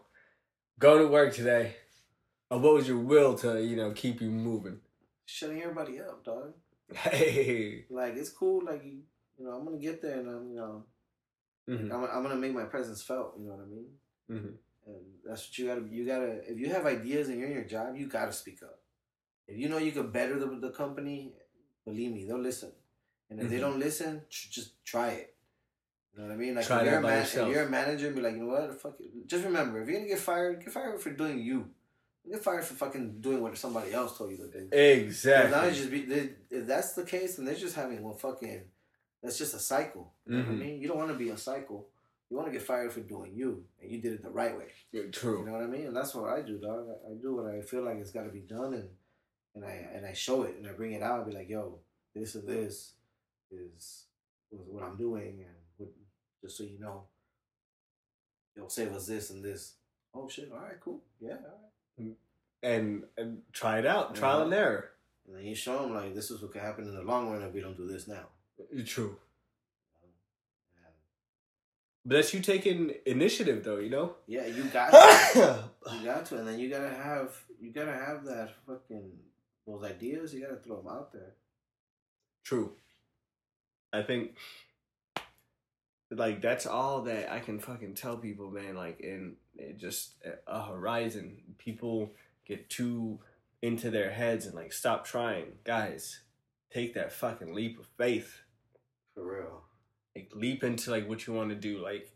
go 0.78 0.98
to 0.98 1.08
work 1.08 1.34
today, 1.34 1.74
what 2.58 2.74
was 2.74 2.88
your 2.88 2.98
will 2.98 3.34
to 3.38 3.62
you 3.62 3.76
know 3.76 3.92
keep 3.92 4.20
you 4.20 4.30
moving? 4.30 4.80
Shutting 5.26 5.62
everybody 5.62 6.00
up, 6.00 6.24
dog. 6.24 6.52
Hey, 6.94 7.84
Like 7.90 8.16
it's 8.16 8.30
cool, 8.30 8.64
like 8.64 8.84
you, 8.84 8.98
you 9.38 9.44
know, 9.46 9.52
I'm 9.52 9.64
gonna 9.64 9.78
get 9.78 10.02
there 10.02 10.18
and 10.20 10.28
I'm 10.28 10.48
you 10.50 10.56
know 10.56 10.84
Mhm. 11.68 11.92
I'm, 11.92 12.04
I'm 12.04 12.22
gonna 12.22 12.36
make 12.36 12.52
my 12.54 12.64
presence 12.64 13.02
felt, 13.02 13.38
you 13.38 13.46
know 13.46 13.52
what 13.54 13.64
I 13.64 13.68
mean? 13.68 13.86
Mhm. 14.30 14.54
And 14.86 14.96
that's 15.24 15.46
what 15.48 15.58
you 15.58 15.66
gotta 15.68 15.82
you 15.90 16.04
gotta 16.04 16.50
if 16.52 16.58
you 16.58 16.68
have 16.70 16.86
ideas 16.86 17.28
and 17.28 17.38
you're 17.38 17.48
in 17.48 17.54
your 17.54 17.64
job, 17.64 17.96
you 17.96 18.06
gotta 18.08 18.32
speak 18.32 18.62
up. 18.62 18.80
If 19.46 19.56
you 19.58 19.68
know 19.68 19.78
you 19.78 19.92
could 19.92 20.12
better 20.12 20.38
the, 20.38 20.46
the 20.60 20.70
company, 20.70 21.32
believe 21.84 22.12
me, 22.12 22.24
they'll 22.26 22.38
listen. 22.38 22.72
And 23.30 23.40
if 23.40 23.48
they 23.48 23.56
Mhm. 23.58 23.60
don't 23.60 23.78
listen, 23.78 24.22
tr- 24.28 24.50
just 24.50 24.84
try 24.84 25.08
it. 25.10 25.34
You 26.12 26.20
know 26.20 26.28
what 26.28 26.34
I 26.34 26.36
mean? 26.36 26.54
Like 26.56 26.66
Try 26.66 26.80
if, 26.80 26.86
you're 26.86 26.98
a 26.98 27.02
man, 27.02 27.20
yourself. 27.20 27.48
if 27.48 27.54
you're 27.54 27.64
a 27.64 27.70
manager, 27.70 28.10
be 28.10 28.20
like, 28.20 28.34
you 28.34 28.40
know 28.40 28.52
what, 28.52 28.80
fuck 28.80 29.00
it. 29.00 29.26
Just 29.26 29.44
remember, 29.44 29.80
if 29.80 29.88
you're 29.88 29.96
gonna 29.98 30.08
get 30.08 30.18
fired, 30.18 30.62
get 30.62 30.72
fired 30.72 31.00
for 31.00 31.10
doing 31.10 31.38
you. 31.38 31.70
You 32.24 32.32
get 32.34 32.44
fired 32.44 32.64
for 32.64 32.74
fucking 32.74 33.20
doing 33.20 33.42
what 33.42 33.56
somebody 33.58 33.92
else 33.92 34.16
told 34.16 34.30
you 34.30 34.36
to 34.38 34.46
do. 34.48 34.68
Exactly. 34.70 35.68
it's 35.68 35.78
just 35.78 35.90
be, 35.90 36.02
they, 36.04 36.30
if 36.50 36.66
that's 36.66 36.92
the 36.92 37.04
case, 37.04 37.36
then 37.36 37.44
they're 37.46 37.54
just 37.54 37.74
having 37.76 38.02
one 38.02 38.16
fucking. 38.16 38.62
That's 39.22 39.38
just 39.38 39.54
a 39.54 39.58
cycle. 39.58 40.12
You 40.26 40.32
know 40.36 40.38
what 40.44 40.48
I 40.48 40.52
Mhm. 40.54 40.58
mean? 40.58 40.80
You 40.82 40.88
don't 40.88 40.98
want 40.98 41.10
to 41.12 41.16
be 41.18 41.30
a 41.30 41.36
cycle. 41.36 41.88
You 42.28 42.36
want 42.36 42.48
to 42.48 42.52
get 42.52 42.62
fired 42.62 42.92
for 42.92 43.00
doing 43.00 43.34
you, 43.34 43.64
and 43.80 43.90
you 43.90 44.00
did 44.00 44.14
it 44.14 44.22
the 44.22 44.30
right 44.30 44.56
way. 44.56 44.68
You 44.90 45.10
True. 45.10 45.40
You 45.40 45.46
know 45.46 45.52
what 45.52 45.62
I 45.62 45.66
mean? 45.66 45.86
And 45.88 45.96
that's 45.96 46.14
what 46.14 46.30
I 46.30 46.42
do, 46.42 46.58
dog. 46.58 46.88
I, 46.88 47.10
I 47.12 47.14
do 47.20 47.34
what 47.36 47.46
I 47.46 47.60
feel 47.60 47.82
like 47.82 47.96
it's 47.98 48.10
got 48.10 48.24
to 48.24 48.30
be 48.30 48.40
done, 48.40 48.74
and 48.74 48.88
and 49.54 49.64
I 49.64 49.72
and 49.94 50.06
I 50.06 50.12
show 50.12 50.42
it, 50.44 50.56
and 50.56 50.66
I 50.66 50.72
bring 50.72 50.92
it 50.92 51.02
out. 51.02 51.20
I 51.20 51.24
be 51.24 51.32
like, 51.32 51.48
yo, 51.48 51.80
this 52.14 52.34
and 52.36 52.48
this 52.48 52.94
is 53.50 54.06
was 54.50 54.66
what 54.68 54.82
I'm 54.82 54.96
doing, 54.96 55.44
and 55.46 55.56
what, 55.76 55.90
just 56.40 56.56
so 56.56 56.64
you 56.64 56.78
know, 56.80 57.04
yo, 58.56 58.66
save 58.68 58.92
us 58.92 59.06
this 59.06 59.30
and 59.30 59.44
this. 59.44 59.74
Oh 60.14 60.28
shit! 60.28 60.50
All 60.52 60.58
right, 60.58 60.80
cool. 60.80 61.02
Yeah, 61.20 61.32
all 61.34 61.36
right. 61.36 61.70
And, 62.62 63.04
and 63.16 63.42
try 63.52 63.78
it 63.78 63.86
out. 63.86 64.14
Trial 64.14 64.42
and 64.42 64.54
error. 64.54 64.90
And 65.26 65.36
then 65.36 65.44
you 65.44 65.54
show 65.54 65.82
them 65.82 65.94
like 65.94 66.14
this 66.14 66.30
is 66.30 66.42
what 66.42 66.52
could 66.52 66.62
happen 66.62 66.84
in 66.84 66.94
the 66.94 67.02
long 67.02 67.30
run 67.30 67.42
if 67.42 67.52
we 67.52 67.60
don't 67.60 67.76
do 67.76 67.86
this 67.86 68.06
now. 68.08 68.26
Uh, 68.60 68.82
true. 68.84 69.16
And 70.02 70.12
But 72.04 72.14
that's 72.16 72.34
you 72.34 72.40
taking 72.40 72.92
initiative, 73.06 73.64
though. 73.64 73.78
You 73.78 73.90
know. 73.90 74.14
yeah, 74.26 74.46
you 74.46 74.64
got 74.64 74.90
to, 74.90 75.64
you 75.92 76.04
got 76.04 76.26
to, 76.26 76.38
and 76.38 76.46
then 76.46 76.58
you 76.58 76.68
gotta 76.68 76.90
have 76.90 77.34
you 77.60 77.72
gotta 77.72 77.92
have 77.92 78.24
that 78.24 78.50
fucking 78.66 79.12
those 79.66 79.84
ideas. 79.84 80.34
You 80.34 80.42
gotta 80.42 80.56
throw 80.56 80.76
them 80.78 80.88
out 80.88 81.12
there. 81.12 81.34
True. 82.44 82.72
I 83.92 84.02
think 84.02 84.36
like 86.10 86.42
that's 86.42 86.66
all 86.66 87.02
that 87.02 87.32
I 87.32 87.40
can 87.40 87.58
fucking 87.58 87.94
tell 87.94 88.16
people, 88.16 88.50
man. 88.50 88.74
Like 88.74 89.00
in 89.00 89.36
just 89.76 90.14
a 90.46 90.62
horizon, 90.64 91.38
people 91.58 92.12
get 92.46 92.70
too 92.70 93.20
into 93.60 93.90
their 93.90 94.10
heads 94.10 94.46
and 94.46 94.54
like 94.54 94.72
stop 94.72 95.04
trying. 95.04 95.52
Guys, 95.64 96.20
take 96.72 96.94
that 96.94 97.12
fucking 97.12 97.54
leap 97.54 97.78
of 97.78 97.86
faith. 97.96 98.40
For 99.14 99.24
real. 99.24 99.62
Like 100.16 100.30
leap 100.34 100.64
into 100.64 100.90
like 100.90 101.08
what 101.08 101.26
you 101.26 101.32
want 101.32 101.50
to 101.50 101.56
do. 101.56 101.78
Like 101.78 102.08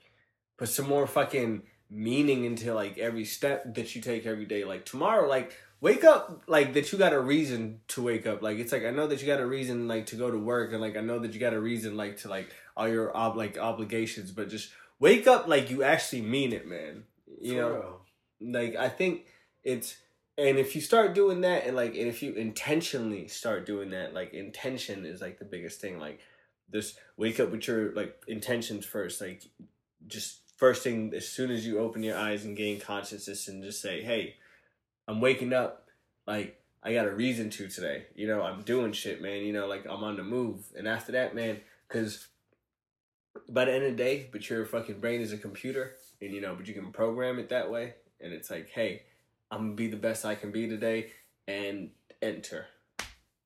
put 0.59 0.68
some 0.68 0.88
more 0.88 1.07
fucking 1.07 1.62
meaning 1.88 2.44
into 2.44 2.75
like 2.75 2.99
every 2.99 3.25
step 3.25 3.75
that 3.75 3.94
you 3.94 4.03
take 4.03 4.27
every 4.27 4.44
day. 4.44 4.64
Like 4.64 4.85
tomorrow, 4.85 5.29
like 5.29 5.53
wake 5.81 6.05
up 6.05 6.42
like 6.46 6.72
that 6.75 6.90
you 6.90 6.99
got 6.99 7.12
a 7.12 7.20
reason 7.20 7.81
to 7.88 8.03
wake 8.03 8.27
up. 8.27 8.42
Like 8.42 8.59
it's 8.59 8.72
like 8.72 8.85
I 8.85 8.90
know 8.90 9.07
that 9.07 9.20
you 9.20 9.27
got 9.27 9.40
a 9.40 9.46
reason 9.46 9.88
like 9.88 10.07
to 10.07 10.16
go 10.16 10.31
to 10.31 10.38
work 10.38 10.72
and 10.72 10.81
like 10.81 10.96
I 10.96 11.01
know 11.01 11.18
that 11.20 11.33
you 11.33 11.40
got 11.40 11.55
a 11.55 11.61
reason 11.61 11.96
like 11.96 12.18
to 12.18 12.29
like 12.29 12.49
all 12.77 12.88
your 12.88 13.16
ob- 13.16 13.37
like 13.37 13.57
obligations, 13.57 14.33
but 14.33 14.49
just 14.49 14.70
wake 14.99 15.27
up 15.27 15.46
like 15.46 15.70
you 15.70 15.83
actually 15.83 16.22
mean 16.22 16.53
it, 16.53 16.66
man. 16.66 17.05
You 17.40 17.53
For 17.53 17.57
know, 17.57 18.01
real. 18.40 18.53
like 18.53 18.77
I 18.77 18.88
think 18.88 19.27
it's 19.64 19.96
and 20.38 20.59
if 20.59 20.75
you 20.75 20.81
start 20.81 21.14
doing 21.14 21.40
that 21.42 21.66
and 21.66 21.77
like 21.77 21.94
and 21.94 22.07
if 22.09 22.22
you 22.22 22.33
intentionally 22.35 23.29
start 23.29 23.66
doing 23.66 23.90
that, 23.90 24.14
like 24.14 24.35
intention 24.35 25.05
is 25.07 25.20
like 25.20 25.38
the 25.38 25.44
biggest 25.44 25.81
thing. 25.81 25.99
Like 25.99 26.20
just 26.72 26.99
wake 27.16 27.40
up 27.40 27.51
with 27.51 27.66
your 27.66 27.92
like 27.92 28.22
intentions 28.29 28.85
first. 28.85 29.20
Like 29.20 29.42
just 30.07 30.40
first 30.57 30.83
thing 30.83 31.12
as 31.14 31.29
soon 31.29 31.51
as 31.51 31.66
you 31.66 31.79
open 31.79 32.03
your 32.03 32.16
eyes 32.18 32.44
and 32.44 32.57
gain 32.57 32.81
consciousness 32.81 33.49
and 33.49 33.62
just 33.62 33.81
say, 33.81 34.03
Hey, 34.03 34.37
I'm 35.09 35.20
waking 35.20 35.53
up 35.53 35.88
like 36.27 36.61
I 36.83 36.92
got 36.92 37.07
a 37.07 37.11
reason 37.11 37.51
to 37.51 37.68
today. 37.68 38.07
You 38.14 38.27
know, 38.29 38.42
I'm 38.42 38.62
doing 38.62 38.92
shit, 38.92 39.20
man. 39.20 39.42
You 39.44 39.53
know, 39.53 39.66
like 39.66 39.87
I'm 39.88 40.05
on 40.05 40.16
the 40.16 40.22
move. 40.22 40.66
And 40.77 40.87
after 40.87 41.12
that, 41.12 41.35
man, 41.35 41.61
because 41.88 42.29
by 43.49 43.64
the 43.64 43.72
end 43.75 43.85
of 43.85 43.96
the 43.96 43.96
day, 43.96 44.29
but 44.31 44.49
your 44.49 44.64
fucking 44.64 45.01
brain 45.01 45.20
is 45.20 45.33
a 45.33 45.38
computer, 45.38 45.96
and 46.21 46.33
you 46.33 46.40
know, 46.40 46.54
but 46.54 46.67
you 46.69 46.75
can 46.75 46.92
program 46.92 47.38
it 47.38 47.48
that 47.50 47.71
way, 47.71 47.94
and 48.21 48.33
it's 48.33 48.50
like, 48.50 48.69
hey, 48.71 49.02
I'm 49.50 49.58
gonna 49.62 49.75
be 49.75 49.88
the 49.88 49.96
best 49.96 50.25
I 50.25 50.35
can 50.35 50.50
be 50.52 50.69
today, 50.69 51.10
and 51.46 51.90
enter, 52.23 52.67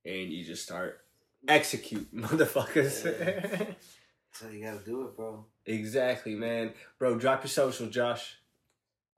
and 0.05 0.31
you 0.33 0.45
just 0.45 0.63
start 0.63 1.01
execute, 1.49 2.15
motherfuckers. 2.15 3.03
That's 3.03 4.43
how 4.43 4.49
you 4.49 4.65
gotta 4.65 4.85
do 4.85 5.03
it, 5.07 5.17
bro. 5.17 5.45
exactly, 5.67 6.35
man, 6.35 6.73
bro. 6.99 7.19
Drop 7.19 7.43
your 7.43 7.49
social, 7.49 7.89
Josh. 7.89 8.37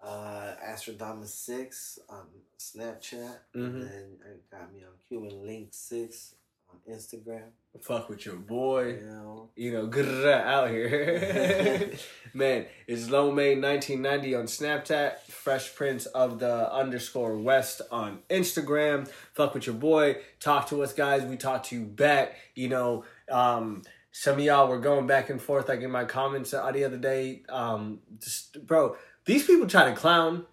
Uh, 0.02 0.54
Astrodamus 0.66 1.28
six 1.28 1.98
on 2.08 2.26
Snapchat, 2.58 3.36
Mhm. 3.54 3.64
and 3.66 3.82
then 3.82 4.18
I 4.24 4.56
got 4.56 4.72
me 4.72 4.80
on 4.82 4.94
Cuban 5.06 5.46
Link 5.46 5.68
six 5.72 6.34
on 6.72 6.94
Instagram. 6.94 7.50
Fuck 7.80 8.08
with 8.08 8.26
your 8.26 8.36
boy. 8.36 8.98
You 9.00 9.06
know, 9.06 9.50
you 9.56 9.72
know, 9.72 10.32
out 10.44 10.70
here. 10.70 11.90
Man, 12.34 12.66
it's 12.86 13.08
Lomay 13.08 13.60
1990 13.60 14.34
on 14.34 14.44
Snapchat, 14.44 15.18
Fresh 15.20 15.74
Prince 15.74 16.06
of 16.06 16.38
the 16.38 16.72
underscore 16.72 17.38
West 17.38 17.80
on 17.90 18.20
Instagram. 18.28 19.08
Fuck 19.34 19.54
with 19.54 19.66
your 19.66 19.74
boy. 19.74 20.16
Talk 20.38 20.68
to 20.68 20.82
us, 20.82 20.92
guys. 20.92 21.24
We 21.24 21.36
talk 21.36 21.62
to 21.64 21.76
you 21.76 21.84
back. 21.84 22.36
You 22.54 22.68
know, 22.68 23.04
um, 23.30 23.82
some 24.12 24.38
of 24.38 24.44
y'all 24.44 24.68
were 24.68 24.78
going 24.78 25.06
back 25.06 25.30
and 25.30 25.40
forth 25.40 25.68
like 25.68 25.80
in 25.80 25.90
my 25.90 26.04
comments 26.04 26.50
the 26.50 26.62
other 26.62 26.98
day. 26.98 27.42
Um, 27.48 28.00
just 28.18 28.66
bro, 28.66 28.96
these 29.24 29.46
people 29.46 29.66
try 29.66 29.88
to 29.88 29.96
clown, 29.96 30.44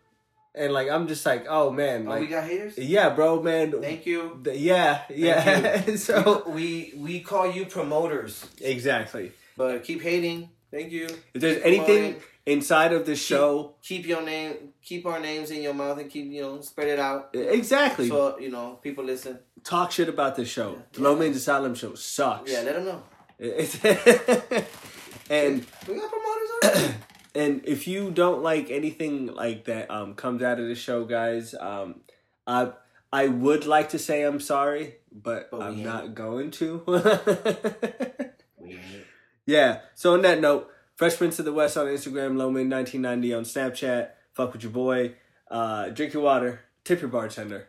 and 0.56 0.74
like 0.74 0.90
I'm 0.90 1.08
just 1.08 1.26
like, 1.26 1.46
oh 1.50 1.72
man, 1.72 2.08
Oh, 2.08 2.20
we 2.20 2.28
got 2.28 2.44
haters. 2.46 2.78
yeah, 2.78 3.10
bro, 3.10 3.42
man. 3.42 3.82
Thank 3.82 4.06
you. 4.06 4.42
th- 4.44 4.60
yeah, 4.60 5.04
yeah. 5.10 5.96
so 6.08 6.44
we 6.48 6.94
we 6.98 7.20
call 7.22 7.52
you 7.52 7.66
promoters, 7.66 8.46
exactly. 8.62 9.32
but 9.58 9.84
keep 9.84 10.02
hating. 10.02 10.50
Thank 10.72 10.92
you. 10.92 11.06
If 11.34 11.42
there's 11.42 11.56
Keep 11.58 11.66
anything 11.66 12.02
promoting. 12.14 12.22
inside 12.46 12.94
of 12.94 13.06
the 13.08 13.16
show, 13.16 13.74
keep 13.82 14.06
your 14.06 14.22
name, 14.22 14.74
keep 14.84 15.06
our 15.08 15.20
names 15.20 15.50
in 15.50 15.64
your 15.64 15.74
mouth, 15.74 15.98
and 16.00 16.10
keep 16.12 16.26
you 16.32 16.42
know 16.44 16.62
spread 16.62 16.88
it 16.90 17.00
out. 17.00 17.30
exactly. 17.34 18.08
So 18.08 18.38
you 18.40 18.50
know 18.52 18.78
people 18.82 19.04
listen. 19.04 19.40
Talk 19.64 19.92
shit 19.92 20.08
about 20.10 20.36
this 20.36 20.48
show. 20.48 20.72
Yeah. 20.74 20.82
The 20.94 21.02
Low 21.02 21.16
Man's 21.16 21.38
Asylum 21.38 21.76
show 21.76 21.94
sucks. 21.96 22.52
Yeah, 22.52 22.62
let 22.62 22.76
them 22.76 22.86
know. 22.86 23.04
And 25.32 25.64
We 25.88 25.94
got 25.96 26.10
promoters 26.10 26.86
on. 26.90 26.96
and 27.36 27.62
if 27.66 27.88
you 27.88 28.12
don't 28.12 28.42
like 28.44 28.70
anything 28.70 29.28
like 29.28 29.66
that 29.66 29.90
um 29.92 30.16
comes 30.16 30.42
out 30.42 30.60
of 30.60 30.68
the 30.68 30.76
show, 30.76 31.06
guys, 31.06 31.54
um 31.60 32.02
I 32.48 32.72
I 33.12 33.28
would 33.28 33.66
like 33.66 33.90
to 33.90 34.00
say 34.00 34.24
I'm 34.24 34.40
sorry, 34.40 34.96
but, 35.12 35.50
But 35.52 35.62
I'm 35.62 35.84
not 35.84 36.14
going 36.14 36.52
to. 36.52 36.84
yeah. 39.46 39.80
So 39.96 40.14
on 40.14 40.22
that 40.22 40.40
note, 40.40 40.70
Fresh 40.96 41.18
Prince 41.18 41.40
of 41.40 41.46
the 41.46 41.54
West 41.54 41.78
on 41.78 41.88
Instagram, 41.88 42.36
Lowman1990 42.36 43.38
on 43.38 43.44
Snapchat. 43.44 44.10
Fuck 44.34 44.54
with 44.54 44.64
your 44.64 44.72
boy. 44.72 45.16
Uh, 45.50 45.90
drink 45.90 46.14
your 46.14 46.24
water. 46.24 46.62
Tip 46.84 47.02
your 47.02 47.10
bartender. 47.10 47.68